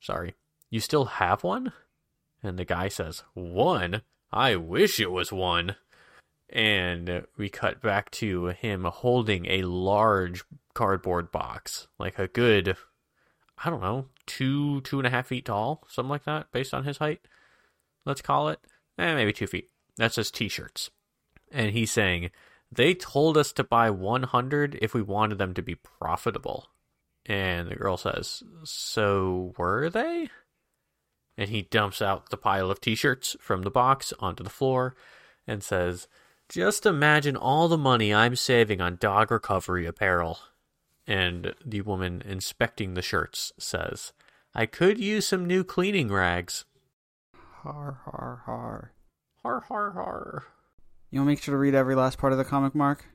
Sorry. 0.00 0.34
You 0.68 0.80
still 0.80 1.06
have 1.06 1.42
one?" 1.42 1.72
And 2.42 2.58
the 2.58 2.64
guy 2.64 2.88
says, 2.88 3.22
"One? 3.34 4.02
I 4.30 4.56
wish 4.56 5.00
it 5.00 5.10
was 5.10 5.32
one." 5.32 5.76
And 6.48 7.26
we 7.36 7.48
cut 7.48 7.80
back 7.80 8.10
to 8.12 8.46
him 8.48 8.84
holding 8.84 9.46
a 9.46 9.62
large 9.62 10.44
cardboard 10.74 11.32
box, 11.32 11.88
like 11.98 12.18
a 12.18 12.28
good, 12.28 12.76
I 13.64 13.70
don't 13.70 13.80
know, 13.80 14.06
two, 14.26 14.80
two 14.82 14.98
and 14.98 15.06
a 15.06 15.10
half 15.10 15.28
feet 15.28 15.46
tall, 15.46 15.84
something 15.88 16.10
like 16.10 16.24
that, 16.24 16.52
based 16.52 16.74
on 16.74 16.84
his 16.84 16.98
height. 16.98 17.20
Let's 18.04 18.22
call 18.22 18.48
it. 18.48 18.60
Eh, 18.98 19.14
maybe 19.14 19.32
two 19.32 19.46
feet. 19.46 19.68
That's 19.96 20.16
his 20.16 20.30
t 20.30 20.48
shirts. 20.48 20.90
And 21.50 21.70
he's 21.70 21.90
saying, 21.90 22.30
they 22.70 22.94
told 22.94 23.36
us 23.38 23.52
to 23.52 23.64
buy 23.64 23.90
100 23.90 24.78
if 24.82 24.92
we 24.94 25.02
wanted 25.02 25.38
them 25.38 25.54
to 25.54 25.62
be 25.62 25.76
profitable. 25.76 26.68
And 27.24 27.68
the 27.68 27.76
girl 27.76 27.96
says, 27.96 28.42
So 28.64 29.54
were 29.56 29.90
they? 29.90 30.28
And 31.36 31.50
he 31.50 31.62
dumps 31.62 32.00
out 32.00 32.30
the 32.30 32.36
pile 32.36 32.70
of 32.70 32.80
t 32.80 32.94
shirts 32.94 33.36
from 33.40 33.62
the 33.62 33.70
box 33.70 34.12
onto 34.20 34.44
the 34.44 34.50
floor 34.50 34.94
and 35.46 35.62
says, 35.62 36.08
Just 36.48 36.86
imagine 36.86 37.36
all 37.36 37.68
the 37.68 37.78
money 37.78 38.12
I'm 38.12 38.36
saving 38.36 38.80
on 38.80 38.96
dog 38.96 39.30
recovery 39.30 39.86
apparel. 39.86 40.38
And 41.06 41.54
the 41.64 41.82
woman 41.82 42.22
inspecting 42.24 42.94
the 42.94 43.02
shirts 43.02 43.52
says, 43.58 44.12
I 44.54 44.66
could 44.66 44.98
use 44.98 45.26
some 45.26 45.46
new 45.46 45.62
cleaning 45.62 46.10
rags. 46.12 46.64
Har 47.62 48.00
har 48.04 48.42
har. 48.46 48.92
Har 49.42 49.60
har 49.68 49.90
har. 49.92 50.44
You 51.10 51.20
want 51.20 51.26
to 51.26 51.30
make 51.30 51.42
sure 51.42 51.52
to 51.52 51.58
read 51.58 51.74
every 51.74 51.94
last 51.94 52.18
part 52.18 52.32
of 52.32 52.38
the 52.38 52.44
comic, 52.44 52.74
Mark? 52.74 53.06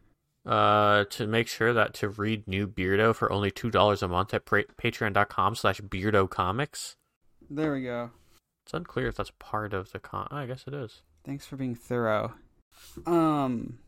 Uh, 0.45 1.03
to 1.05 1.27
make 1.27 1.47
sure 1.47 1.73
that 1.73 1.93
to 1.95 2.09
read 2.09 2.47
new 2.47 2.65
Beardo 2.67 3.13
for 3.13 3.31
only 3.31 3.51
two 3.51 3.69
dollars 3.69 4.01
a 4.01 4.07
month 4.07 4.33
at 4.33 4.45
pra- 4.45 4.63
patreon.com 4.81 5.55
slash 5.55 5.81
Beardo 5.81 6.29
Comics. 6.29 6.95
There 7.49 7.73
we 7.73 7.83
go. 7.83 8.11
It's 8.65 8.73
unclear 8.73 9.07
if 9.07 9.15
that's 9.15 9.31
part 9.39 9.73
of 9.73 9.91
the 9.91 9.99
con. 9.99 10.27
I 10.31 10.45
guess 10.45 10.63
it 10.65 10.73
is. 10.73 11.01
Thanks 11.25 11.45
for 11.45 11.57
being 11.57 11.75
thorough. 11.75 12.33
Um, 13.05 13.79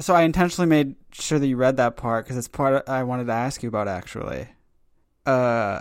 so 0.00 0.14
I 0.14 0.22
intentionally 0.22 0.68
made 0.68 0.96
sure 1.12 1.38
that 1.38 1.46
you 1.46 1.56
read 1.56 1.76
that 1.76 1.96
part 1.96 2.24
because 2.24 2.36
it's 2.36 2.48
part 2.48 2.88
I 2.88 3.02
wanted 3.04 3.26
to 3.26 3.32
ask 3.32 3.62
you 3.62 3.68
about 3.68 3.88
actually. 3.88 4.48
Uh, 5.26 5.80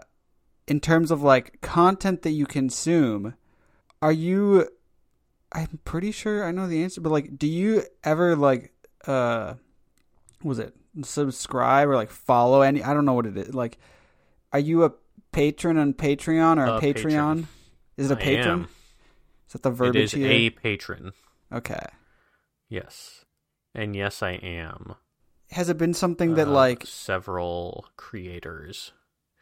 in 0.68 0.80
terms 0.80 1.10
of 1.12 1.22
like 1.24 1.62
content 1.62 2.22
that 2.24 2.32
you 2.32 2.46
consume, 2.46 3.36
are 4.02 4.12
you? 4.12 4.68
I'm 5.52 5.80
pretty 5.84 6.12
sure 6.12 6.46
I 6.46 6.52
know 6.52 6.68
the 6.68 6.84
answer, 6.84 7.02
but 7.02 7.12
like, 7.12 7.38
do 7.38 7.48
you 7.48 7.84
ever 8.04 8.36
like 8.36 8.72
uh, 9.08 9.56
was 10.44 10.60
it 10.60 10.76
subscribe 11.04 11.88
or 11.88 11.96
like 11.96 12.10
follow 12.12 12.62
any. 12.62 12.84
I 12.84 12.94
don't 12.94 13.06
know 13.06 13.14
what 13.14 13.26
it 13.26 13.38
is. 13.38 13.54
Like, 13.54 13.78
are 14.54 14.60
you 14.60 14.84
a 14.84 14.92
patron 15.32 15.78
on 15.78 15.94
Patreon 15.94 16.58
or 16.58 16.66
a, 16.66 16.78
A 16.78 16.82
Patreon? 16.82 16.94
patron. 17.04 17.48
Is 17.98 18.12
it 18.12 18.14
a 18.14 18.18
patron? 18.18 18.68
Is 19.48 19.54
that 19.54 19.64
the 19.64 19.72
It 19.72 19.76
verbiage 19.76 20.04
is 20.04 20.12
here? 20.14 20.28
a 20.30 20.50
patron. 20.50 21.12
Okay. 21.52 21.86
Yes. 22.70 23.19
And 23.76 23.96
yes, 23.96 24.22
I 24.24 24.32
am. 24.32 24.96
Has 25.52 25.70
it 25.70 25.78
been 25.78 25.94
something 25.94 26.36
that 26.36 26.48
Uh, 26.48 26.52
like 26.52 26.84
several 26.86 27.86
creators 27.98 28.92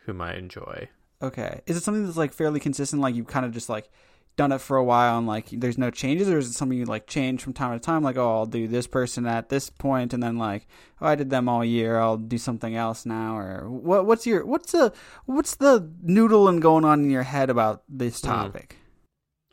whom 0.05 0.21
I 0.21 0.35
enjoy. 0.35 0.89
okay? 1.21 1.61
Is 1.65 1.75
it 1.77 1.83
something 1.83 2.05
that's 2.05 2.17
like 2.17 2.33
fairly 2.33 2.59
consistent? 2.59 3.01
Like 3.01 3.15
you've 3.15 3.27
kind 3.27 3.45
of 3.45 3.51
just 3.51 3.69
like 3.69 3.89
done 4.37 4.51
it 4.51 4.61
for 4.61 4.77
a 4.77 4.83
while 4.83 5.17
and 5.17 5.25
like 5.25 5.49
there's 5.49 5.77
no 5.77 5.89
changes, 5.89 6.29
or 6.29 6.37
is 6.37 6.47
it 6.49 6.53
something 6.53 6.77
you 6.77 6.85
like 6.85 7.07
change 7.07 7.41
from 7.41 7.53
time 7.53 7.73
to 7.77 7.83
time? 7.83 8.03
Like 8.03 8.17
oh, 8.17 8.35
I'll 8.37 8.45
do 8.45 8.67
this 8.67 8.87
person 8.87 9.25
at 9.25 9.49
this 9.49 9.69
point, 9.69 10.13
and 10.13 10.21
then 10.21 10.37
like 10.37 10.67
oh, 11.01 11.07
I 11.07 11.15
did 11.15 11.29
them 11.29 11.49
all 11.49 11.65
year. 11.65 11.97
I'll 11.99 12.17
do 12.17 12.37
something 12.37 12.75
else 12.75 13.05
now, 13.05 13.37
or 13.37 13.69
what? 13.69 14.05
What's 14.05 14.25
your 14.27 14.45
what's 14.45 14.71
the 14.71 14.93
what's 15.25 15.55
the 15.55 15.81
noodling 16.05 16.59
going 16.61 16.85
on 16.85 17.01
in 17.03 17.09
your 17.09 17.23
head 17.23 17.49
about 17.49 17.83
this 17.89 18.21
Hmm. 18.21 18.27
topic? 18.27 18.77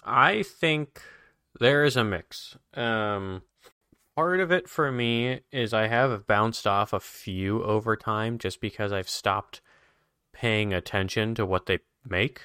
I 0.04 0.42
think 0.42 1.00
there 1.58 1.82
is 1.84 1.96
a 1.96 2.04
mix. 2.04 2.56
Um, 2.74 3.42
part 4.16 4.40
of 4.40 4.52
it 4.52 4.68
for 4.68 4.90
me 4.92 5.40
is 5.52 5.72
I 5.74 5.86
have 5.88 6.26
bounced 6.26 6.66
off 6.66 6.92
a 6.92 7.00
few 7.00 7.62
over 7.64 7.96
time 7.96 8.38
just 8.38 8.60
because 8.60 8.92
I've 8.92 9.08
stopped 9.08 9.60
paying 10.32 10.72
attention 10.72 11.34
to 11.36 11.46
what 11.46 11.66
they 11.66 11.78
make. 12.08 12.40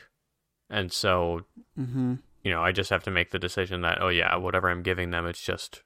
And 0.70 0.92
so, 0.92 1.42
Mm-hmm. 1.80 2.16
you 2.44 2.52
know, 2.52 2.64
I 2.64 2.72
just 2.72 2.90
have 2.90 3.04
to 3.04 3.12
make 3.12 3.32
the 3.32 3.40
decision 3.40 3.82
that, 3.82 4.00
oh, 4.02 4.10
yeah, 4.10 4.36
whatever 4.36 4.70
I'm 4.70 4.84
giving 4.84 5.12
them, 5.12 5.26
it's 5.26 5.42
just 5.42 5.84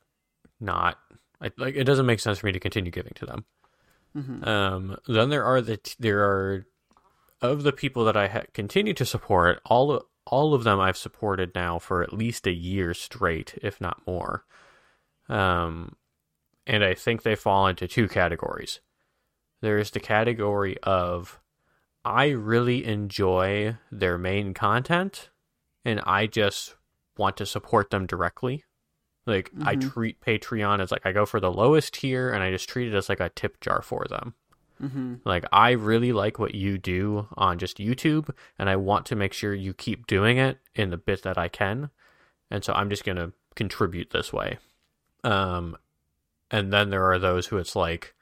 not. 0.59 0.97
I, 1.41 1.51
like 1.57 1.75
it 1.75 1.83
doesn't 1.83 2.05
make 2.05 2.19
sense 2.19 2.39
for 2.39 2.45
me 2.45 2.51
to 2.53 2.59
continue 2.59 2.91
giving 2.91 3.13
to 3.15 3.25
them. 3.25 3.45
Mm-hmm. 4.15 4.43
Um, 4.47 4.97
then 5.07 5.29
there 5.29 5.43
are 5.43 5.61
the 5.61 5.79
there 5.99 6.21
are 6.21 6.65
of 7.41 7.63
the 7.63 7.73
people 7.73 8.05
that 8.05 8.15
I 8.15 8.27
ha- 8.27 8.43
continue 8.53 8.93
to 8.93 9.05
support. 9.05 9.59
All 9.65 10.05
all 10.25 10.53
of 10.53 10.63
them 10.63 10.79
I've 10.79 10.95
supported 10.97 11.53
now 11.53 11.79
for 11.79 12.01
at 12.03 12.13
least 12.13 12.47
a 12.47 12.51
year 12.53 12.93
straight, 12.93 13.57
if 13.61 13.81
not 13.81 14.01
more. 14.07 14.45
Um, 15.29 15.95
and 16.67 16.83
I 16.83 16.93
think 16.93 17.23
they 17.23 17.35
fall 17.35 17.67
into 17.67 17.87
two 17.87 18.07
categories. 18.07 18.79
There's 19.61 19.91
the 19.91 19.99
category 19.99 20.77
of 20.83 21.39
I 22.05 22.29
really 22.29 22.83
enjoy 22.85 23.77
their 23.91 24.17
main 24.17 24.53
content, 24.53 25.29
and 25.85 26.01
I 26.05 26.27
just 26.27 26.75
want 27.17 27.37
to 27.37 27.45
support 27.45 27.89
them 27.91 28.05
directly. 28.05 28.65
Like 29.25 29.51
I 29.63 29.75
Mhm. 29.77 29.91
treat 29.93 30.19
Patreon 30.19 30.81
as 30.81 30.91
like 30.91 31.05
I 31.05 31.13
go 31.13 31.25
for 31.25 31.39
the 31.39 31.51
lowest 31.51 31.93
tier, 31.93 32.29
and 32.29 32.43
I 32.43 32.51
just 32.51 32.67
treat 32.67 32.87
it 32.89 32.95
as 32.95 33.07
like 33.07 33.21
a 33.21 33.29
tip 33.29 33.61
jar 33.61 33.81
for 33.81 34.05
them. 34.09 34.35
Mm-hmm. 34.81 35.15
Like 35.23 35.45
I 35.53 35.71
really 35.71 36.11
like 36.11 36.39
what 36.39 36.55
you 36.55 36.77
do 36.77 37.27
on 37.37 37.57
just 37.57 37.77
YouTube 37.77 38.35
and 38.59 38.69
I 38.69 38.75
want 38.75 39.05
to 39.05 39.15
make 39.15 39.31
sure 39.31 39.53
you 39.53 39.73
keep 39.73 40.07
doing 40.07 40.37
it 40.37 40.57
in 40.75 40.89
the 40.89 40.97
bit 40.97 41.21
that 41.23 41.37
I 41.37 41.47
can. 41.47 41.89
And 42.51 42.65
so 42.65 42.73
I'm 42.73 42.89
just 42.89 43.05
going 43.05 43.15
to 43.15 43.31
contribute 43.55 44.09
this 44.09 44.33
way. 44.33 44.57
Um 45.23 45.77
and 46.51 46.71
then 46.71 46.89
there 46.89 47.09
are 47.11 47.19
those 47.19 47.47
who 47.47 47.57
it's 47.57 47.75
like 47.75 48.13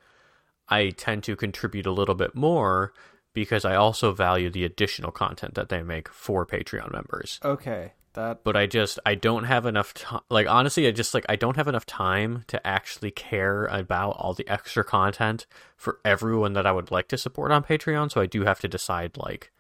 I 0.70 0.90
tend 0.90 1.24
to 1.24 1.36
contribute 1.36 1.86
a 1.86 1.92
little 1.92 2.16
bit 2.16 2.34
more 2.34 2.94
because 3.34 3.66
I 3.66 3.76
also 3.76 4.12
value 4.14 4.50
the 4.50 4.64
additional 4.64 5.12
content 5.12 5.54
that 5.56 5.70
they 5.70 5.84
make 5.84 6.10
for 6.10 6.46
Patreon 6.46 6.92
members 6.92 7.40
Okay, 7.44 7.94
that 8.14 8.44
but 8.44 8.56
I 8.56 8.66
just 8.68 9.00
I 9.06 9.16
don't 9.16 9.46
have 9.46 9.66
enough 9.66 9.94
time. 9.94 10.22
Like 10.30 10.48
honestly, 10.48 10.88
I 10.88 10.92
just 10.92 11.14
like 11.14 11.26
I 11.30 11.36
don't 11.36 11.56
have 11.58 11.68
enough 11.68 11.86
time 11.86 12.44
to 12.48 12.66
actually 12.66 13.12
care 13.12 13.66
about 13.66 14.12
all 14.18 14.34
the 14.34 14.48
extra 14.48 14.84
content 14.84 15.46
for 15.76 16.00
everyone 16.04 16.54
that 16.54 16.66
I 16.66 16.72
would 16.72 16.92
like 16.92 17.08
to 17.10 17.18
support 17.18 17.52
on 17.52 17.64
Patreon. 17.64 18.12
So 18.12 18.22
I 18.22 18.26
do 18.26 18.44
have 18.44 18.60
to 18.62 18.68
decide 18.68 19.18
like 19.18 19.52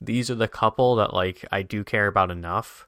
these 0.00 0.30
are 0.30 0.34
the 0.34 0.48
couple 0.48 0.96
that 0.96 1.14
like 1.14 1.44
I 1.50 1.62
do 1.62 1.84
care 1.84 2.06
about 2.06 2.30
enough 2.30 2.86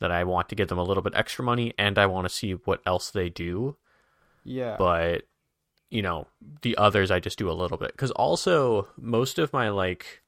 that 0.00 0.10
I 0.10 0.24
want 0.24 0.48
to 0.48 0.54
give 0.54 0.68
them 0.68 0.78
a 0.78 0.84
little 0.84 1.02
bit 1.02 1.14
extra 1.14 1.44
money 1.44 1.74
and 1.78 1.98
I 1.98 2.06
want 2.06 2.26
to 2.26 2.34
see 2.34 2.52
what 2.52 2.80
else 2.86 3.10
they 3.10 3.28
do. 3.28 3.76
yeah. 4.44 4.76
But 4.78 5.22
you 5.90 6.02
know, 6.02 6.26
the 6.62 6.76
others 6.76 7.10
I 7.10 7.18
just 7.18 7.38
do 7.38 7.50
a 7.50 7.52
little 7.52 7.78
bit 7.78 7.96
cuz 7.96 8.10
also 8.10 8.88
most 8.96 9.38
of 9.38 9.52
my 9.52 9.70
like 9.70 10.22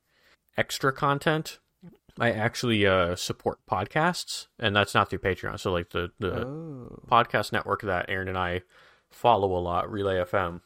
extra 0.56 0.92
content 0.92 1.58
I 2.18 2.32
actually 2.32 2.86
uh, 2.86 3.16
support 3.16 3.58
podcasts, 3.70 4.48
and 4.58 4.74
that's 4.74 4.94
not 4.94 5.08
through 5.08 5.20
Patreon. 5.20 5.58
So, 5.58 5.72
like 5.72 5.90
the 5.90 6.10
the 6.18 6.46
oh. 6.46 7.02
podcast 7.10 7.52
network 7.52 7.82
that 7.82 8.06
Aaron 8.08 8.28
and 8.28 8.38
I 8.38 8.62
follow 9.10 9.56
a 9.56 9.58
lot, 9.60 9.90
Relay 9.90 10.16
FM. 10.16 10.60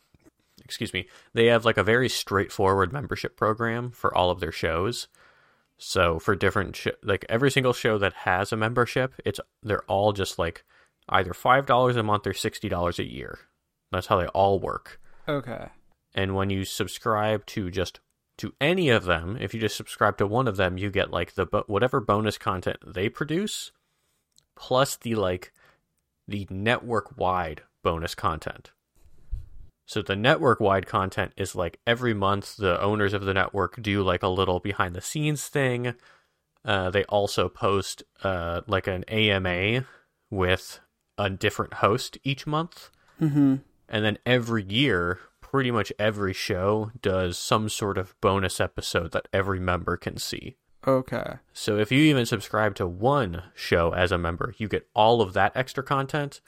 Excuse 0.64 0.92
me. 0.92 1.06
They 1.32 1.46
have 1.46 1.64
like 1.64 1.76
a 1.76 1.84
very 1.84 2.08
straightforward 2.08 2.92
membership 2.92 3.36
program 3.36 3.90
for 3.90 4.14
all 4.16 4.30
of 4.30 4.40
their 4.40 4.52
shows. 4.52 5.08
So 5.78 6.18
for 6.18 6.34
different 6.36 6.76
sh- 6.76 6.88
like 7.02 7.24
every 7.28 7.50
single 7.50 7.72
show 7.72 7.98
that 7.98 8.12
has 8.12 8.52
a 8.52 8.56
membership, 8.56 9.14
it's 9.24 9.40
they're 9.62 9.84
all 9.84 10.12
just 10.12 10.38
like 10.38 10.64
either 11.08 11.34
five 11.34 11.66
dollars 11.66 11.96
a 11.96 12.02
month 12.02 12.26
or 12.26 12.34
sixty 12.34 12.68
dollars 12.68 12.98
a 12.98 13.10
year. 13.10 13.38
That's 13.90 14.06
how 14.06 14.18
they 14.18 14.26
all 14.28 14.58
work. 14.58 15.00
Okay. 15.28 15.68
And 16.14 16.34
when 16.34 16.50
you 16.50 16.64
subscribe 16.64 17.44
to 17.46 17.70
just 17.70 18.00
to 18.38 18.54
any 18.60 18.88
of 18.88 19.04
them, 19.04 19.36
if 19.40 19.54
you 19.54 19.60
just 19.60 19.76
subscribe 19.76 20.16
to 20.18 20.26
one 20.26 20.48
of 20.48 20.56
them, 20.56 20.78
you 20.78 20.90
get 20.90 21.10
like 21.10 21.34
the 21.34 21.46
bo- 21.46 21.64
whatever 21.66 22.00
bonus 22.00 22.38
content 22.38 22.78
they 22.86 23.08
produce, 23.08 23.72
plus 24.56 24.96
the 24.96 25.14
like 25.14 25.52
the 26.26 26.46
network 26.50 27.16
wide 27.18 27.62
bonus 27.82 28.14
content. 28.14 28.70
So 29.86 30.02
the 30.02 30.16
network 30.16 30.60
wide 30.60 30.86
content 30.86 31.32
is 31.36 31.54
like 31.54 31.78
every 31.86 32.14
month 32.14 32.56
the 32.56 32.80
owners 32.80 33.12
of 33.12 33.24
the 33.24 33.34
network 33.34 33.80
do 33.82 34.02
like 34.02 34.22
a 34.22 34.28
little 34.28 34.60
behind 34.60 34.94
the 34.94 35.00
scenes 35.00 35.48
thing. 35.48 35.94
Uh, 36.64 36.90
they 36.90 37.04
also 37.04 37.48
post 37.48 38.02
uh, 38.22 38.62
like 38.66 38.86
an 38.86 39.04
AMA 39.04 39.84
with 40.30 40.80
a 41.18 41.28
different 41.28 41.74
host 41.74 42.16
each 42.24 42.46
month. 42.46 42.90
Mm-hmm. 43.20 43.56
And 43.88 44.04
then 44.04 44.18
every 44.24 44.64
year, 44.64 45.20
pretty 45.40 45.70
much 45.70 45.92
every 45.98 46.32
show 46.32 46.90
does 47.00 47.38
some 47.38 47.68
sort 47.68 47.98
of 47.98 48.18
bonus 48.20 48.60
episode 48.60 49.12
that 49.12 49.28
every 49.32 49.60
member 49.60 49.96
can 49.96 50.16
see. 50.16 50.56
Okay. 50.86 51.34
So 51.52 51.78
if 51.78 51.92
you 51.92 52.00
even 52.00 52.26
subscribe 52.26 52.74
to 52.76 52.86
one 52.86 53.44
show 53.54 53.92
as 53.92 54.10
a 54.10 54.18
member, 54.18 54.54
you 54.58 54.68
get 54.68 54.88
all 54.94 55.20
of 55.20 55.32
that 55.34 55.56
extra 55.56 55.82
content 55.82 56.40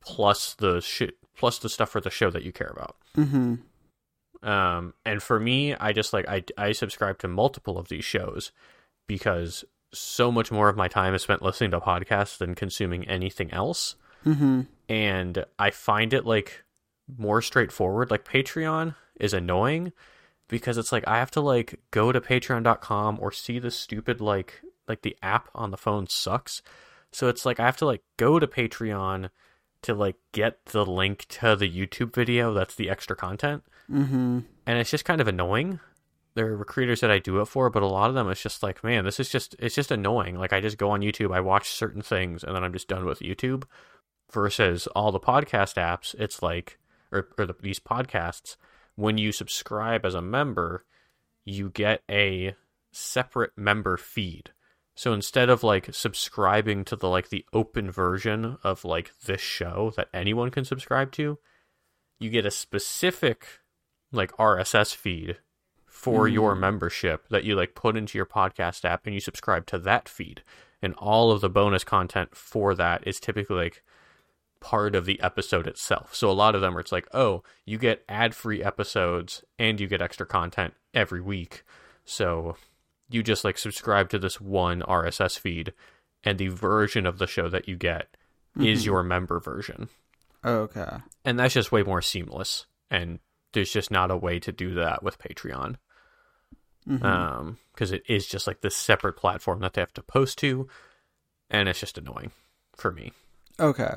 plus 0.00 0.54
the 0.54 0.80
shit 0.80 1.17
plus 1.38 1.58
the 1.58 1.68
stuff 1.68 1.90
for 1.90 2.00
the 2.00 2.10
show 2.10 2.30
that 2.30 2.42
you 2.42 2.52
care 2.52 2.72
about. 2.76 2.96
Mm-hmm. 3.16 3.54
Um, 4.48 4.94
and 5.04 5.22
for 5.22 5.40
me, 5.40 5.74
I 5.74 5.92
just 5.92 6.12
like 6.12 6.28
I 6.28 6.44
I 6.56 6.72
subscribe 6.72 7.18
to 7.20 7.28
multiple 7.28 7.78
of 7.78 7.88
these 7.88 8.04
shows 8.04 8.52
because 9.06 9.64
so 9.92 10.30
much 10.30 10.52
more 10.52 10.68
of 10.68 10.76
my 10.76 10.86
time 10.86 11.14
is 11.14 11.22
spent 11.22 11.42
listening 11.42 11.70
to 11.70 11.80
podcasts 11.80 12.36
than 12.38 12.54
consuming 12.54 13.08
anything 13.08 13.50
else 13.52 13.96
Mm-hmm. 14.26 14.62
and 14.88 15.44
I 15.58 15.70
find 15.70 16.12
it 16.12 16.26
like 16.26 16.64
more 17.16 17.40
straightforward. 17.40 18.10
Like 18.10 18.24
Patreon 18.24 18.96
is 19.18 19.32
annoying 19.32 19.92
because 20.48 20.76
it's 20.76 20.92
like 20.92 21.06
I 21.06 21.18
have 21.18 21.30
to 21.32 21.40
like 21.40 21.78
go 21.92 22.10
to 22.12 22.20
patreon.com 22.20 23.18
or 23.20 23.32
see 23.32 23.58
the 23.60 23.70
stupid 23.70 24.20
like 24.20 24.60
like 24.88 25.02
the 25.02 25.16
app 25.22 25.48
on 25.54 25.70
the 25.70 25.76
phone 25.76 26.08
sucks. 26.08 26.62
So 27.12 27.28
it's 27.28 27.46
like 27.46 27.60
I 27.60 27.64
have 27.64 27.76
to 27.78 27.86
like 27.86 28.02
go 28.16 28.38
to 28.38 28.46
Patreon 28.46 29.30
to 29.82 29.94
like 29.94 30.16
get 30.32 30.64
the 30.66 30.84
link 30.84 31.26
to 31.28 31.56
the 31.56 31.70
YouTube 31.70 32.14
video 32.14 32.52
that's 32.52 32.74
the 32.74 32.90
extra 32.90 33.16
content. 33.16 33.62
Mm-hmm. 33.90 34.40
And 34.66 34.78
it's 34.78 34.90
just 34.90 35.04
kind 35.04 35.20
of 35.20 35.28
annoying. 35.28 35.80
There 36.34 36.52
are 36.52 36.64
creators 36.64 37.00
that 37.00 37.10
I 37.10 37.18
do 37.18 37.40
it 37.40 37.46
for, 37.46 37.70
but 37.70 37.82
a 37.82 37.86
lot 37.86 38.08
of 38.08 38.14
them 38.14 38.28
it's 38.28 38.42
just 38.42 38.62
like, 38.62 38.84
man, 38.84 39.04
this 39.04 39.18
is 39.18 39.28
just 39.28 39.56
it's 39.58 39.74
just 39.74 39.90
annoying. 39.90 40.36
Like 40.36 40.52
I 40.52 40.60
just 40.60 40.78
go 40.78 40.90
on 40.90 41.00
YouTube, 41.00 41.34
I 41.34 41.40
watch 41.40 41.70
certain 41.70 42.02
things, 42.02 42.44
and 42.44 42.54
then 42.54 42.64
I'm 42.64 42.72
just 42.72 42.88
done 42.88 43.04
with 43.04 43.20
YouTube 43.20 43.64
versus 44.32 44.86
all 44.88 45.12
the 45.12 45.20
podcast 45.20 45.74
apps 45.74 46.14
it's 46.18 46.42
like 46.42 46.78
or, 47.10 47.28
or 47.38 47.46
the, 47.46 47.54
these 47.60 47.80
podcasts 47.80 48.56
when 48.96 49.16
you 49.16 49.32
subscribe 49.32 50.04
as 50.04 50.14
a 50.14 50.22
member 50.22 50.84
you 51.44 51.70
get 51.70 52.02
a 52.10 52.54
separate 52.92 53.52
member 53.56 53.96
feed 53.96 54.50
so 54.98 55.12
instead 55.12 55.48
of 55.48 55.62
like 55.62 55.94
subscribing 55.94 56.84
to 56.84 56.96
the 56.96 57.08
like 57.08 57.28
the 57.28 57.44
open 57.52 57.88
version 57.90 58.58
of 58.64 58.84
like 58.84 59.12
this 59.26 59.40
show 59.40 59.92
that 59.96 60.08
anyone 60.12 60.50
can 60.50 60.64
subscribe 60.64 61.12
to 61.12 61.38
you 62.18 62.30
get 62.30 62.44
a 62.44 62.50
specific 62.50 63.46
like 64.12 64.32
rss 64.32 64.94
feed 64.94 65.38
for 65.86 66.26
Mm. 66.28 66.32
your 66.32 66.54
membership 66.54 67.28
that 67.28 67.44
you 67.44 67.54
like 67.54 67.74
put 67.74 67.96
into 67.96 68.18
your 68.18 68.26
podcast 68.26 68.84
app 68.84 69.06
and 69.06 69.14
you 69.14 69.20
subscribe 69.20 69.66
to 69.66 69.78
that 69.78 70.08
feed 70.08 70.42
and 70.82 70.94
all 70.94 71.30
of 71.30 71.40
the 71.40 71.48
bonus 71.50 71.84
content 71.84 72.34
for 72.36 72.74
that 72.74 73.06
is 73.06 73.20
typically 73.20 73.56
like 73.56 73.82
part 74.60 74.96
of 74.96 75.06
the 75.06 75.20
episode 75.20 75.66
itself. 75.68 76.14
So 76.14 76.28
a 76.28 76.32
lot 76.32 76.54
of 76.56 76.60
them 76.60 76.76
are 76.76 76.80
it's 76.80 76.90
like, 76.90 77.06
oh, 77.14 77.42
you 77.64 77.78
get 77.78 78.04
ad 78.08 78.34
free 78.34 78.62
episodes 78.62 79.44
and 79.58 79.80
you 79.80 79.86
get 79.86 80.02
extra 80.02 80.26
content 80.26 80.74
every 80.92 81.20
week. 81.20 81.62
So 82.04 82.56
you 83.08 83.22
just 83.22 83.44
like 83.44 83.58
subscribe 83.58 84.10
to 84.10 84.18
this 84.18 84.40
one 84.40 84.82
RSS 84.82 85.38
feed 85.38 85.72
and 86.24 86.38
the 86.38 86.48
version 86.48 87.06
of 87.06 87.18
the 87.18 87.26
show 87.26 87.48
that 87.48 87.68
you 87.68 87.76
get 87.76 88.16
is 88.60 88.82
Mhm. 88.82 88.86
your 88.86 89.02
member 89.02 89.38
version. 89.40 89.88
Okay. 90.44 90.98
And 91.24 91.38
that's 91.38 91.54
just 91.54 91.72
way 91.72 91.82
more 91.82 92.02
seamless 92.02 92.66
and 92.90 93.18
there's 93.52 93.72
just 93.72 93.90
not 93.90 94.10
a 94.10 94.16
way 94.16 94.38
to 94.40 94.52
do 94.52 94.74
that 94.74 95.02
with 95.02 95.18
Patreon. 95.18 95.76
Mhm. 96.86 97.04
Um, 97.04 97.58
because 97.72 97.92
it 97.92 98.02
is 98.08 98.26
just 98.26 98.46
like 98.46 98.60
this 98.60 98.76
separate 98.76 99.14
platform 99.14 99.60
that 99.60 99.74
they 99.74 99.80
have 99.80 99.92
to 99.94 100.02
post 100.02 100.38
to, 100.38 100.68
and 101.50 101.68
it's 101.68 101.80
just 101.80 101.98
annoying 101.98 102.32
for 102.76 102.90
me. 102.90 103.12
Okay. 103.60 103.96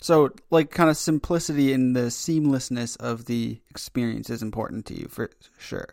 So, 0.00 0.30
like, 0.50 0.70
kind 0.70 0.90
of 0.90 0.96
simplicity 0.96 1.72
and 1.72 1.94
the 1.94 2.10
seamlessness 2.10 2.96
of 2.98 3.26
the 3.26 3.60
experience 3.70 4.28
is 4.30 4.42
important 4.42 4.84
to 4.86 4.94
you 4.98 5.06
for 5.08 5.30
sure. 5.58 5.86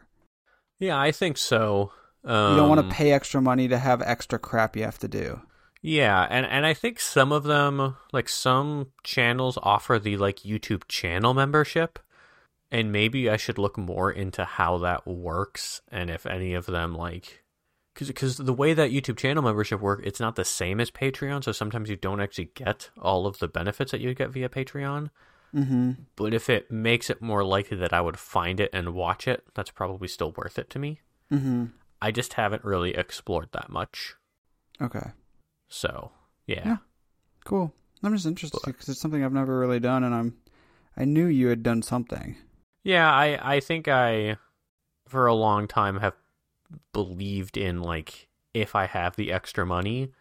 Yeah, 0.79 0.99
I 0.99 1.11
think 1.11 1.37
so. 1.37 1.91
Um, 2.23 2.51
You 2.51 2.57
don't 2.57 2.69
want 2.69 2.89
to 2.89 2.95
pay 2.95 3.11
extra 3.11 3.41
money 3.41 3.67
to 3.67 3.77
have 3.77 4.01
extra 4.01 4.39
crap 4.39 4.75
you 4.75 4.83
have 4.83 4.99
to 4.99 5.07
do. 5.07 5.41
Yeah, 5.81 6.27
and 6.29 6.45
and 6.45 6.65
I 6.65 6.73
think 6.73 6.99
some 6.99 7.31
of 7.31 7.43
them, 7.43 7.95
like 8.11 8.27
some 8.27 8.87
channels, 9.03 9.57
offer 9.61 9.97
the 9.97 10.17
like 10.17 10.39
YouTube 10.39 10.83
channel 10.89 11.33
membership, 11.33 11.99
and 12.71 12.91
maybe 12.91 13.29
I 13.29 13.37
should 13.37 13.57
look 13.57 13.77
more 13.77 14.11
into 14.11 14.43
how 14.43 14.77
that 14.79 15.07
works 15.07 15.81
and 15.89 16.09
if 16.09 16.25
any 16.25 16.53
of 16.53 16.65
them 16.65 16.93
like, 16.93 17.43
because 17.93 18.09
because 18.09 18.37
the 18.37 18.53
way 18.53 18.73
that 18.73 18.91
YouTube 18.91 19.17
channel 19.17 19.41
membership 19.41 19.79
work, 19.79 20.01
it's 20.03 20.19
not 20.19 20.35
the 20.35 20.43
same 20.43 20.81
as 20.81 20.91
Patreon, 20.91 21.45
so 21.45 21.53
sometimes 21.53 21.89
you 21.89 21.95
don't 21.95 22.19
actually 22.19 22.51
get 22.55 22.89
all 23.01 23.25
of 23.25 23.39
the 23.39 23.47
benefits 23.47 23.91
that 23.91 24.01
you 24.01 24.13
get 24.13 24.31
via 24.31 24.49
Patreon. 24.49 25.11
Mm-hmm. 25.55 25.91
But 26.15 26.33
if 26.33 26.49
it 26.49 26.69
makes 26.69 27.09
it 27.09 27.21
more 27.21 27.43
likely 27.43 27.77
that 27.77 27.93
I 27.93 28.01
would 28.01 28.19
find 28.19 28.59
it 28.59 28.69
and 28.73 28.93
watch 28.93 29.27
it, 29.27 29.43
that's 29.55 29.71
probably 29.71 30.07
still 30.07 30.33
worth 30.33 30.59
it 30.59 30.69
to 30.71 30.79
me. 30.79 30.99
Mm-hmm. 31.31 31.65
I 32.01 32.11
just 32.11 32.33
haven't 32.33 32.63
really 32.63 32.95
explored 32.95 33.49
that 33.51 33.69
much, 33.69 34.15
Okay. 34.81 35.11
so 35.67 36.11
yeah. 36.47 36.63
Yeah. 36.65 36.77
Cool. 37.45 37.73
I'm 38.03 38.13
just 38.13 38.25
interested 38.25 38.61
because 38.65 38.87
it's 38.89 39.01
something 39.01 39.23
I've 39.23 39.33
never 39.33 39.59
really 39.59 39.79
done, 39.79 40.03
and 40.03 40.13
I'm. 40.15 40.37
I 40.95 41.05
knew 41.05 41.25
you 41.27 41.47
had 41.47 41.63
done 41.63 41.81
something. 41.81 42.35
Yeah, 42.83 43.11
I 43.11 43.55
I 43.55 43.59
think 43.59 43.87
I 43.87 44.37
for 45.07 45.25
a 45.27 45.33
long 45.33 45.67
time 45.67 45.99
have 45.99 46.15
believed 46.93 47.57
in 47.57 47.81
like 47.81 48.27
if 48.53 48.75
I 48.75 48.85
have 48.85 49.15
the 49.15 49.31
extra 49.31 49.65
money, 49.65 50.11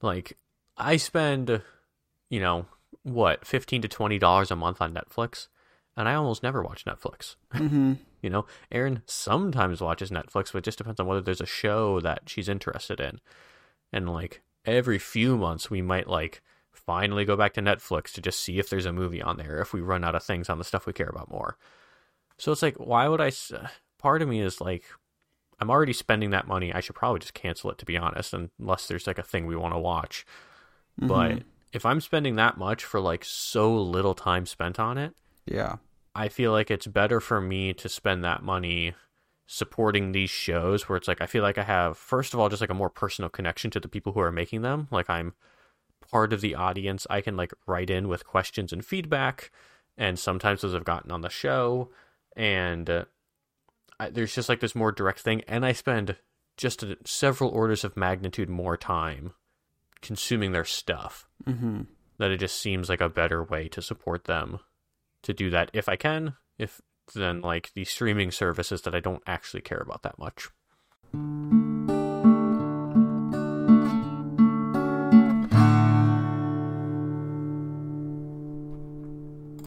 like 0.00 0.36
I 0.76 0.96
spend 0.96 1.62
you 2.28 2.40
know, 2.40 2.64
what, 3.02 3.46
15 3.46 3.82
to 3.82 3.88
20 3.88 4.18
dollars 4.18 4.50
a 4.50 4.56
month 4.56 4.80
on 4.80 4.94
Netflix, 4.94 5.48
and 5.96 6.08
I 6.08 6.14
almost 6.14 6.42
never 6.42 6.62
watch 6.62 6.84
Netflix. 6.84 7.36
Mm-hmm. 7.54 7.94
You 8.22 8.30
know, 8.30 8.46
Erin 8.70 9.02
sometimes 9.04 9.80
watches 9.80 10.12
Netflix, 10.12 10.52
but 10.52 10.58
it 10.58 10.64
just 10.64 10.78
depends 10.78 11.00
on 11.00 11.08
whether 11.08 11.20
there's 11.20 11.40
a 11.40 11.46
show 11.46 11.98
that 12.02 12.22
she's 12.26 12.48
interested 12.48 13.00
in. 13.00 13.20
And 13.92 14.08
like 14.08 14.42
every 14.64 15.00
few 15.00 15.36
months 15.36 15.68
we 15.68 15.82
might 15.82 16.06
like 16.06 16.40
finally 16.70 17.24
go 17.24 17.36
back 17.36 17.52
to 17.54 17.60
Netflix 17.60 18.12
to 18.12 18.20
just 18.20 18.38
see 18.38 18.60
if 18.60 18.70
there's 18.70 18.86
a 18.86 18.92
movie 18.92 19.20
on 19.20 19.38
there 19.38 19.60
if 19.60 19.72
we 19.72 19.80
run 19.80 20.04
out 20.04 20.14
of 20.14 20.22
things 20.22 20.48
on 20.48 20.58
the 20.58 20.64
stuff 20.64 20.86
we 20.86 20.92
care 20.92 21.08
about 21.08 21.32
more. 21.32 21.56
So 22.38 22.52
it's 22.52 22.62
like 22.62 22.76
why 22.76 23.08
would 23.08 23.20
I 23.20 23.26
s- 23.26 23.50
part 23.98 24.22
of 24.22 24.28
me 24.28 24.40
is 24.40 24.60
like 24.60 24.84
I'm 25.58 25.70
already 25.70 25.92
spending 25.92 26.30
that 26.30 26.46
money. 26.46 26.72
I 26.72 26.78
should 26.78 26.94
probably 26.94 27.18
just 27.20 27.34
cancel 27.34 27.70
it 27.72 27.78
to 27.78 27.84
be 27.84 27.96
honest 27.96 28.34
unless 28.34 28.86
there's 28.86 29.08
like 29.08 29.18
a 29.18 29.22
thing 29.24 29.46
we 29.46 29.56
want 29.56 29.74
to 29.74 29.80
watch. 29.80 30.24
But 30.96 31.42
if 31.72 31.84
I'm 31.84 32.00
spending 32.00 32.36
that 32.36 32.56
much 32.56 32.84
for 32.84 33.00
like 33.00 33.24
so 33.24 33.74
little 33.74 34.14
time 34.14 34.46
spent 34.46 34.78
on 34.78 34.96
it, 34.96 35.14
yeah. 35.46 35.76
I 36.14 36.28
feel 36.28 36.52
like 36.52 36.70
it's 36.70 36.86
better 36.86 37.20
for 37.20 37.40
me 37.40 37.72
to 37.74 37.88
spend 37.88 38.22
that 38.22 38.42
money 38.42 38.94
supporting 39.46 40.12
these 40.12 40.30
shows 40.30 40.88
where 40.88 40.96
it's 40.96 41.08
like 41.08 41.20
I 41.20 41.26
feel 41.26 41.42
like 41.42 41.58
I 41.58 41.62
have 41.62 41.96
first 41.96 42.34
of 42.34 42.40
all 42.40 42.48
just 42.48 42.60
like 42.60 42.70
a 42.70 42.74
more 42.74 42.90
personal 42.90 43.28
connection 43.28 43.70
to 43.72 43.80
the 43.80 43.88
people 43.88 44.12
who 44.12 44.20
are 44.20 44.32
making 44.32 44.62
them. 44.62 44.88
Like 44.90 45.08
I'm 45.08 45.34
part 46.10 46.32
of 46.32 46.40
the 46.42 46.54
audience. 46.54 47.06
I 47.08 47.22
can 47.22 47.36
like 47.36 47.52
write 47.66 47.90
in 47.90 48.08
with 48.08 48.26
questions 48.26 48.72
and 48.72 48.84
feedback, 48.84 49.50
and 49.96 50.18
sometimes 50.18 50.60
those 50.60 50.74
have 50.74 50.84
gotten 50.84 51.10
on 51.10 51.22
the 51.22 51.30
show, 51.30 51.90
and 52.36 52.88
uh, 52.90 53.04
I, 53.98 54.10
there's 54.10 54.34
just 54.34 54.48
like 54.48 54.60
this 54.60 54.74
more 54.74 54.92
direct 54.92 55.20
thing. 55.20 55.42
And 55.48 55.64
I 55.64 55.72
spend 55.72 56.16
just 56.58 56.82
a, 56.82 56.98
several 57.04 57.50
orders 57.50 57.84
of 57.84 57.96
magnitude 57.96 58.50
more 58.50 58.76
time 58.76 59.32
consuming 60.02 60.52
their 60.52 60.64
stuff 60.64 61.26
Mm-hmm. 61.46 61.82
that 62.18 62.30
it 62.30 62.38
just 62.38 62.60
seems 62.60 62.88
like 62.88 63.00
a 63.00 63.08
better 63.08 63.42
way 63.42 63.68
to 63.68 63.82
support 63.82 64.24
them 64.26 64.60
to 65.22 65.32
do 65.32 65.50
that 65.50 65.70
if 65.72 65.88
I 65.88 65.96
can, 65.96 66.34
if 66.58 66.80
then 67.14 67.40
like 67.40 67.72
the 67.74 67.84
streaming 67.84 68.30
services 68.30 68.82
that 68.82 68.94
I 68.94 69.00
don't 69.00 69.22
actually 69.26 69.62
care 69.62 69.80
about 69.80 70.02
that 70.02 70.18
much. 70.18 70.48